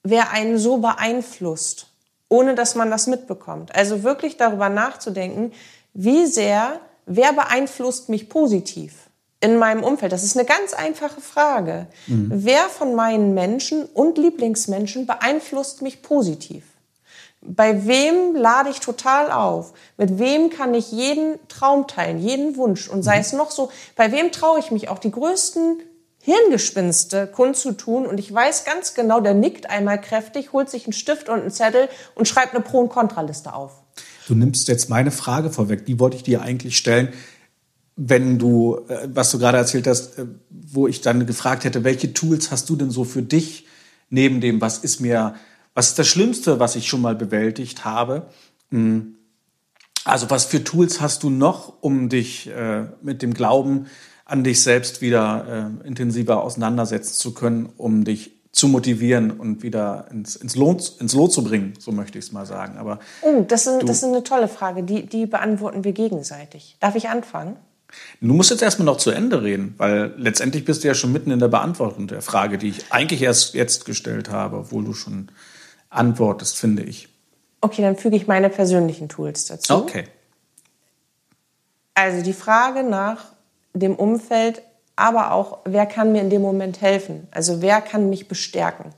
wer 0.04 0.30
einen 0.30 0.56
so 0.56 0.76
beeinflusst, 0.76 1.88
ohne 2.28 2.54
dass 2.54 2.76
man 2.76 2.88
das 2.88 3.08
mitbekommt. 3.08 3.74
Also 3.74 4.04
wirklich 4.04 4.36
darüber 4.36 4.68
nachzudenken, 4.68 5.50
wie 5.92 6.24
sehr, 6.26 6.78
wer 7.04 7.32
beeinflusst 7.32 8.10
mich 8.10 8.28
positiv? 8.28 9.09
In 9.40 9.56
meinem 9.56 9.82
Umfeld? 9.82 10.12
Das 10.12 10.22
ist 10.22 10.36
eine 10.36 10.46
ganz 10.46 10.74
einfache 10.74 11.20
Frage. 11.20 11.86
Mhm. 12.06 12.30
Wer 12.30 12.68
von 12.68 12.94
meinen 12.94 13.34
Menschen 13.34 13.84
und 13.84 14.18
Lieblingsmenschen 14.18 15.06
beeinflusst 15.06 15.82
mich 15.82 16.02
positiv? 16.02 16.64
Bei 17.42 17.86
wem 17.86 18.34
lade 18.34 18.68
ich 18.68 18.80
total 18.80 19.30
auf? 19.30 19.72
Mit 19.96 20.18
wem 20.18 20.50
kann 20.50 20.74
ich 20.74 20.92
jeden 20.92 21.38
Traum 21.48 21.86
teilen, 21.86 22.18
jeden 22.18 22.56
Wunsch? 22.56 22.88
Und 22.88 23.02
sei 23.02 23.16
mhm. 23.16 23.20
es 23.22 23.32
noch 23.32 23.50
so, 23.50 23.70
bei 23.96 24.12
wem 24.12 24.30
traue 24.30 24.58
ich 24.58 24.70
mich 24.70 24.90
auch 24.90 24.98
die 24.98 25.10
größten 25.10 25.78
Hirngespinste 26.20 27.26
kundzutun? 27.26 28.04
Und 28.06 28.20
ich 28.20 28.32
weiß 28.32 28.66
ganz 28.66 28.92
genau, 28.92 29.20
der 29.20 29.32
nickt 29.32 29.70
einmal 29.70 29.98
kräftig, 29.98 30.52
holt 30.52 30.68
sich 30.68 30.84
einen 30.84 30.92
Stift 30.92 31.30
und 31.30 31.40
einen 31.40 31.50
Zettel 31.50 31.88
und 32.14 32.28
schreibt 32.28 32.54
eine 32.54 32.62
Pro- 32.62 32.80
und 32.80 32.90
Kontraliste 32.90 33.54
auf. 33.54 33.72
Du 34.28 34.34
nimmst 34.34 34.68
jetzt 34.68 34.90
meine 34.90 35.10
Frage 35.10 35.50
vorweg, 35.50 35.86
die 35.86 35.98
wollte 35.98 36.16
ich 36.16 36.22
dir 36.22 36.42
eigentlich 36.42 36.76
stellen 36.76 37.12
wenn 38.02 38.38
du, 38.38 38.80
äh, 38.88 39.08
was 39.12 39.30
du 39.30 39.38
gerade 39.38 39.58
erzählt 39.58 39.86
hast, 39.86 40.18
äh, 40.18 40.24
wo 40.48 40.88
ich 40.88 41.02
dann 41.02 41.26
gefragt 41.26 41.64
hätte, 41.64 41.84
welche 41.84 42.14
Tools 42.14 42.50
hast 42.50 42.70
du 42.70 42.76
denn 42.76 42.90
so 42.90 43.04
für 43.04 43.22
dich 43.22 43.66
neben 44.08 44.40
dem, 44.40 44.60
was 44.60 44.78
ist 44.78 45.00
mir, 45.00 45.34
was 45.74 45.88
ist 45.88 45.98
das 45.98 46.08
Schlimmste, 46.08 46.58
was 46.58 46.76
ich 46.76 46.88
schon 46.88 47.02
mal 47.02 47.14
bewältigt 47.14 47.84
habe? 47.84 48.26
Hm. 48.70 49.16
Also 50.04 50.30
was 50.30 50.46
für 50.46 50.64
Tools 50.64 51.02
hast 51.02 51.22
du 51.22 51.30
noch, 51.30 51.74
um 51.82 52.08
dich 52.08 52.48
äh, 52.48 52.86
mit 53.02 53.20
dem 53.20 53.34
Glauben 53.34 53.86
an 54.24 54.44
dich 54.44 54.62
selbst 54.62 55.00
wieder 55.00 55.72
intensiver 55.82 56.44
auseinandersetzen 56.44 57.14
zu 57.14 57.34
können, 57.34 57.68
um 57.76 58.04
dich 58.04 58.30
zu 58.52 58.68
motivieren 58.68 59.32
und 59.32 59.64
wieder 59.64 60.06
ins, 60.12 60.36
ins, 60.36 60.54
Lot, 60.54 61.00
ins 61.00 61.14
Lot 61.14 61.32
zu 61.32 61.42
bringen, 61.42 61.74
so 61.80 61.90
möchte 61.90 62.16
ich 62.16 62.26
es 62.26 62.32
mal 62.32 62.46
sagen. 62.46 62.78
Aber 62.78 63.00
oh, 63.22 63.44
das, 63.48 63.66
ist, 63.66 63.82
das 63.82 63.96
ist 63.98 64.04
eine 64.04 64.22
tolle 64.22 64.46
Frage, 64.46 64.84
die, 64.84 65.04
die 65.04 65.26
beantworten 65.26 65.82
wir 65.82 65.92
gegenseitig. 65.92 66.76
Darf 66.78 66.94
ich 66.94 67.08
anfangen? 67.08 67.56
Du 68.20 68.32
musst 68.32 68.50
jetzt 68.50 68.62
erstmal 68.62 68.86
noch 68.86 68.98
zu 68.98 69.10
Ende 69.10 69.42
reden, 69.42 69.74
weil 69.78 70.14
letztendlich 70.16 70.64
bist 70.64 70.84
du 70.84 70.88
ja 70.88 70.94
schon 70.94 71.12
mitten 71.12 71.30
in 71.30 71.38
der 71.38 71.48
Beantwortung 71.48 72.06
der 72.06 72.22
Frage, 72.22 72.58
die 72.58 72.68
ich 72.68 72.92
eigentlich 72.92 73.22
erst 73.22 73.54
jetzt 73.54 73.84
gestellt 73.84 74.30
habe, 74.30 74.58
obwohl 74.58 74.84
du 74.84 74.92
schon 74.92 75.30
antwortest, 75.88 76.56
finde 76.56 76.82
ich. 76.82 77.08
Okay, 77.60 77.82
dann 77.82 77.96
füge 77.96 78.16
ich 78.16 78.26
meine 78.26 78.48
persönlichen 78.48 79.08
Tools 79.08 79.46
dazu. 79.46 79.74
Okay. 79.74 80.04
Also 81.94 82.22
die 82.22 82.32
Frage 82.32 82.82
nach 82.82 83.26
dem 83.74 83.96
Umfeld, 83.96 84.62
aber 84.96 85.32
auch, 85.32 85.58
wer 85.64 85.86
kann 85.86 86.12
mir 86.12 86.20
in 86.20 86.30
dem 86.30 86.42
Moment 86.42 86.80
helfen? 86.80 87.28
Also 87.30 87.62
wer 87.62 87.80
kann 87.80 88.10
mich 88.10 88.28
bestärken? 88.28 88.92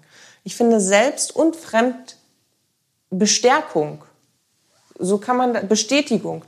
Ich 0.45 0.57
finde 0.57 0.81
Selbst- 0.81 1.35
und 1.35 1.57
Fremdbestärkung, 1.57 4.05
so 4.99 5.19
kann 5.19 5.37
man, 5.37 5.69
Bestätigung, 5.69 6.45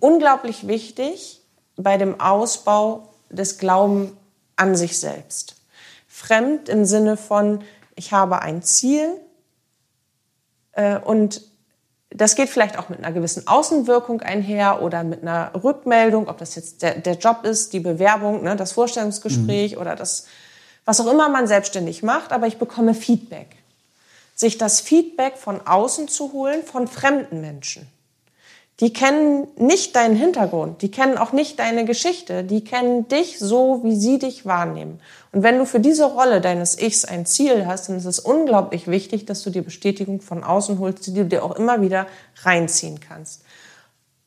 unglaublich 0.00 0.66
wichtig, 0.66 1.41
bei 1.76 1.96
dem 1.96 2.20
Ausbau 2.20 3.08
des 3.30 3.58
Glauben 3.58 4.16
an 4.56 4.76
sich 4.76 4.98
selbst. 4.98 5.56
Fremd 6.06 6.68
im 6.68 6.84
Sinne 6.84 7.16
von, 7.16 7.62
ich 7.96 8.12
habe 8.12 8.42
ein 8.42 8.62
Ziel 8.62 9.08
äh, 10.72 10.98
und 10.98 11.42
das 12.10 12.34
geht 12.34 12.50
vielleicht 12.50 12.78
auch 12.78 12.90
mit 12.90 12.98
einer 12.98 13.12
gewissen 13.12 13.46
Außenwirkung 13.46 14.20
einher 14.20 14.82
oder 14.82 15.02
mit 15.02 15.22
einer 15.22 15.52
Rückmeldung, 15.62 16.28
ob 16.28 16.38
das 16.38 16.54
jetzt 16.54 16.82
der, 16.82 16.96
der 16.96 17.14
Job 17.14 17.44
ist, 17.44 17.72
die 17.72 17.80
Bewerbung, 17.80 18.42
ne, 18.42 18.54
das 18.54 18.72
Vorstellungsgespräch 18.72 19.74
mhm. 19.74 19.80
oder 19.80 19.96
das, 19.96 20.26
was 20.84 21.00
auch 21.00 21.10
immer 21.10 21.28
man 21.28 21.46
selbstständig 21.46 22.02
macht, 22.02 22.32
aber 22.32 22.46
ich 22.46 22.58
bekomme 22.58 22.94
Feedback. 22.94 23.56
Sich 24.34 24.58
das 24.58 24.80
Feedback 24.80 25.36
von 25.36 25.66
außen 25.66 26.08
zu 26.08 26.32
holen, 26.32 26.62
von 26.64 26.88
fremden 26.88 27.40
Menschen 27.40 27.90
die 28.82 28.92
kennen 28.92 29.46
nicht 29.56 29.94
deinen 29.94 30.16
Hintergrund, 30.16 30.82
die 30.82 30.90
kennen 30.90 31.16
auch 31.16 31.30
nicht 31.32 31.60
deine 31.60 31.84
Geschichte, 31.84 32.42
die 32.42 32.64
kennen 32.64 33.06
dich 33.06 33.38
so, 33.38 33.84
wie 33.84 33.94
sie 33.94 34.18
dich 34.18 34.44
wahrnehmen. 34.44 34.98
Und 35.30 35.44
wenn 35.44 35.56
du 35.58 35.66
für 35.66 35.78
diese 35.78 36.06
Rolle 36.06 36.40
deines 36.40 36.76
Ichs 36.80 37.04
ein 37.04 37.24
Ziel 37.24 37.68
hast, 37.68 37.88
dann 37.88 37.96
ist 37.96 38.06
es 38.06 38.18
unglaublich 38.18 38.88
wichtig, 38.88 39.24
dass 39.24 39.44
du 39.44 39.50
dir 39.50 39.62
Bestätigung 39.62 40.20
von 40.20 40.42
außen 40.42 40.80
holst, 40.80 41.06
die 41.06 41.14
du 41.14 41.24
dir 41.24 41.44
auch 41.44 41.54
immer 41.54 41.80
wieder 41.80 42.08
reinziehen 42.42 42.98
kannst. 42.98 43.44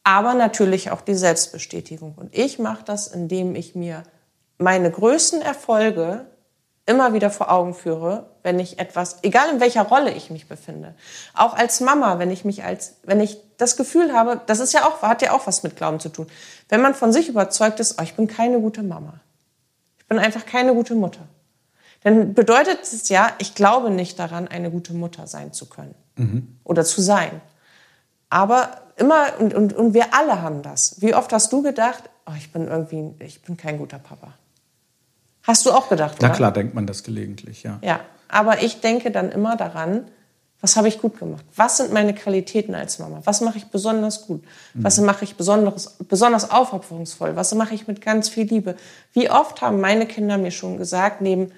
Aber 0.06 0.34
natürlich 0.34 0.89
auch 0.89 1.01
die 1.01 1.16
Selbstbestätigung. 1.16 2.14
Und 2.16 2.34
ich 2.34 2.58
mache 2.58 2.86
das, 2.86 3.08
indem 3.08 3.56
ich 3.56 3.76
mir 3.76 4.03
meine 4.58 4.89
größten 4.89 5.41
Erfolge 5.41 6.28
immer 6.86 7.13
wieder 7.13 7.31
vor 7.31 7.51
Augen 7.51 7.73
führe, 7.73 8.27
wenn 8.43 8.59
ich 8.59 8.77
etwas, 8.77 9.23
egal 9.23 9.49
in 9.49 9.59
welcher 9.59 9.83
Rolle 9.83 10.11
ich 10.11 10.29
mich 10.29 10.47
befinde. 10.47 10.93
Auch 11.33 11.55
als 11.55 11.79
Mama, 11.79 12.19
wenn 12.19 12.29
ich 12.29 12.45
mich 12.45 12.63
als, 12.63 12.95
wenn 13.03 13.19
ich 13.19 13.39
das 13.57 13.75
Gefühl 13.75 14.13
habe, 14.13 14.41
das 14.45 14.59
ist 14.59 14.73
ja 14.73 14.88
auch, 14.88 15.01
hat 15.01 15.21
ja 15.21 15.31
auch 15.31 15.47
was 15.47 15.63
mit 15.63 15.75
Glauben 15.75 15.99
zu 15.99 16.09
tun. 16.09 16.27
Wenn 16.69 16.81
man 16.81 16.93
von 16.93 17.11
sich 17.11 17.27
überzeugt 17.27 17.79
ist, 17.79 17.99
oh, 17.99 18.03
ich 18.03 18.15
bin 18.15 18.27
keine 18.27 18.59
gute 18.59 18.83
Mama. 18.83 19.19
Ich 19.97 20.05
bin 20.05 20.19
einfach 20.19 20.45
keine 20.45 20.75
gute 20.75 20.93
Mutter. 20.93 21.21
Dann 22.03 22.36
bedeutet 22.36 22.83
es 22.83 23.09
ja, 23.09 23.31
ich 23.39 23.55
glaube 23.55 23.89
nicht 23.89 24.19
daran, 24.19 24.47
eine 24.47 24.69
gute 24.69 24.93
Mutter 24.93 25.25
sein 25.25 25.53
zu 25.53 25.67
können. 25.67 25.95
Mhm. 26.17 26.59
Oder 26.63 26.86
zu 26.86 27.01
sein. 27.01 27.41
Aber 28.29 28.69
immer, 28.97 29.39
und, 29.39 29.55
und, 29.55 29.73
und 29.73 29.95
wir 29.95 30.13
alle 30.13 30.43
haben 30.43 30.61
das. 30.61 31.01
Wie 31.01 31.15
oft 31.15 31.33
hast 31.33 31.51
du 31.51 31.63
gedacht, 31.63 32.03
oh, 32.27 32.33
ich 32.38 32.51
bin 32.51 32.67
irgendwie, 32.67 33.15
ich 33.23 33.41
bin 33.41 33.57
kein 33.57 33.79
guter 33.79 33.97
Papa? 33.97 34.33
Hast 35.45 35.65
du 35.65 35.71
auch 35.71 35.89
gedacht, 35.89 36.17
Na 36.21 36.27
oder? 36.27 36.35
klar, 36.35 36.51
denkt 36.51 36.73
man 36.73 36.87
das 36.87 37.03
gelegentlich, 37.03 37.63
ja. 37.63 37.79
Ja, 37.81 37.99
aber 38.27 38.63
ich 38.63 38.81
denke 38.81 39.11
dann 39.11 39.31
immer 39.31 39.55
daran, 39.55 40.05
was 40.61 40.77
habe 40.77 40.87
ich 40.87 40.99
gut 40.99 41.19
gemacht? 41.19 41.45
Was 41.55 41.77
sind 41.77 41.93
meine 41.93 42.15
Qualitäten 42.15 42.73
als 42.73 42.97
Mama? 42.97 43.21
Was 43.25 43.41
mache 43.41 43.57
ich 43.59 43.65
besonders 43.65 44.25
gut? 44.25 44.43
Was 44.73 44.99
mache 44.99 45.23
ich 45.23 45.35
besonderes, 45.35 45.97
besonders 46.09 46.49
aufopferungsvoll? 46.49 47.35
Was 47.35 47.53
mache 47.53 47.75
ich 47.75 47.87
mit 47.87 48.01
ganz 48.01 48.29
viel 48.29 48.47
Liebe? 48.47 48.75
Wie 49.13 49.29
oft 49.29 49.61
haben 49.61 49.79
meine 49.79 50.07
Kinder 50.07 50.39
mir 50.39 50.49
schon 50.49 50.77
gesagt, 50.77 51.21
neben, 51.21 51.51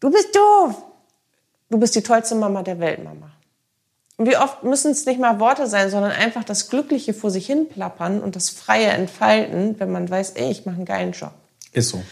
du 0.00 0.10
bist 0.10 0.34
doof, 0.34 0.82
du 1.70 1.78
bist 1.78 1.94
die 1.94 2.02
tollste 2.02 2.34
Mama 2.34 2.64
der 2.64 2.80
Welt, 2.80 3.04
Mama. 3.04 3.30
Und 4.16 4.26
wie 4.26 4.36
oft 4.36 4.64
müssen 4.64 4.92
es 4.92 5.06
nicht 5.06 5.20
mal 5.20 5.38
Worte 5.38 5.66
sein, 5.66 5.90
sondern 5.90 6.12
einfach 6.12 6.44
das 6.44 6.70
Glückliche 6.70 7.14
vor 7.14 7.30
sich 7.30 7.46
hin 7.46 7.68
plappern 7.68 8.20
und 8.20 8.36
das 8.36 8.48
freie 8.50 8.86
Entfalten, 8.86 9.78
wenn 9.78 9.92
man 9.92 10.08
weiß, 10.08 10.30
ey, 10.32 10.50
ich 10.50 10.66
mache 10.66 10.76
einen 10.76 10.84
geilen 10.84 11.12
Job. 11.12 11.32
Ist 11.72 11.90
so. 11.90 12.02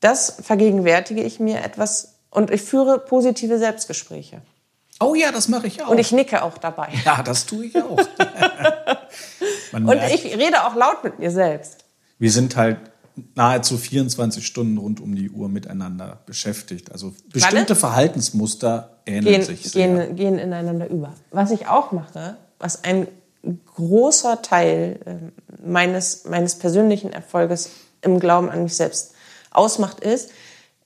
Das 0.00 0.36
vergegenwärtige 0.42 1.22
ich 1.22 1.40
mir 1.40 1.62
etwas 1.62 2.14
und 2.30 2.50
ich 2.50 2.62
führe 2.62 2.98
positive 2.98 3.58
Selbstgespräche. 3.58 4.42
Oh 5.00 5.14
ja, 5.14 5.32
das 5.32 5.48
mache 5.48 5.66
ich 5.66 5.82
auch. 5.82 5.88
Und 5.88 5.98
ich 5.98 6.12
nicke 6.12 6.42
auch 6.42 6.58
dabei. 6.58 6.88
ja, 7.04 7.22
das 7.22 7.46
tue 7.46 7.66
ich 7.66 7.76
auch. 7.76 7.98
Und 9.72 10.02
ich 10.12 10.24
rede 10.36 10.66
auch 10.66 10.74
laut 10.74 11.04
mit 11.04 11.20
mir 11.20 11.30
selbst. 11.30 11.84
wir 12.18 12.32
sind 12.32 12.56
halt 12.56 12.78
nahezu 13.34 13.78
24 13.78 14.44
Stunden 14.44 14.78
rund 14.78 15.00
um 15.00 15.14
die 15.14 15.30
Uhr 15.30 15.48
miteinander 15.48 16.18
beschäftigt. 16.26 16.92
Also 16.92 17.14
bestimmte 17.32 17.76
Verhaltensmuster 17.76 18.98
ähneln 19.06 19.24
Gehen, 19.24 19.42
sich 19.42 19.70
sehr. 19.70 19.86
gehen, 19.86 20.16
gehen 20.16 20.38
ineinander 20.38 20.88
über. 20.88 21.14
Was 21.30 21.50
ich 21.50 21.68
auch 21.68 21.92
mache, 21.92 22.36
was 22.58 22.84
ein 22.84 23.06
großer 23.74 24.42
Teil 24.42 25.00
ähm, 25.06 25.32
meines, 25.64 26.24
meines 26.24 26.56
persönlichen 26.56 27.12
Erfolges 27.12 27.70
im 28.02 28.20
Glauben 28.20 28.50
an 28.50 28.64
mich 28.64 28.76
selbst 28.76 29.14
ausmacht, 29.50 30.00
ist, 30.00 30.30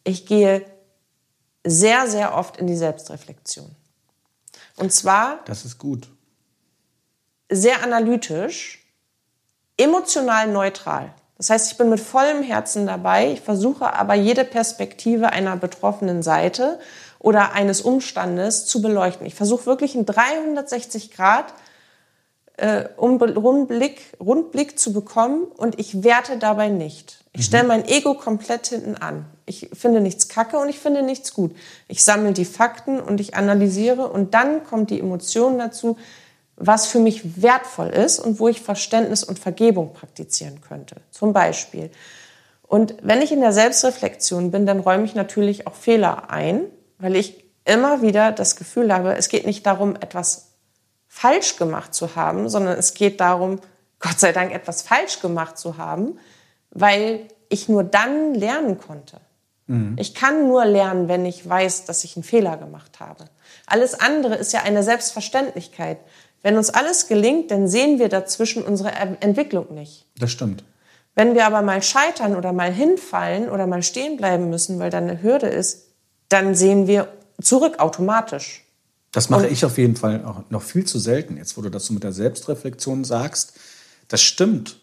ich 0.04 0.26
gehe 0.26 0.64
sehr, 1.64 2.06
sehr 2.08 2.34
oft 2.36 2.56
in 2.58 2.66
die 2.66 2.76
Selbstreflexion. 2.76 3.74
Und 4.76 4.92
zwar 4.92 5.40
Das 5.46 5.64
ist 5.64 5.78
gut. 5.78 6.08
sehr 7.50 7.82
analytisch, 7.82 8.84
emotional 9.76 10.48
neutral. 10.48 11.14
Das 11.36 11.50
heißt, 11.50 11.72
ich 11.72 11.78
bin 11.78 11.90
mit 11.90 12.00
vollem 12.00 12.42
Herzen 12.42 12.86
dabei. 12.86 13.32
Ich 13.32 13.40
versuche 13.40 13.92
aber 13.92 14.14
jede 14.14 14.44
Perspektive 14.44 15.30
einer 15.30 15.56
betroffenen 15.56 16.22
Seite 16.22 16.78
oder 17.18 17.52
eines 17.52 17.80
Umstandes 17.80 18.66
zu 18.66 18.80
beleuchten. 18.80 19.26
Ich 19.26 19.34
versuche 19.34 19.66
wirklich 19.66 19.94
einen 19.94 20.06
360 20.06 21.10
Grad 21.10 21.52
äh, 22.56 22.84
Umbe- 22.96 23.34
Rundblick, 23.34 24.00
Rundblick 24.20 24.78
zu 24.78 24.92
bekommen 24.92 25.44
und 25.44 25.78
ich 25.80 26.04
werte 26.04 26.38
dabei 26.38 26.68
nicht. 26.68 27.23
Ich 27.36 27.46
stelle 27.46 27.66
mein 27.66 27.84
Ego 27.84 28.14
komplett 28.14 28.68
hinten 28.68 28.94
an. 28.96 29.26
Ich 29.44 29.68
finde 29.74 30.00
nichts 30.00 30.28
kacke 30.28 30.56
und 30.56 30.68
ich 30.68 30.78
finde 30.78 31.02
nichts 31.02 31.34
gut. 31.34 31.54
Ich 31.88 32.04
sammle 32.04 32.32
die 32.32 32.44
Fakten 32.44 33.00
und 33.00 33.20
ich 33.20 33.34
analysiere 33.34 34.08
und 34.08 34.34
dann 34.34 34.62
kommt 34.64 34.90
die 34.90 35.00
Emotion 35.00 35.58
dazu, 35.58 35.98
was 36.56 36.86
für 36.86 37.00
mich 37.00 37.42
wertvoll 37.42 37.88
ist 37.88 38.20
und 38.20 38.38
wo 38.38 38.46
ich 38.46 38.60
Verständnis 38.60 39.24
und 39.24 39.40
Vergebung 39.40 39.92
praktizieren 39.92 40.60
könnte. 40.60 40.96
Zum 41.10 41.32
Beispiel. 41.32 41.90
Und 42.62 42.94
wenn 43.02 43.20
ich 43.20 43.32
in 43.32 43.40
der 43.40 43.52
Selbstreflexion 43.52 44.52
bin, 44.52 44.64
dann 44.64 44.78
räume 44.78 45.04
ich 45.04 45.16
natürlich 45.16 45.66
auch 45.66 45.74
Fehler 45.74 46.30
ein, 46.30 46.60
weil 46.98 47.16
ich 47.16 47.44
immer 47.64 48.00
wieder 48.00 48.30
das 48.30 48.54
Gefühl 48.54 48.94
habe, 48.94 49.16
es 49.16 49.28
geht 49.28 49.44
nicht 49.44 49.66
darum, 49.66 49.96
etwas 49.96 50.52
falsch 51.08 51.56
gemacht 51.56 51.94
zu 51.94 52.14
haben, 52.14 52.48
sondern 52.48 52.78
es 52.78 52.94
geht 52.94 53.20
darum, 53.20 53.60
Gott 53.98 54.20
sei 54.20 54.32
Dank 54.32 54.52
etwas 54.52 54.82
falsch 54.82 55.20
gemacht 55.20 55.58
zu 55.58 55.78
haben, 55.78 56.18
weil 56.74 57.20
ich 57.48 57.68
nur 57.68 57.84
dann 57.84 58.34
lernen 58.34 58.78
konnte. 58.78 59.20
Ich 59.96 60.14
kann 60.14 60.46
nur 60.46 60.66
lernen, 60.66 61.08
wenn 61.08 61.24
ich 61.24 61.48
weiß, 61.48 61.86
dass 61.86 62.04
ich 62.04 62.16
einen 62.16 62.22
Fehler 62.22 62.58
gemacht 62.58 63.00
habe. 63.00 63.24
Alles 63.64 63.98
andere 63.98 64.34
ist 64.34 64.52
ja 64.52 64.60
eine 64.60 64.82
Selbstverständlichkeit. 64.82 65.96
Wenn 66.42 66.58
uns 66.58 66.68
alles 66.68 67.06
gelingt, 67.08 67.50
dann 67.50 67.66
sehen 67.66 67.98
wir 67.98 68.10
dazwischen 68.10 68.62
unsere 68.62 68.92
Er- 68.92 69.16
Entwicklung 69.22 69.72
nicht. 69.72 70.04
Das 70.18 70.30
stimmt. 70.30 70.64
Wenn 71.14 71.34
wir 71.34 71.46
aber 71.46 71.62
mal 71.62 71.82
scheitern 71.82 72.36
oder 72.36 72.52
mal 72.52 72.70
hinfallen 72.70 73.48
oder 73.48 73.66
mal 73.66 73.82
stehen 73.82 74.18
bleiben 74.18 74.50
müssen, 74.50 74.78
weil 74.80 74.90
da 74.90 74.98
eine 74.98 75.22
Hürde 75.22 75.46
ist, 75.46 75.86
dann 76.28 76.54
sehen 76.54 76.86
wir 76.86 77.08
zurück 77.40 77.78
automatisch. 77.78 78.66
Das 79.12 79.30
mache 79.30 79.46
ich 79.46 79.64
auf 79.64 79.78
jeden 79.78 79.96
Fall 79.96 80.26
auch 80.26 80.42
noch 80.50 80.62
viel 80.62 80.84
zu 80.84 80.98
selten. 80.98 81.38
Jetzt, 81.38 81.56
wo 81.56 81.62
du 81.62 81.70
das 81.70 81.86
so 81.86 81.94
mit 81.94 82.02
der 82.02 82.12
Selbstreflexion 82.12 83.04
sagst, 83.04 83.54
das 84.08 84.20
stimmt. 84.20 84.78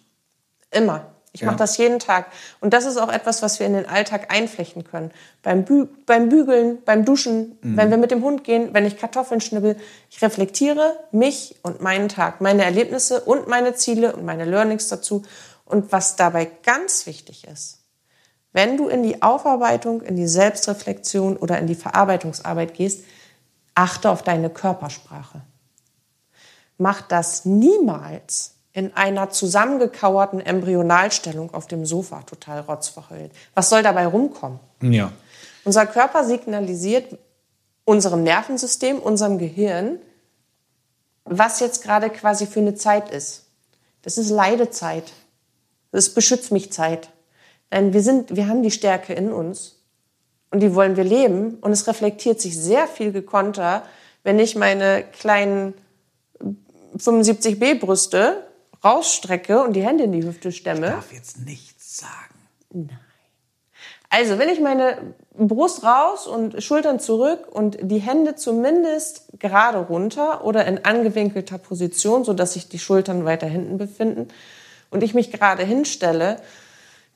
Immer. 0.72 1.06
Ich 1.34 1.42
Ja. 1.42 1.48
mache 1.48 1.58
das 1.58 1.78
jeden 1.78 2.00
Tag. 2.00 2.28
Und 2.60 2.74
das 2.74 2.86
ist 2.86 2.98
auch 2.98 3.12
etwas, 3.12 3.42
was 3.42 3.60
wir 3.60 3.66
in 3.66 3.74
den 3.74 3.88
Alltag 3.88 4.34
einflechten 4.34 4.84
können. 4.84 5.12
Beim, 5.44 5.64
Bü 5.64 5.88
beim 6.06 6.28
Bügeln, 6.28 6.84
beim 6.84 7.06
Duschen, 7.06 7.58
wenn 7.62 7.90
wir 7.90 7.98
mit 7.98 8.12
dem 8.12 8.22
Hund 8.22 8.44
gehen, 8.44 8.74
wenn 8.74 8.86
ich 8.86 8.98
Kartoffeln 8.98 9.40
schnibbel. 9.40 9.78
Ich 10.10 10.22
reflektiere 10.22 10.98
mich 11.12 11.56
und 11.64 11.82
meinen 11.82 12.10
Tag, 12.10 12.42
meine 12.42 12.66
Erlebnisse 12.66 13.22
und 13.22 13.48
meine 13.48 13.76
Ziele 13.76 14.14
und 14.16 14.26
meine 14.26 14.44
Learnings 14.46 14.90
dazu. 14.90 15.24
Und 15.64 15.94
was 15.94 16.18
dabei 16.18 16.50
ganz 16.64 17.06
wichtig 17.06 17.48
ist, 17.48 17.80
wenn 18.52 18.76
du 18.76 18.90
in 18.90 19.02
die 19.02 19.22
Aufarbeitung, 19.22 20.02
in 20.02 20.18
die 20.18 20.28
Selbstreflexion 20.28 21.38
oder 21.38 21.58
in 21.58 21.68
die 21.68 21.76
Verarbeitungsarbeit 21.76 22.74
gehst, 22.74 23.06
achte 23.74 24.10
auf 24.10 24.22
deine 24.22 24.50
Körpersprache. 24.50 25.42
Mach 26.78 27.02
das 27.02 27.46
niemals 27.46 28.56
in 28.74 28.96
einer 28.96 29.30
zusammengekauerten 29.30 30.40
Embryonalstellung 30.40 31.54
auf 31.54 31.68
dem 31.68 31.86
Sofa 31.86 32.22
total 32.24 32.62
rotzverheult. 32.62 33.32
Was 33.54 33.70
soll 33.70 33.84
dabei 33.84 34.08
rumkommen? 34.08 34.60
Ja. 34.82 35.12
Unser 35.66 35.86
Körper 35.86 36.24
signalisiert 36.24 37.18
unserem 37.84 38.24
Nervensystem, 38.24 39.00
unserem 39.00 39.38
Gehirn, 39.38 40.00
was 41.26 41.60
jetzt 41.60 41.84
gerade 41.84 42.10
quasi 42.10 42.48
für 42.48 42.60
eine 42.60 42.76
Zeit 42.76 43.10
ist. 43.10 43.46
Das 44.02 44.18
ist 44.18 44.30
Leidezeit. 44.30 45.12
Das 45.92 46.08
ist 46.08 46.16
Beschütz 46.16 46.52
mich 46.52 46.72
Zeit. 46.72 47.10
Denn 47.72 47.94
wir 47.94 48.02
sind, 48.02 48.36
wir 48.36 48.48
haben 48.48 48.64
die 48.64 48.72
Stärke 48.72 49.14
in 49.14 49.32
uns 49.32 49.78
und 50.50 50.62
die 50.62 50.74
wollen 50.74 50.98
wir 50.98 51.04
leben 51.04 51.56
und 51.62 51.72
es 51.72 51.88
reflektiert 51.88 52.42
sich 52.42 52.58
sehr 52.58 52.88
viel 52.88 53.12
gekonnter, 53.12 53.84
wenn 54.24 54.40
ich 54.40 54.56
meine 54.56 55.04
kleinen 55.04 55.74
75b 56.98 57.80
Brüste 57.80 58.46
rausstrecke 58.84 59.62
und 59.62 59.74
die 59.74 59.84
Hände 59.84 60.06
in 60.06 60.12
die 60.12 60.24
Hüfte 60.24 60.52
stemme. 60.52 60.88
Darf 60.88 61.14
jetzt 61.14 61.40
nichts 61.40 61.98
sagen. 61.98 62.90
Also, 64.10 64.38
wenn 64.40 64.50
ich 64.50 64.60
meine 64.60 65.16
Brust 65.34 65.84
raus 65.84 66.28
und 66.28 66.62
Schultern 66.62 67.00
zurück 67.00 67.48
und 67.50 67.78
die 67.82 68.00
Hände 68.00 68.36
zumindest 68.36 69.40
gerade 69.40 69.78
runter 69.78 70.44
oder 70.44 70.66
in 70.66 70.84
angewinkelter 70.84 71.58
Position, 71.58 72.26
so 72.26 72.34
dass 72.34 72.54
sich 72.54 72.68
die 72.68 72.80
Schultern 72.80 73.24
weiter 73.24 73.48
hinten 73.48 73.78
befinden 73.78 74.28
und 74.90 75.02
ich 75.02 75.14
mich 75.14 75.32
gerade 75.32 75.64
hinstelle, 75.64 76.42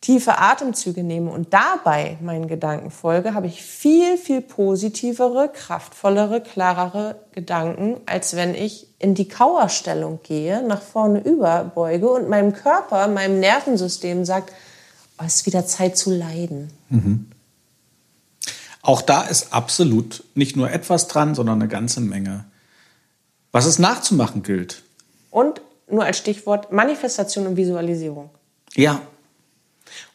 tiefe 0.06 0.38
Atemzüge 0.38 1.03
nehme 1.03 1.32
und 1.32 1.51
dabei 1.51 2.20
meinen 2.22 2.47
Gedanken 2.47 2.91
folge, 2.91 3.34
habe 3.34 3.47
ich 3.47 3.64
viel, 3.64 4.20
viel 4.20 4.39
positivere, 4.39 5.49
kraftvollere, 5.51 6.41
klarere 6.41 7.16
Gedanken, 7.32 7.97
als 8.06 8.36
wenn 8.36 8.53
ich 8.53 8.88
in 8.99 9.16
die 9.16 9.28
Kauerstellung 9.28 10.20
gehe, 10.22 10.62
nach 10.62 10.84
vorne 10.84 11.22
überbeuge 11.22 12.08
und 12.08 12.30
meinem 12.30 12.53
Körper, 12.53 13.08
meinem 13.08 13.39
Nervensystem 13.39 14.26
sagt, 14.26 14.53
oh, 15.18 15.24
es 15.26 15.38
ist 15.38 15.47
wieder 15.47 15.66
Zeit 15.66 15.97
zu 15.97 16.12
leiden. 16.12 16.70
Auch 18.84 19.01
da 19.01 19.24
ist 19.24 19.53
absolut 19.53 20.24
nicht 20.36 20.56
nur 20.56 20.70
etwas 20.70 21.08
dran, 21.08 21.34
sondern 21.34 21.60
eine 21.60 21.68
ganze 21.68 21.99
Menge. 21.99 22.45
Was 23.51 23.66
es 23.66 23.80
nachzumachen 23.80 24.43
gilt. 24.43 24.84
Und 25.32 25.62
nur 25.89 26.03
als 26.03 26.20
Stichwort 26.20 26.72
Manifestation 26.72 27.47
und 27.47 27.58
Visualisierung. 27.58 28.30
Ja, 28.76 29.01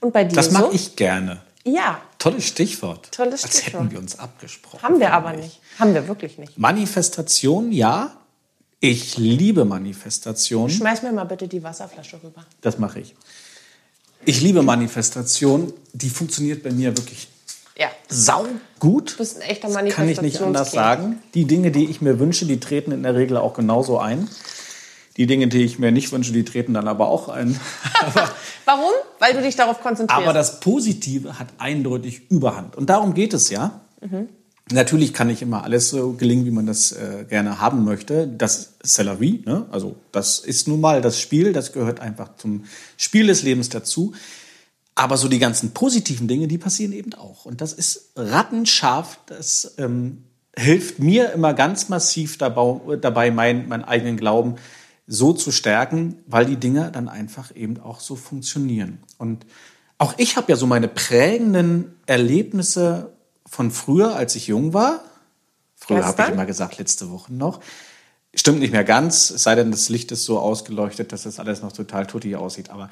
Und 0.01 0.13
bei 0.13 0.25
dir 0.25 0.37
das 0.37 0.47
so? 0.47 0.53
mag 0.53 0.69
ich 0.73 0.97
gerne. 0.97 1.41
Ja, 1.65 2.01
Tolles 2.19 2.47
Stichwort. 2.47 3.11
Tolles 3.13 3.45
Als 3.45 3.59
Stichwort. 3.59 3.83
hätten 3.85 3.93
wir 3.93 3.99
uns 3.99 4.19
abgesprochen. 4.19 4.83
haben 4.83 4.99
wir 5.01 5.13
aber 5.13 5.35
ich. 5.35 5.41
nicht. 5.41 5.61
Haben 5.79 5.95
wir 5.95 6.07
wirklich 6.09 6.39
nicht. 6.39 6.59
Manifestation, 6.59 7.73
ja. 7.73 8.17
Ich 8.81 9.19
liebe 9.19 9.65
Manifestation. 9.67 10.71
Schmeiß 10.71 11.03
mir 11.03 11.13
mal 11.13 11.25
bitte 11.25 11.49
die 11.49 11.63
Wasserflasche 11.63 12.17
rüber. 12.23 12.45
Das 12.63 12.79
mache 12.79 13.01
ich. 13.01 13.15
Ich 14.25 14.41
liebe 14.41 14.63
Manifestation. 14.63 15.73
Die 15.93 16.09
funktioniert 16.11 16.63
bei 16.63 16.71
mir 16.71 16.97
wirklich 16.97 17.29
Ja, 17.79 17.89
sau 18.09 18.47
gut. 18.79 19.13
du 19.13 19.17
bist 19.19 19.37
ein 19.37 19.43
echter 19.43 19.69
Kann 19.69 20.09
ich 20.09 20.21
nicht 20.23 20.41
anders 20.41 20.73
sagen. 20.73 21.23
Die 21.35 21.45
Dinge, 21.45 21.71
die 21.71 21.87
ich 21.91 22.01
mir 22.01 22.19
wünsche, 22.19 22.47
die 22.47 22.59
treten 22.61 22.93
in 22.93 23.03
der 23.03 23.15
Regel 23.15 23.37
auch 23.37 23.53
genauso 23.55 23.99
ein. 23.99 24.29
Die 25.21 25.27
Dinge, 25.27 25.49
die 25.49 25.63
ich 25.63 25.79
mir 25.79 25.93
nicht 25.93 26.11
wünsche, 26.13 26.33
die 26.33 26.47
treten 26.47 26.73
dann 26.73 26.89
aber 26.89 27.09
auch 27.09 27.29
ein. 27.29 27.61
Warum? 28.65 28.91
Weil 29.19 29.35
du 29.35 29.43
dich 29.43 29.55
darauf 29.55 29.83
konzentrierst. 29.83 30.23
Aber 30.23 30.33
das 30.33 30.61
Positive 30.61 31.39
hat 31.39 31.49
eindeutig 31.59 32.31
Überhand. 32.31 32.75
Und 32.75 32.89
darum 32.89 33.13
geht 33.13 33.35
es 33.35 33.51
ja. 33.51 33.83
Natürlich 34.73 35.13
kann 35.13 35.27
nicht 35.27 35.43
immer 35.43 35.63
alles 35.63 35.91
so 35.91 36.15
gelingen, 36.15 36.47
wie 36.47 36.51
man 36.51 36.65
das 36.65 36.93
äh, 36.93 37.27
gerne 37.29 37.61
haben 37.61 37.85
möchte. 37.85 38.27
Das 38.29 38.73
ist 38.83 38.99
c'est 38.99 39.03
la 39.03 39.21
vie, 39.21 39.43
ne? 39.45 39.67
Also 39.71 39.97
das 40.11 40.39
ist 40.39 40.67
nun 40.69 40.81
mal 40.81 41.03
das 41.03 41.21
Spiel, 41.21 41.53
das 41.53 41.75
gehört 41.75 42.01
einfach 42.01 42.37
zum 42.37 42.65
Spiel 42.97 43.27
des 43.27 43.43
Lebens 43.43 43.69
dazu. 43.69 44.15
aber 44.95 45.19
so 45.19 45.29
die 45.29 45.39
ganzen 45.39 45.73
positiven 45.73 46.29
Dinge, 46.29 46.49
die 46.49 46.59
passieren 46.59 46.93
eben 46.93 47.13
auch. 47.15 47.45
Und 47.45 47.61
das 47.61 47.75
ist 47.75 48.13
rattenscharf. 48.17 49.19
Das 49.27 49.75
ähm, 49.77 50.25
hilft 50.57 50.99
mir 50.99 51.33
immer 51.33 51.55
ganz 51.55 51.89
massiv 51.89 52.39
dabei, 52.39 52.97
dabei 52.97 53.31
meinen, 53.31 53.69
meinen 53.69 53.85
eigenen 53.85 54.17
Glauben 54.17 54.57
so 55.13 55.33
zu 55.33 55.51
stärken, 55.51 56.23
weil 56.27 56.47
die 56.47 56.57
Dinge 56.57 56.93
dann 56.93 57.09
einfach 57.09 57.55
eben 57.57 57.81
auch 57.81 57.99
so 57.99 58.15
funktionieren. 58.15 59.01
Und 59.19 59.45
auch 59.99 60.15
ich 60.19 60.37
habe 60.37 60.53
ja 60.53 60.57
so 60.57 60.69
meine 60.69 60.87
prägenden 60.87 61.97
Erlebnisse 62.07 63.13
von 63.45 63.73
früher, 63.73 64.15
als 64.15 64.37
ich 64.37 64.47
jung 64.47 64.73
war. 64.73 65.01
Früher 65.75 66.07
habe 66.07 66.23
ich 66.23 66.29
immer 66.29 66.47
gesagt, 66.47 66.79
letzte 66.79 67.11
Woche 67.11 67.35
noch. 67.35 67.59
Stimmt 68.35 68.61
nicht 68.61 68.71
mehr 68.71 68.85
ganz, 68.85 69.31
es 69.31 69.43
sei 69.43 69.57
denn, 69.57 69.73
das 69.73 69.89
Licht 69.89 70.13
ist 70.13 70.25
so 70.25 70.39
ausgeleuchtet, 70.39 71.11
dass 71.11 71.25
das 71.25 71.41
alles 71.41 71.61
noch 71.61 71.73
total 71.73 72.07
tutti 72.07 72.37
aussieht. 72.37 72.71
Aber 72.71 72.89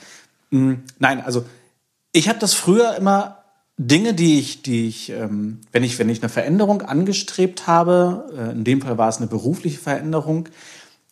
mh, 0.51 0.61
mm, 0.61 0.83
nein, 0.99 1.21
also 1.21 1.45
ich 2.11 2.29
habe 2.29 2.41
das 2.41 2.53
früher 2.53 2.97
immer 2.97 3.45
Dinge, 3.77 4.13
die 4.13 4.41
ich, 4.41 4.63
die 4.63 4.89
ich, 4.89 5.11
ähm, 5.11 5.61
wenn 5.71 5.85
ich, 5.85 5.97
wenn 6.01 6.09
ich 6.09 6.21
eine 6.21 6.29
Veränderung 6.29 6.83
angestrebt 6.83 7.69
habe, 7.69 8.29
äh, 8.37 8.51
in 8.51 8.65
dem 8.65 8.83
Fall 8.83 8.99
war 8.99 9.09
es 9.09 9.19
eine 9.19 9.29
berufliche 9.29 9.79
Veränderung, 9.79 10.49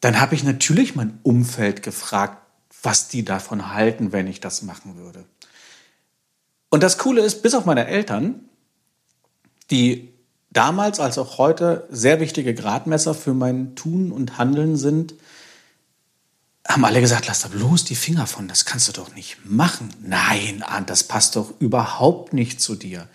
dann 0.00 0.20
habe 0.20 0.34
ich 0.34 0.44
natürlich 0.44 0.94
mein 0.94 1.18
Umfeld 1.22 1.82
gefragt, 1.82 2.42
was 2.82 3.08
die 3.08 3.24
davon 3.24 3.74
halten, 3.74 4.12
wenn 4.12 4.26
ich 4.26 4.40
das 4.40 4.62
machen 4.62 4.96
würde. 4.96 5.24
Und 6.68 6.82
das 6.82 6.98
Coole 6.98 7.22
ist, 7.22 7.42
bis 7.42 7.54
auf 7.54 7.64
meine 7.64 7.86
Eltern, 7.86 8.40
die 9.70 10.12
damals 10.50 11.00
als 11.00 11.18
auch 11.18 11.38
heute 11.38 11.86
sehr 11.90 12.20
wichtige 12.20 12.54
Gradmesser 12.54 13.14
für 13.14 13.34
mein 13.34 13.74
Tun 13.74 14.12
und 14.12 14.38
Handeln 14.38 14.76
sind, 14.76 15.14
haben 16.66 16.84
alle 16.84 17.00
gesagt, 17.00 17.26
lass 17.28 17.42
da 17.42 17.48
bloß 17.48 17.84
die 17.84 17.94
Finger 17.94 18.26
von, 18.26 18.48
das 18.48 18.64
kannst 18.64 18.88
du 18.88 18.92
doch 18.92 19.14
nicht 19.14 19.38
machen. 19.44 19.88
Nein, 20.02 20.62
Arndt, 20.62 20.90
das 20.90 21.04
passt 21.04 21.36
doch 21.36 21.52
überhaupt 21.60 22.32
nicht 22.32 22.60
zu 22.60 22.74
dir. 22.74 23.08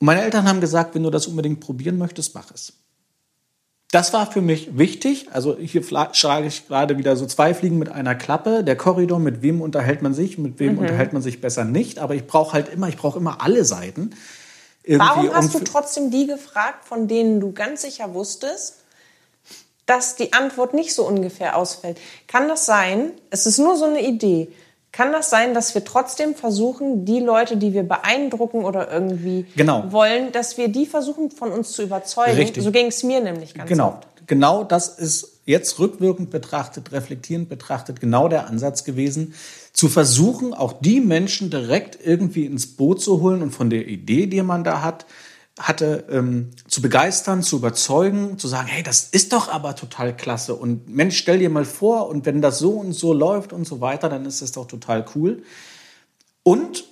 meine 0.00 0.22
Eltern 0.22 0.48
haben 0.48 0.60
gesagt, 0.60 0.94
wenn 0.94 1.02
du 1.02 1.10
das 1.10 1.26
unbedingt 1.26 1.60
probieren 1.60 1.96
möchtest, 1.96 2.34
mach 2.34 2.50
es. 2.50 2.74
Das 3.92 4.14
war 4.14 4.32
für 4.32 4.40
mich 4.40 4.78
wichtig. 4.78 5.28
Also 5.32 5.58
hier 5.58 5.82
schlage 5.84 6.46
ich 6.46 6.66
gerade 6.66 6.96
wieder 6.96 7.14
so 7.14 7.26
zwei 7.26 7.52
Fliegen 7.52 7.78
mit 7.78 7.90
einer 7.90 8.14
Klappe. 8.14 8.64
Der 8.64 8.74
Korridor, 8.74 9.18
mit 9.18 9.42
wem 9.42 9.60
unterhält 9.60 10.00
man 10.00 10.14
sich, 10.14 10.38
mit 10.38 10.58
wem 10.58 10.72
mhm. 10.72 10.78
unterhält 10.78 11.12
man 11.12 11.20
sich 11.20 11.42
besser 11.42 11.64
nicht. 11.64 11.98
Aber 11.98 12.14
ich 12.14 12.26
brauche 12.26 12.54
halt 12.54 12.70
immer, 12.70 12.88
ich 12.88 12.96
brauche 12.96 13.18
immer 13.18 13.42
alle 13.42 13.66
Seiten. 13.66 14.14
Warum 14.88 15.34
hast 15.34 15.54
du 15.54 15.58
trotzdem 15.60 16.10
die 16.10 16.26
gefragt, 16.26 16.86
von 16.86 17.06
denen 17.06 17.38
du 17.38 17.52
ganz 17.52 17.82
sicher 17.82 18.14
wusstest, 18.14 18.78
dass 19.84 20.16
die 20.16 20.32
Antwort 20.32 20.72
nicht 20.72 20.94
so 20.94 21.06
ungefähr 21.06 21.58
ausfällt? 21.58 22.00
Kann 22.28 22.48
das 22.48 22.64
sein, 22.64 23.12
es 23.28 23.44
ist 23.44 23.58
nur 23.58 23.76
so 23.76 23.84
eine 23.84 24.00
Idee, 24.00 24.48
kann 24.92 25.10
das 25.10 25.30
sein, 25.30 25.54
dass 25.54 25.74
wir 25.74 25.84
trotzdem 25.84 26.34
versuchen, 26.34 27.06
die 27.06 27.18
Leute, 27.18 27.56
die 27.56 27.72
wir 27.72 27.82
beeindrucken 27.82 28.64
oder 28.64 28.92
irgendwie 28.92 29.46
genau. 29.56 29.90
wollen, 29.90 30.32
dass 30.32 30.58
wir 30.58 30.68
die 30.68 30.84
versuchen, 30.84 31.30
von 31.30 31.50
uns 31.50 31.72
zu 31.72 31.82
überzeugen? 31.82 32.36
Richtig. 32.36 32.62
So 32.62 32.70
ging 32.70 32.86
es 32.86 33.02
mir 33.02 33.22
nämlich 33.22 33.54
ganz 33.54 33.68
genau. 33.68 33.88
oft. 33.88 34.06
Genau 34.26 34.64
das 34.64 34.88
ist 34.88 35.40
jetzt 35.46 35.78
rückwirkend 35.78 36.30
betrachtet, 36.30 36.92
reflektierend 36.92 37.48
betrachtet, 37.48 38.00
genau 38.00 38.28
der 38.28 38.46
Ansatz 38.46 38.84
gewesen, 38.84 39.34
zu 39.72 39.88
versuchen, 39.88 40.54
auch 40.54 40.74
die 40.74 41.00
Menschen 41.00 41.50
direkt 41.50 41.98
irgendwie 42.04 42.44
ins 42.44 42.66
Boot 42.66 43.00
zu 43.00 43.20
holen 43.20 43.42
und 43.42 43.50
von 43.50 43.70
der 43.70 43.88
Idee, 43.88 44.26
die 44.26 44.42
man 44.42 44.62
da 44.62 44.82
hat, 44.82 45.06
hatte, 45.58 46.06
ähm, 46.10 46.50
zu 46.66 46.80
begeistern, 46.80 47.42
zu 47.42 47.56
überzeugen, 47.56 48.38
zu 48.38 48.48
sagen, 48.48 48.68
hey, 48.68 48.82
das 48.82 49.04
ist 49.04 49.32
doch 49.32 49.48
aber 49.48 49.76
total 49.76 50.16
klasse 50.16 50.54
und 50.54 50.88
Mensch, 50.88 51.18
stell 51.18 51.38
dir 51.38 51.50
mal 51.50 51.64
vor 51.64 52.08
und 52.08 52.24
wenn 52.24 52.40
das 52.40 52.58
so 52.58 52.70
und 52.72 52.92
so 52.92 53.12
läuft 53.12 53.52
und 53.52 53.66
so 53.66 53.80
weiter, 53.80 54.08
dann 54.08 54.24
ist 54.24 54.40
das 54.40 54.52
doch 54.52 54.66
total 54.66 55.04
cool. 55.14 55.42
Und 56.42 56.84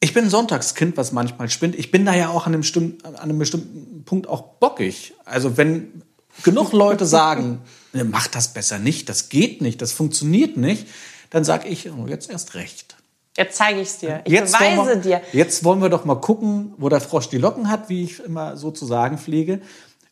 ich 0.00 0.12
bin 0.12 0.24
ein 0.24 0.30
Sonntagskind, 0.30 0.96
was 0.96 1.12
manchmal 1.12 1.48
spinnt. 1.48 1.74
Ich 1.74 1.90
bin 1.90 2.04
da 2.04 2.14
ja 2.14 2.28
auch 2.28 2.46
an 2.46 2.54
einem, 2.54 2.98
an 3.02 3.16
einem 3.16 3.38
bestimmten 3.38 4.04
Punkt 4.04 4.28
auch 4.28 4.58
bockig. 4.58 5.14
Also 5.24 5.56
wenn 5.56 6.02
genug 6.42 6.72
Leute 6.72 7.06
sagen, 7.06 7.62
mach 7.92 8.26
das 8.26 8.52
besser 8.52 8.78
nicht, 8.78 9.08
das 9.08 9.28
geht 9.28 9.60
nicht, 9.60 9.80
das 9.80 9.92
funktioniert 9.92 10.56
nicht, 10.56 10.86
dann 11.30 11.44
sage 11.44 11.68
ich, 11.68 11.90
oh, 11.90 12.06
jetzt 12.06 12.30
erst 12.30 12.54
recht. 12.54 12.93
Jetzt 13.36 13.56
zeige 13.56 13.80
ich 13.80 13.88
es 13.88 13.98
dir. 13.98 14.22
Ich 14.24 14.32
jetzt 14.32 14.56
beweise 14.56 15.02
wir, 15.04 15.18
dir. 15.18 15.22
Jetzt 15.32 15.64
wollen 15.64 15.82
wir 15.82 15.88
doch 15.88 16.04
mal 16.04 16.20
gucken, 16.20 16.74
wo 16.76 16.88
der 16.88 17.00
Frosch 17.00 17.28
die 17.28 17.38
Locken 17.38 17.68
hat, 17.68 17.88
wie 17.88 18.04
ich 18.04 18.20
immer 18.20 18.56
so 18.56 18.70
zu 18.70 18.86
sagen 18.86 19.18
pflege. 19.18 19.60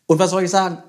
Und 0.06 0.18
was 0.18 0.30
soll 0.30 0.42
ich 0.42 0.50
sagen? 0.50 0.82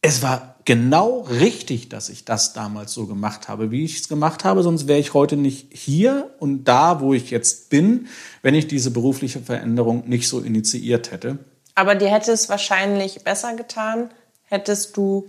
Es 0.00 0.22
war 0.22 0.54
genau 0.64 1.20
richtig, 1.20 1.88
dass 1.88 2.08
ich 2.08 2.24
das 2.24 2.52
damals 2.52 2.92
so 2.92 3.06
gemacht 3.06 3.48
habe, 3.48 3.70
wie 3.70 3.84
ich 3.84 4.00
es 4.00 4.08
gemacht 4.08 4.44
habe. 4.44 4.62
Sonst 4.62 4.86
wäre 4.86 5.00
ich 5.00 5.14
heute 5.14 5.36
nicht 5.36 5.68
hier 5.72 6.30
und 6.38 6.64
da, 6.64 7.00
wo 7.00 7.12
ich 7.12 7.30
jetzt 7.30 7.70
bin, 7.70 8.06
wenn 8.42 8.54
ich 8.54 8.68
diese 8.68 8.90
berufliche 8.90 9.40
Veränderung 9.40 10.08
nicht 10.08 10.28
so 10.28 10.40
initiiert 10.40 11.10
hätte. 11.10 11.38
Aber 11.74 11.94
dir 11.94 12.08
hätte 12.08 12.32
es 12.32 12.48
wahrscheinlich 12.48 13.24
besser 13.24 13.54
getan, 13.54 14.10
hättest 14.44 14.96
du 14.96 15.28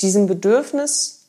diesem 0.00 0.26
Bedürfnis 0.26 1.21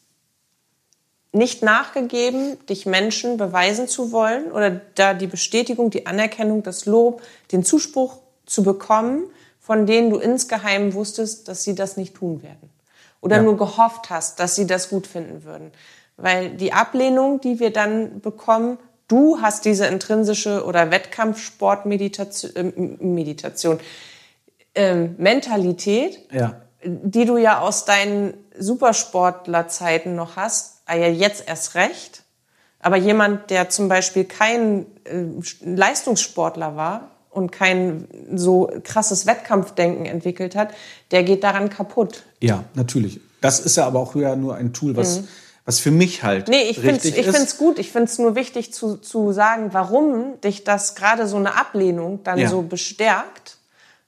nicht 1.34 1.63
nachgegeben, 1.63 2.63
dich 2.67 2.86
Menschen 2.86 3.38
beweisen 3.38 3.88
zu 3.88 4.11
wollen 4.11 4.51
oder 4.51 4.69
da 4.95 5.15
die 5.15 5.27
Bestätigung, 5.27 5.89
die 5.89 6.05
Anerkennung, 6.05 6.61
das 6.61 6.86
Lob, 6.86 7.23
den 7.51 7.63
Zuspruch 7.63 8.17
zu 8.45 8.63
bekommen, 8.63 9.23
von 9.59 9.86
denen 9.88 10.11
du 10.11 10.17
insgeheim 10.17 10.93
wusstest, 10.93 11.47
dass 11.47 11.63
sie 11.63 11.73
das 11.73 11.97
nicht 11.97 12.15
tun 12.15 12.43
werden. 12.43 12.69
Oder 13.19 13.38
ja. 13.38 13.41
nur 13.41 13.57
gehofft 13.57 14.09
hast, 14.09 14.39
dass 14.39 14.55
sie 14.55 14.67
das 14.67 14.89
gut 14.89 15.07
finden 15.07 15.43
würden. 15.43 15.71
Weil 16.17 16.51
die 16.51 16.73
Ablehnung, 16.73 17.41
die 17.41 17.59
wir 17.59 17.73
dann 17.73 18.19
bekommen, 18.21 18.77
du 19.07 19.41
hast 19.41 19.65
diese 19.65 19.88
intrinsische 19.88 20.65
oder 20.65 20.91
Wettkampfsportmeditation, 20.91 22.51
äh, 22.55 22.63
Meditation, 23.03 23.79
äh, 24.75 24.95
Mentalität, 24.95 26.19
ja. 26.31 26.61
die 26.84 27.25
du 27.25 27.38
ja 27.38 27.59
aus 27.59 27.86
deinen 27.86 28.36
Supersportlerzeiten 28.59 30.15
noch 30.15 30.36
hast, 30.36 30.72
ah 30.86 30.95
ja, 30.95 31.07
jetzt 31.07 31.47
erst 31.47 31.75
recht. 31.75 32.23
Aber 32.79 32.97
jemand, 32.97 33.49
der 33.49 33.69
zum 33.69 33.88
Beispiel 33.88 34.25
kein 34.25 34.86
äh, 35.05 35.23
Leistungssportler 35.63 36.75
war 36.75 37.11
und 37.29 37.51
kein 37.51 38.07
so 38.34 38.69
krasses 38.84 39.25
Wettkampfdenken 39.25 40.05
entwickelt 40.05 40.55
hat, 40.55 40.73
der 41.11 41.23
geht 41.23 41.43
daran 41.43 41.69
kaputt. 41.69 42.23
Ja, 42.41 42.65
natürlich. 42.73 43.21
Das 43.41 43.59
ist 43.59 43.77
ja 43.77 43.86
aber 43.86 43.99
auch 43.99 44.15
wieder 44.15 44.36
nur 44.36 44.55
ein 44.55 44.73
Tool, 44.73 44.95
was, 44.95 45.21
mhm. 45.21 45.27
was 45.65 45.79
für 45.79 45.91
mich 45.91 46.23
halt 46.23 46.47
nee, 46.47 46.63
ich 46.69 46.79
finde 46.79 46.99
es 46.99 47.57
gut. 47.57 47.79
Ich 47.79 47.91
finde 47.91 48.09
es 48.09 48.19
nur 48.19 48.36
wichtig 48.36 48.73
zu, 48.73 48.97
zu 48.97 49.31
sagen, 49.31 49.69
warum 49.71 50.39
dich 50.41 50.63
das 50.63 50.95
gerade 50.95 51.27
so 51.27 51.38
eine 51.38 51.57
Ablehnung 51.57 52.23
dann 52.23 52.38
ja. 52.38 52.49
so 52.49 52.61
bestärkt 52.61 53.57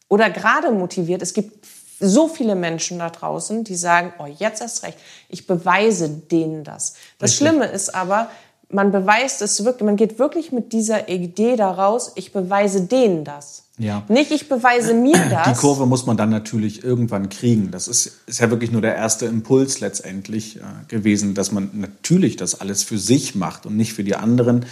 oder 0.08 0.30
gerade 0.30 0.72
motiviert. 0.72 1.22
Es 1.22 1.34
gibt 1.34 1.65
so 2.00 2.28
viele 2.28 2.56
Menschen 2.56 3.00
da 3.00 3.10
draußen, 3.10 3.64
die 3.64 3.76
sagen, 3.76 4.14
oh, 4.20 4.26
jetzt 4.26 4.62
erst 4.62 4.84
recht, 4.84 4.98
ich 5.30 5.48
beweise 5.48 6.10
denen 6.10 6.64
das. 6.64 6.96
Das 7.18 7.32
Richtig. 7.32 7.48
Schlimme 7.48 7.66
ist 7.66 7.96
aber, 7.96 8.30
man 8.70 8.92
beweist 8.92 9.42
es 9.42 9.64
wirklich, 9.64 9.86
man 9.86 9.96
geht 9.96 10.20
wirklich 10.20 10.52
mit 10.52 10.74
dieser 10.74 11.08
Idee 11.10 11.56
daraus, 11.56 12.12
ich 12.16 12.34
beweise 12.34 12.82
denen 12.82 13.24
das. 13.24 13.64
Ja. 13.78 14.04
Nicht, 14.08 14.32
ich 14.32 14.48
beweise 14.48 14.94
mir 14.94 15.18
das. 15.30 15.50
Die 15.50 15.60
Kurve 15.60 15.86
muss 15.86 16.06
man 16.06 16.16
dann 16.16 16.30
natürlich 16.30 16.84
irgendwann 16.84 17.28
kriegen. 17.28 17.72
Das 17.72 17.90
ist, 17.90 18.22
ist 18.26 18.40
ja 18.40 18.50
wirklich 18.50 18.72
nur 18.72 18.82
der 18.82 18.96
erste 18.96 19.26
Impuls 19.26 19.82
letztendlich 19.82 20.58
äh, 20.58 20.62
gewesen, 20.88 21.34
dass 21.34 21.52
man 21.52 21.70
natürlich 21.74 22.38
das 22.38 22.62
alles 22.62 22.84
für 22.84 22.98
sich 22.98 23.36
macht 23.36 23.66
und 23.66 23.76
nicht 23.76 23.94
für 23.94 24.06
die 24.06 24.16
anderen. 24.16 24.66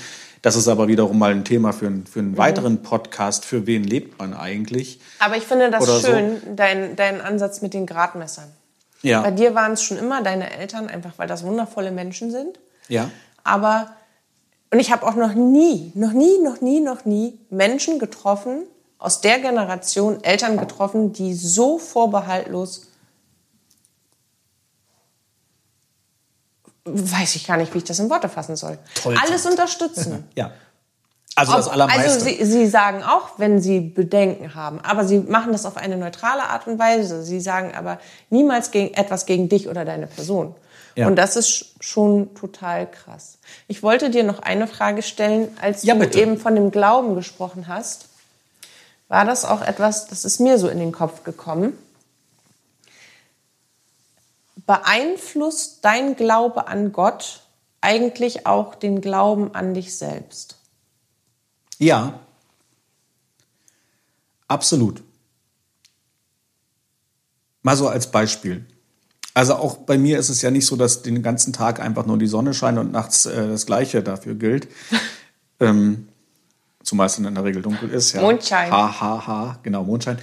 Das 0.43 0.57
ist 0.57 0.67
aber 0.67 0.89
wiederum 0.89 1.17
mal 1.17 1.31
ein 1.31 1.45
Thema 1.45 1.71
für, 1.71 1.89
für 2.05 2.19
einen 2.19 2.31
mhm. 2.31 2.37
weiteren 2.37 2.83
Podcast. 2.83 3.45
Für 3.45 3.65
wen 3.65 3.85
lebt 3.85 4.19
man 4.19 4.33
eigentlich? 4.33 4.99
Aber 5.19 5.37
ich 5.37 5.43
finde 5.43 5.71
das 5.71 6.01
schön, 6.01 6.41
so. 6.41 6.53
dein, 6.55 6.97
dein 6.97 7.21
Ansatz 7.21 7.61
mit 7.61 7.73
den 7.73 7.85
Gradmessern. 7.85 8.51
Ja. 9.01 9.21
Bei 9.21 9.31
dir 9.31 9.55
waren 9.55 9.71
es 9.71 9.81
schon 9.81 9.97
immer 9.97 10.21
deine 10.21 10.51
Eltern, 10.51 10.87
einfach 10.89 11.13
weil 11.15 11.29
das 11.29 11.45
wundervolle 11.45 11.91
Menschen 11.91 12.29
sind. 12.29 12.59
Ja. 12.89 13.09
Aber, 13.45 13.93
und 14.69 14.79
ich 14.79 14.91
habe 14.91 15.07
auch 15.07 15.15
noch 15.15 15.33
nie, 15.33 15.93
noch 15.95 16.11
nie, 16.11 16.39
noch 16.39 16.59
nie, 16.59 16.81
noch 16.81 17.05
nie 17.05 17.39
Menschen 17.49 17.97
getroffen, 17.97 18.63
aus 18.99 19.21
der 19.21 19.39
Generation 19.39 20.23
Eltern 20.25 20.57
getroffen, 20.57 21.13
die 21.13 21.35
so 21.35 21.77
vorbehaltlos 21.77 22.87
weiß 26.85 27.35
ich 27.35 27.47
gar 27.47 27.57
nicht, 27.57 27.73
wie 27.73 27.79
ich 27.79 27.83
das 27.83 27.99
in 27.99 28.09
Worte 28.09 28.29
fassen 28.29 28.55
soll. 28.55 28.77
Toll. 28.95 29.17
Alles 29.21 29.45
unterstützen. 29.45 30.27
ja. 30.35 30.51
Also 31.35 31.53
das 31.53 31.67
Allermeiste. 31.67 32.03
Also 32.03 32.25
sie, 32.25 32.45
sie 32.45 32.67
sagen 32.67 33.01
auch, 33.03 33.39
wenn 33.39 33.59
sie 33.59 33.79
Bedenken 33.79 34.53
haben, 34.53 34.79
aber 34.81 35.03
sie 35.03 35.19
machen 35.19 35.51
das 35.51 35.65
auf 35.65 35.77
eine 35.77 35.97
neutrale 35.97 36.43
Art 36.43 36.67
und 36.67 36.77
Weise. 36.77 37.23
Sie 37.23 37.39
sagen 37.39 37.73
aber 37.75 37.99
niemals 38.29 38.69
gegen, 38.69 38.93
etwas 38.93 39.25
gegen 39.25 39.49
dich 39.49 39.67
oder 39.67 39.83
deine 39.83 40.05
Person. 40.05 40.53
Ja. 40.95 41.07
Und 41.07 41.15
das 41.15 41.35
ist 41.35 41.73
schon 41.79 42.35
total 42.35 42.85
krass. 42.85 43.39
Ich 43.67 43.81
wollte 43.81 44.11
dir 44.11 44.23
noch 44.23 44.43
eine 44.43 44.67
Frage 44.67 45.01
stellen, 45.01 45.47
als 45.59 45.81
ja, 45.81 45.95
du 45.95 46.01
bitte. 46.01 46.19
eben 46.19 46.37
von 46.37 46.53
dem 46.53 46.69
Glauben 46.69 47.15
gesprochen 47.15 47.67
hast. 47.67 48.09
War 49.07 49.25
das 49.25 49.43
auch 49.43 49.63
etwas, 49.63 50.05
das 50.05 50.25
ist 50.25 50.39
mir 50.39 50.59
so 50.59 50.67
in 50.67 50.77
den 50.77 50.91
Kopf 50.91 51.23
gekommen 51.23 51.73
beeinflusst 54.65 55.83
dein 55.83 56.15
Glaube 56.15 56.67
an 56.67 56.91
Gott 56.91 57.41
eigentlich 57.81 58.45
auch 58.47 58.75
den 58.75 59.01
Glauben 59.01 59.53
an 59.53 59.73
dich 59.73 59.97
selbst? 59.97 60.57
Ja, 61.77 62.19
absolut. 64.47 65.03
Mal 67.61 67.75
so 67.75 67.87
als 67.87 68.11
Beispiel. 68.11 68.65
Also 69.33 69.55
auch 69.55 69.77
bei 69.77 69.97
mir 69.97 70.19
ist 70.19 70.29
es 70.29 70.41
ja 70.41 70.51
nicht 70.51 70.65
so, 70.65 70.75
dass 70.75 71.01
den 71.01 71.23
ganzen 71.23 71.53
Tag 71.53 71.79
einfach 71.79 72.05
nur 72.05 72.17
die 72.17 72.27
Sonne 72.27 72.53
scheint 72.53 72.77
und 72.77 72.91
nachts 72.91 73.25
äh, 73.25 73.47
das 73.47 73.65
Gleiche 73.65 74.03
dafür 74.03 74.35
gilt. 74.35 74.67
ähm, 75.59 76.07
zumal 76.83 77.07
es 77.07 77.17
in 77.17 77.33
der 77.33 77.43
Regel 77.43 77.61
dunkel 77.61 77.89
ist. 77.89 78.13
Ja. 78.13 78.21
Mondschein. 78.21 78.71
Ha, 78.71 79.01
ha, 79.01 79.27
ha, 79.27 79.59
genau, 79.63 79.83
Mondschein. 79.83 80.19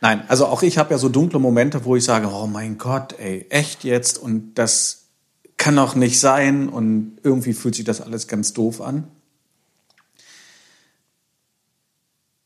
Nein, 0.00 0.24
also 0.28 0.46
auch 0.46 0.62
ich 0.62 0.78
habe 0.78 0.92
ja 0.92 0.98
so 0.98 1.08
dunkle 1.08 1.38
Momente, 1.38 1.84
wo 1.84 1.94
ich 1.94 2.04
sage, 2.04 2.30
oh 2.32 2.46
mein 2.46 2.78
Gott, 2.78 3.14
ey, 3.18 3.46
echt 3.50 3.84
jetzt? 3.84 4.18
Und 4.18 4.54
das 4.54 5.08
kann 5.58 5.76
doch 5.76 5.94
nicht 5.94 6.18
sein. 6.18 6.68
Und 6.68 7.18
irgendwie 7.22 7.52
fühlt 7.52 7.74
sich 7.74 7.84
das 7.84 8.00
alles 8.00 8.26
ganz 8.26 8.54
doof 8.54 8.80
an. 8.80 9.10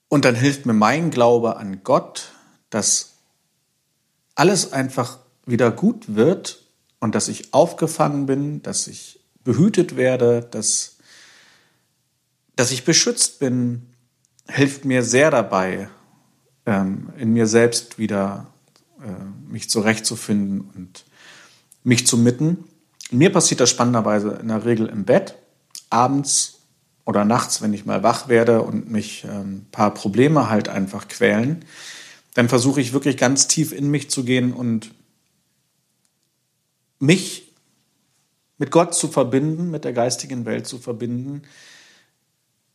Und 0.09 0.25
dann 0.25 0.35
hilft 0.35 0.67
mir 0.67 0.73
mein 0.73 1.11
Glaube 1.11 1.57
an 1.57 1.83
Gott, 1.85 2.33
dass 2.71 3.15
alles 4.35 4.73
einfach 4.73 5.19
wieder 5.47 5.71
gut 5.71 6.15
wird 6.15 6.65
und 7.01 7.15
dass 7.15 7.29
ich 7.29 7.53
aufgefangen 7.53 8.27
bin, 8.27 8.63
dass 8.63 8.87
ich 8.87 9.21
behütet 9.45 9.97
werde, 9.97 10.41
dass, 10.41 10.97
dass 12.57 12.71
ich 12.71 12.85
beschützt 12.85 13.39
bin, 13.39 13.95
hilft 14.49 14.85
mir 14.85 15.03
sehr 15.03 15.31
dabei, 15.31 15.89
ähm, 16.67 17.11
in 17.19 17.33
mir 17.33 17.47
selbst 17.47 17.99
wieder 17.99 18.47
äh, 19.01 19.51
mich 19.51 19.69
zurechtzufinden 19.71 20.71
und 20.75 21.05
mich 21.83 22.07
zu 22.07 22.17
mitten. 22.17 22.65
Mir 23.11 23.31
passiert 23.31 23.61
das 23.61 23.71
spannenderweise 23.71 24.39
in 24.41 24.49
der 24.49 24.65
Regel 24.65 24.87
im 24.87 25.05
Bett, 25.05 25.37
abends 25.91 26.61
oder 27.05 27.25
nachts, 27.25 27.61
wenn 27.61 27.75
ich 27.75 27.85
mal 27.85 28.03
wach 28.03 28.29
werde 28.29 28.63
und 28.63 28.91
mich 28.91 29.25
ein 29.25 29.31
ähm, 29.31 29.67
paar 29.71 29.93
Probleme 29.93 30.49
halt 30.49 30.69
einfach 30.69 31.09
quälen, 31.09 31.65
dann 32.35 32.49
versuche 32.49 32.81
ich 32.81 32.93
wirklich 32.93 33.17
ganz 33.17 33.47
tief 33.47 33.73
in 33.73 33.91
mich 33.91 34.11
zu 34.11 34.25
gehen 34.25 34.53
und 34.53 34.91
mich 36.99 37.53
mit 38.59 38.71
Gott 38.71 38.95
zu 38.95 39.09
verbinden, 39.09 39.71
mit 39.71 39.85
der 39.85 39.93
geistigen 39.93 40.47
Welt 40.47 40.67
zu 40.67 40.79
verbinden, 40.79 41.43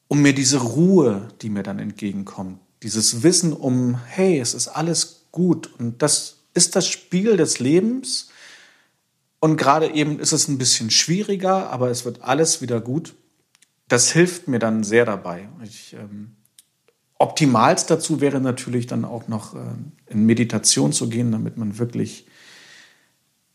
um 0.08 0.22
mir 0.22 0.34
diese 0.34 0.58
Ruhe, 0.60 1.28
die 1.42 1.50
mir 1.50 1.64
dann 1.64 1.80
entgegenkommt, 1.80 2.60
dieses 2.84 3.24
Wissen 3.24 3.54
um, 3.54 4.00
hey, 4.06 4.40
es 4.40 4.54
ist 4.54 4.68
alles 4.68 5.26
gut 5.32 5.70
und 5.80 6.02
das 6.02 6.38
ist 6.54 6.76
das 6.76 6.88
Spiel 6.88 7.38
des 7.38 7.60
Lebens 7.60 8.30
und 9.40 9.58
gerade 9.58 9.94
eben 9.94 10.20
ist 10.20 10.34
es 10.34 10.48
ein 10.48 10.58
bisschen 10.58 10.92
schwieriger, 10.92 11.70
aber 11.72 11.90
es 11.90 12.06
wird 12.06 12.22
alles 12.24 12.62
wieder 12.62 12.82
gut. 12.82 13.16
Das 13.88 14.12
hilft 14.12 14.48
mir 14.48 14.60
dann 14.60 14.84
sehr 14.84 15.06
dabei. 15.06 15.48
Ich, 15.64 15.94
ähm, 15.94 16.36
optimalst 17.18 17.90
dazu 17.90 18.22
wäre 18.22 18.42
natürlich 18.42 18.88
dann 18.88 19.06
auch 19.06 19.28
noch 19.28 19.56
äh, 19.56 19.60
in 20.08 20.26
Meditation 20.26 20.92
zu 20.92 21.10
gehen, 21.10 21.32
damit 21.32 21.58
man 21.58 21.80
wirklich 21.80 22.28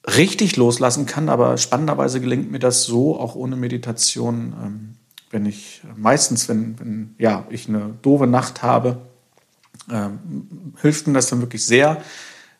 richtig 0.06 0.56
loslassen 0.56 1.06
kann. 1.06 1.28
Aber 1.28 1.56
spannenderweise 1.58 2.20
gelingt 2.20 2.50
mir 2.50 2.58
das 2.58 2.84
so, 2.84 3.18
auch 3.18 3.34
ohne 3.34 3.56
Meditation. 3.56 4.54
Ähm, 4.62 4.94
wenn 5.30 5.46
ich 5.46 5.82
meistens, 5.96 6.48
wenn, 6.48 6.78
wenn 6.78 7.14
ja, 7.18 7.46
ich 7.50 7.68
eine 7.68 7.94
doofe 8.02 8.26
Nacht 8.26 8.62
habe, 8.62 9.02
hilft 10.80 11.06
mir 11.06 11.14
das 11.14 11.28
dann 11.28 11.40
wirklich 11.40 11.64
sehr, 11.64 12.02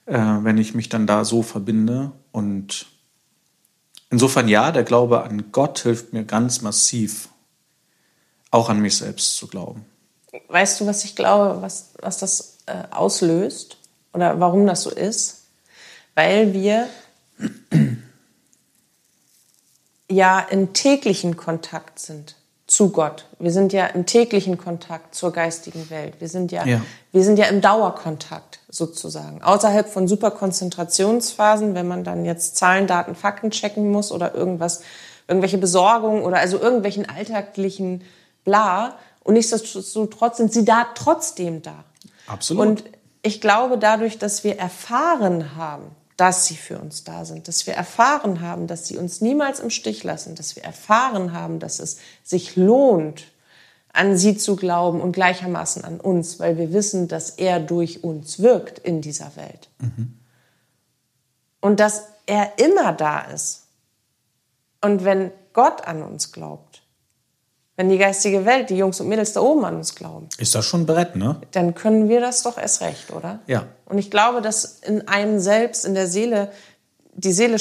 äh, 0.06 0.18
wenn 0.18 0.58
ich 0.58 0.74
mich 0.74 0.88
dann 0.88 1.06
da 1.06 1.24
so 1.24 1.42
verbinde. 1.42 2.12
Und 2.32 2.86
insofern 4.10 4.48
ja, 4.48 4.72
der 4.72 4.84
Glaube 4.84 5.22
an 5.22 5.50
Gott 5.52 5.80
hilft 5.80 6.12
mir 6.12 6.24
ganz 6.24 6.60
massiv, 6.60 7.28
auch 8.50 8.68
an 8.68 8.80
mich 8.80 8.98
selbst 8.98 9.36
zu 9.36 9.46
glauben. 9.46 9.84
Weißt 10.48 10.80
du, 10.80 10.86
was 10.86 11.04
ich 11.04 11.16
glaube, 11.16 11.62
was, 11.62 11.94
was 12.00 12.18
das 12.18 12.58
äh, 12.66 12.84
auslöst 12.90 13.78
oder 14.12 14.40
warum 14.40 14.66
das 14.66 14.82
so 14.82 14.90
ist? 14.90 15.44
Weil 16.14 16.52
wir 16.52 16.88
ja 20.10 20.40
in 20.40 20.72
täglichen 20.72 21.36
Kontakt 21.36 21.98
sind 21.98 22.36
zu 22.74 22.90
Gott. 22.90 23.26
Wir 23.38 23.52
sind 23.52 23.72
ja 23.72 23.86
im 23.86 24.04
täglichen 24.04 24.58
Kontakt 24.58 25.14
zur 25.14 25.32
geistigen 25.32 25.90
Welt. 25.90 26.14
Wir 26.18 26.28
sind 26.28 26.50
ja, 26.50 26.66
ja. 26.66 26.80
wir 27.12 27.22
sind 27.22 27.38
ja 27.38 27.44
im 27.44 27.60
Dauerkontakt 27.60 28.58
sozusagen. 28.68 29.44
Außerhalb 29.44 29.88
von 29.88 30.08
Superkonzentrationsphasen, 30.08 31.76
wenn 31.76 31.86
man 31.86 32.02
dann 32.02 32.24
jetzt 32.24 32.56
Zahlen, 32.56 32.88
Daten, 32.88 33.14
Fakten 33.14 33.52
checken 33.52 33.92
muss 33.92 34.10
oder 34.10 34.34
irgendwas, 34.34 34.82
irgendwelche 35.28 35.58
Besorgungen 35.58 36.24
oder 36.24 36.38
also 36.38 36.58
irgendwelchen 36.58 37.08
alltäglichen 37.08 38.02
Bla. 38.42 38.96
Und 39.22 39.34
nichtsdestotrotz 39.34 40.38
sind 40.38 40.52
sie 40.52 40.64
da 40.64 40.88
trotzdem 40.96 41.62
da. 41.62 41.84
Absolut. 42.26 42.66
Und 42.66 42.84
ich 43.22 43.40
glaube, 43.40 43.78
dadurch, 43.78 44.18
dass 44.18 44.42
wir 44.42 44.58
erfahren 44.58 45.54
haben, 45.54 45.94
dass 46.16 46.46
sie 46.46 46.56
für 46.56 46.78
uns 46.78 47.04
da 47.04 47.24
sind, 47.24 47.48
dass 47.48 47.66
wir 47.66 47.74
erfahren 47.74 48.40
haben, 48.40 48.66
dass 48.66 48.86
sie 48.86 48.96
uns 48.96 49.20
niemals 49.20 49.60
im 49.60 49.70
Stich 49.70 50.04
lassen, 50.04 50.34
dass 50.36 50.54
wir 50.54 50.62
erfahren 50.62 51.32
haben, 51.32 51.58
dass 51.58 51.80
es 51.80 51.98
sich 52.22 52.56
lohnt, 52.56 53.24
an 53.92 54.16
sie 54.16 54.36
zu 54.36 54.56
glauben 54.56 55.00
und 55.00 55.12
gleichermaßen 55.12 55.84
an 55.84 56.00
uns, 56.00 56.40
weil 56.40 56.58
wir 56.58 56.72
wissen, 56.72 57.08
dass 57.08 57.30
er 57.30 57.60
durch 57.60 58.02
uns 58.02 58.40
wirkt 58.40 58.80
in 58.80 59.00
dieser 59.00 59.36
Welt. 59.36 59.68
Mhm. 59.78 60.18
Und 61.60 61.80
dass 61.80 62.04
er 62.26 62.58
immer 62.58 62.92
da 62.92 63.20
ist. 63.22 63.62
Und 64.80 65.04
wenn 65.04 65.30
Gott 65.52 65.86
an 65.86 66.02
uns 66.02 66.32
glaubt, 66.32 66.73
wenn 67.76 67.88
die 67.88 67.98
geistige 67.98 68.44
Welt, 68.44 68.70
die 68.70 68.76
Jungs 68.76 69.00
und 69.00 69.08
Mädels 69.08 69.32
da 69.32 69.40
oben 69.40 69.64
an 69.64 69.76
uns 69.76 69.94
glauben. 69.94 70.28
Ist 70.38 70.54
das 70.54 70.64
schon 70.64 70.82
ein 70.82 70.86
Brett, 70.86 71.16
ne? 71.16 71.40
Dann 71.52 71.74
können 71.74 72.08
wir 72.08 72.20
das 72.20 72.42
doch 72.42 72.56
erst 72.56 72.80
recht, 72.82 73.12
oder? 73.12 73.40
Ja. 73.46 73.66
Und 73.86 73.98
ich 73.98 74.10
glaube, 74.10 74.40
dass 74.42 74.80
in 74.80 75.08
einem 75.08 75.40
selbst, 75.40 75.84
in 75.84 75.94
der 75.94 76.06
Seele, 76.06 76.52
die 77.14 77.32
Seele, 77.32 77.56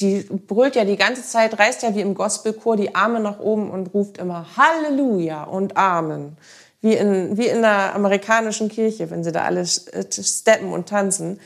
die 0.00 0.22
brüllt 0.22 0.76
ja 0.76 0.84
die 0.84 0.96
ganze 0.96 1.22
Zeit, 1.22 1.58
reißt 1.58 1.82
ja 1.82 1.94
wie 1.94 2.02
im 2.02 2.14
Gospelchor 2.14 2.76
die 2.76 2.94
Arme 2.94 3.20
nach 3.20 3.38
oben 3.38 3.70
und 3.70 3.94
ruft 3.94 4.18
immer 4.18 4.46
Halleluja 4.56 5.44
und 5.44 5.76
Amen. 5.76 6.36
Wie 6.82 6.94
in, 6.94 7.38
wie 7.38 7.48
in 7.48 7.62
der 7.62 7.94
amerikanischen 7.94 8.68
Kirche, 8.68 9.10
wenn 9.10 9.24
sie 9.24 9.32
da 9.32 9.44
alle 9.44 9.66
steppen 9.66 10.72
und 10.72 10.88
tanzen. 10.88 11.40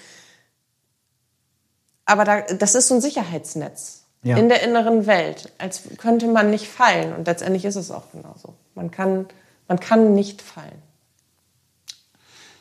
Aber 2.04 2.24
da, 2.24 2.40
das 2.40 2.74
ist 2.74 2.88
so 2.88 2.96
ein 2.96 3.00
Sicherheitsnetz 3.00 3.99
ja. 4.22 4.36
in 4.36 4.48
der 4.48 4.62
inneren 4.62 5.06
Welt, 5.06 5.52
als 5.58 5.82
könnte 5.98 6.26
man 6.26 6.50
nicht 6.50 6.66
fallen. 6.66 7.14
Und 7.14 7.26
letztendlich 7.26 7.64
ist 7.64 7.76
es 7.76 7.90
auch 7.90 8.10
genauso. 8.12 8.54
Man 8.74 8.90
kann, 8.90 9.26
man 9.68 9.80
kann 9.80 10.14
nicht 10.14 10.42
fallen. 10.42 10.82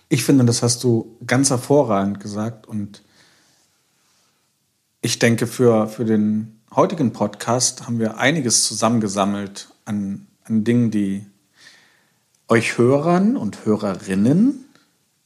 Ich 0.08 0.24
finde, 0.24 0.46
das 0.46 0.64
hast 0.64 0.84
du 0.84 1.18
ganz 1.26 1.50
hervorragend 1.50 2.20
gesagt. 2.20 2.68
Und 2.68 3.04
ich 5.02 5.20
denke, 5.20 5.48
für, 5.48 5.88
für 5.88 6.06
den 6.06 6.60
heutigen 6.76 7.14
Podcast 7.14 7.86
haben 7.86 8.00
wir 8.00 8.18
einiges 8.18 8.64
zusammengesammelt 8.64 9.70
an, 9.86 10.28
an 10.46 10.64
Dingen, 10.64 10.92
die 10.92 11.26
euch 12.48 12.78
Hörern 12.78 13.38
und 13.38 13.66
Hörerinnen 13.66 14.66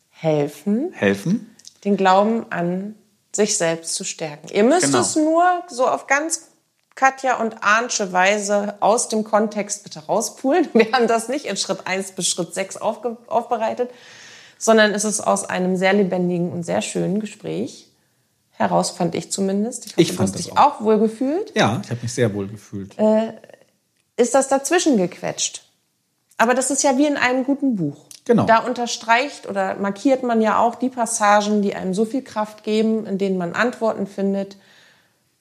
helfen, 0.09 0.91
helfen, 0.93 1.55
den 1.85 1.95
Glauben 1.95 2.45
an 2.49 2.95
sich 3.35 3.57
selbst 3.57 3.95
zu 3.95 4.03
stärken. 4.03 4.47
Ihr 4.51 4.63
müsst 4.63 4.87
genau. 4.87 5.01
es 5.01 5.15
nur 5.15 5.63
so 5.67 5.87
auf 5.87 6.07
ganz 6.07 6.47
Katja 6.95 7.39
und 7.39 7.63
Arnsche 7.63 8.13
Weise 8.13 8.75
aus 8.79 9.09
dem 9.09 9.23
Kontext 9.23 9.83
bitte 9.83 10.05
rauspulen. 10.05 10.67
Wir 10.73 10.91
haben 10.91 11.07
das 11.07 11.27
nicht 11.27 11.45
in 11.45 11.57
Schritt 11.57 11.87
1 11.87 12.11
bis 12.11 12.27
Schritt 12.27 12.53
6 12.53 12.77
aufge 12.77 13.17
aufbereitet, 13.27 13.89
sondern 14.57 14.93
es 14.93 15.03
ist 15.03 15.21
aus 15.21 15.45
einem 15.45 15.75
sehr 15.75 15.93
lebendigen 15.93 16.51
und 16.51 16.63
sehr 16.63 16.81
schönen 16.81 17.19
Gespräch 17.19 17.89
heraus, 18.51 18.91
fand 18.91 19.15
ich 19.15 19.31
zumindest. 19.31 19.85
Ich, 19.85 19.91
hoffe, 19.93 20.01
ich 20.01 20.13
fand 20.13 20.29
du 20.29 20.33
hast 20.33 20.45
dich 20.45 20.51
auch. 20.53 20.57
auch 20.57 20.81
wohl 20.81 20.99
gefühlt. 20.99 21.51
Ja, 21.55 21.81
ich 21.83 21.89
habe 21.89 22.01
mich 22.01 22.13
sehr 22.13 22.33
wohl 22.33 22.47
gefühlt. 22.47 22.97
Äh, 22.99 23.33
ist 24.15 24.35
das 24.35 24.47
dazwischen 24.47 24.97
gequetscht. 24.97 25.63
Aber 26.37 26.53
das 26.53 26.71
ist 26.71 26.83
ja 26.83 26.97
wie 26.97 27.07
in 27.07 27.17
einem 27.17 27.43
guten 27.43 27.75
Buch. 27.75 28.05
Genau. 28.25 28.45
Da 28.45 28.59
unterstreicht 28.59 29.49
oder 29.49 29.75
markiert 29.75 30.23
man 30.23 30.41
ja 30.41 30.59
auch 30.59 30.75
die 30.75 30.89
Passagen, 30.89 31.61
die 31.61 31.75
einem 31.75 31.93
so 31.93 32.05
viel 32.05 32.21
Kraft 32.21 32.63
geben, 32.63 33.05
in 33.05 33.17
denen 33.17 33.37
man 33.37 33.53
Antworten 33.53 34.07
findet 34.07 34.57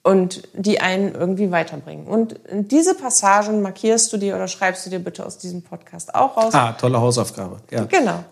und 0.03 0.43
die 0.53 0.81
einen 0.81 1.15
irgendwie 1.15 1.49
weiterbringen. 1.49 2.07
Und 2.07 2.37
diese 2.51 2.93
Passagen 2.93 3.61
markierst 3.61 4.11
du 4.11 4.17
dir 4.17 4.35
oder 4.35 4.49
schreibst 4.49 4.85
du 4.85 4.89
dir 4.89 4.99
bitte 4.99 5.25
aus 5.25 5.37
diesem 5.37 5.61
Podcast 5.61 6.13
auch 6.13 6.35
raus. 6.35 6.53
Ah, 6.53 6.73
tolle 6.73 6.99
Hausaufgabe. 6.99 7.61
Ja. 7.71 7.85
Genau. 7.85 8.25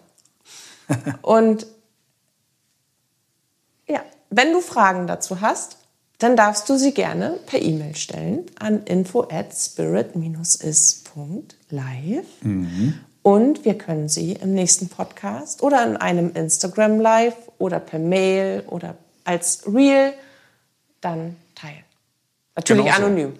und 1.21 1.65
ja, 3.87 4.01
wenn 4.29 4.51
du 4.51 4.59
Fragen 4.59 5.07
dazu 5.07 5.39
hast, 5.39 5.77
dann 6.19 6.35
darfst 6.35 6.69
du 6.69 6.77
sie 6.77 6.93
gerne 6.93 7.39
per 7.47 7.61
E-Mail 7.61 7.95
stellen 7.95 8.47
an 8.59 8.83
info 8.83 9.25
at 9.31 9.53
spirit-is.live. 9.53 12.25
Mhm. 12.41 12.99
Und 13.23 13.65
wir 13.65 13.77
können 13.77 14.09
sie 14.09 14.33
im 14.33 14.53
nächsten 14.53 14.89
Podcast 14.89 15.61
oder 15.61 15.85
in 15.85 15.95
einem 15.97 16.33
Instagram 16.33 16.99
Live 16.99 17.35
oder 17.59 17.79
per 17.79 17.99
Mail 17.99 18.63
oder 18.67 18.95
als 19.23 19.63
Reel 19.71 20.13
dann 21.01 21.35
teilen. 21.53 21.83
Natürlich 22.55 22.85
Genauso. 22.85 23.05
anonym. 23.05 23.37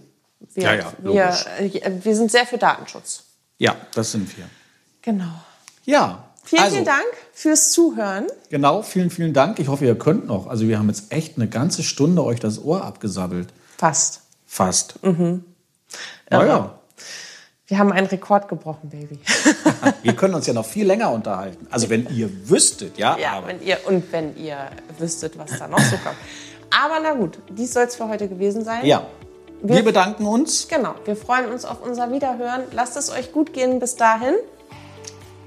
Wir, 0.53 0.63
ja, 0.63 0.73
ja, 0.73 0.93
wir, 0.99 2.03
wir 2.03 2.15
sind 2.15 2.31
sehr 2.31 2.45
für 2.45 2.57
Datenschutz. 2.57 3.23
Ja, 3.57 3.75
das 3.93 4.11
sind 4.11 4.35
wir. 4.37 4.45
Genau. 5.01 5.33
Ja. 5.85 6.25
Vielen, 6.43 6.63
also, 6.63 6.73
vielen 6.73 6.85
Dank 6.85 7.05
fürs 7.33 7.71
Zuhören. 7.71 8.27
Genau, 8.49 8.81
vielen, 8.81 9.11
vielen 9.11 9.33
Dank. 9.33 9.59
Ich 9.59 9.67
hoffe, 9.67 9.85
ihr 9.85 9.97
könnt 9.97 10.25
noch. 10.25 10.47
Also 10.47 10.67
wir 10.67 10.79
haben 10.79 10.89
jetzt 10.89 11.11
echt 11.11 11.37
eine 11.37 11.47
ganze 11.47 11.83
Stunde 11.83 12.23
euch 12.23 12.39
das 12.39 12.63
Ohr 12.63 12.83
abgesabbelt. 12.83 13.49
Fast. 13.77 14.21
Fast. 14.47 15.01
Mhm. 15.03 15.45
Naja, 16.29 16.80
Wir 17.71 17.79
haben 17.79 17.93
einen 17.93 18.07
Rekord 18.07 18.49
gebrochen, 18.49 18.89
Baby. 18.89 19.17
wir 20.03 20.13
können 20.13 20.33
uns 20.33 20.45
ja 20.45 20.51
noch 20.51 20.65
viel 20.65 20.85
länger 20.85 21.09
unterhalten. 21.09 21.67
Also 21.71 21.89
wenn 21.89 22.05
ihr 22.13 22.29
wüsstet, 22.49 22.97
ja. 22.97 23.17
Ja, 23.17 23.31
aber 23.37 23.47
wenn 23.47 23.61
ihr, 23.63 23.77
und 23.87 24.11
wenn 24.11 24.35
ihr 24.35 24.57
wüsstet, 24.99 25.37
was 25.37 25.57
da 25.57 25.69
noch 25.69 25.79
so 25.79 25.95
kommt. 26.03 26.17
Aber 26.69 26.99
na 27.01 27.13
gut, 27.13 27.39
dies 27.49 27.71
soll 27.73 27.83
es 27.85 27.95
für 27.95 28.09
heute 28.09 28.27
gewesen 28.27 28.65
sein. 28.65 28.85
ja. 28.85 29.07
Wir, 29.61 29.75
Wir- 29.77 29.83
bedanken 29.85 30.25
uns, 30.25 30.67
Genau, 30.67 30.95
wir 31.05 31.15
freuen 31.15 31.49
uns 31.49 31.63
auf 31.63 31.81
unser 31.81 32.11
Wiederhören. 32.11 32.63
Lasst 32.73 32.97
es 32.97 33.09
euch 33.09 33.31
gut 33.31 33.53
gehen 33.53 33.79
bis 33.79 33.95
dahin. 33.95 34.33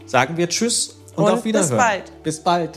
sagen 0.06 0.38
wir 0.38 0.48
Tschüss 0.48 0.96
und, 1.16 1.24
Und 1.24 1.30
auf 1.30 1.44
Wiederhören. 1.44 1.68
bis 1.68 1.76
bald. 1.76 2.22
Bis 2.22 2.40
bald. 2.40 2.70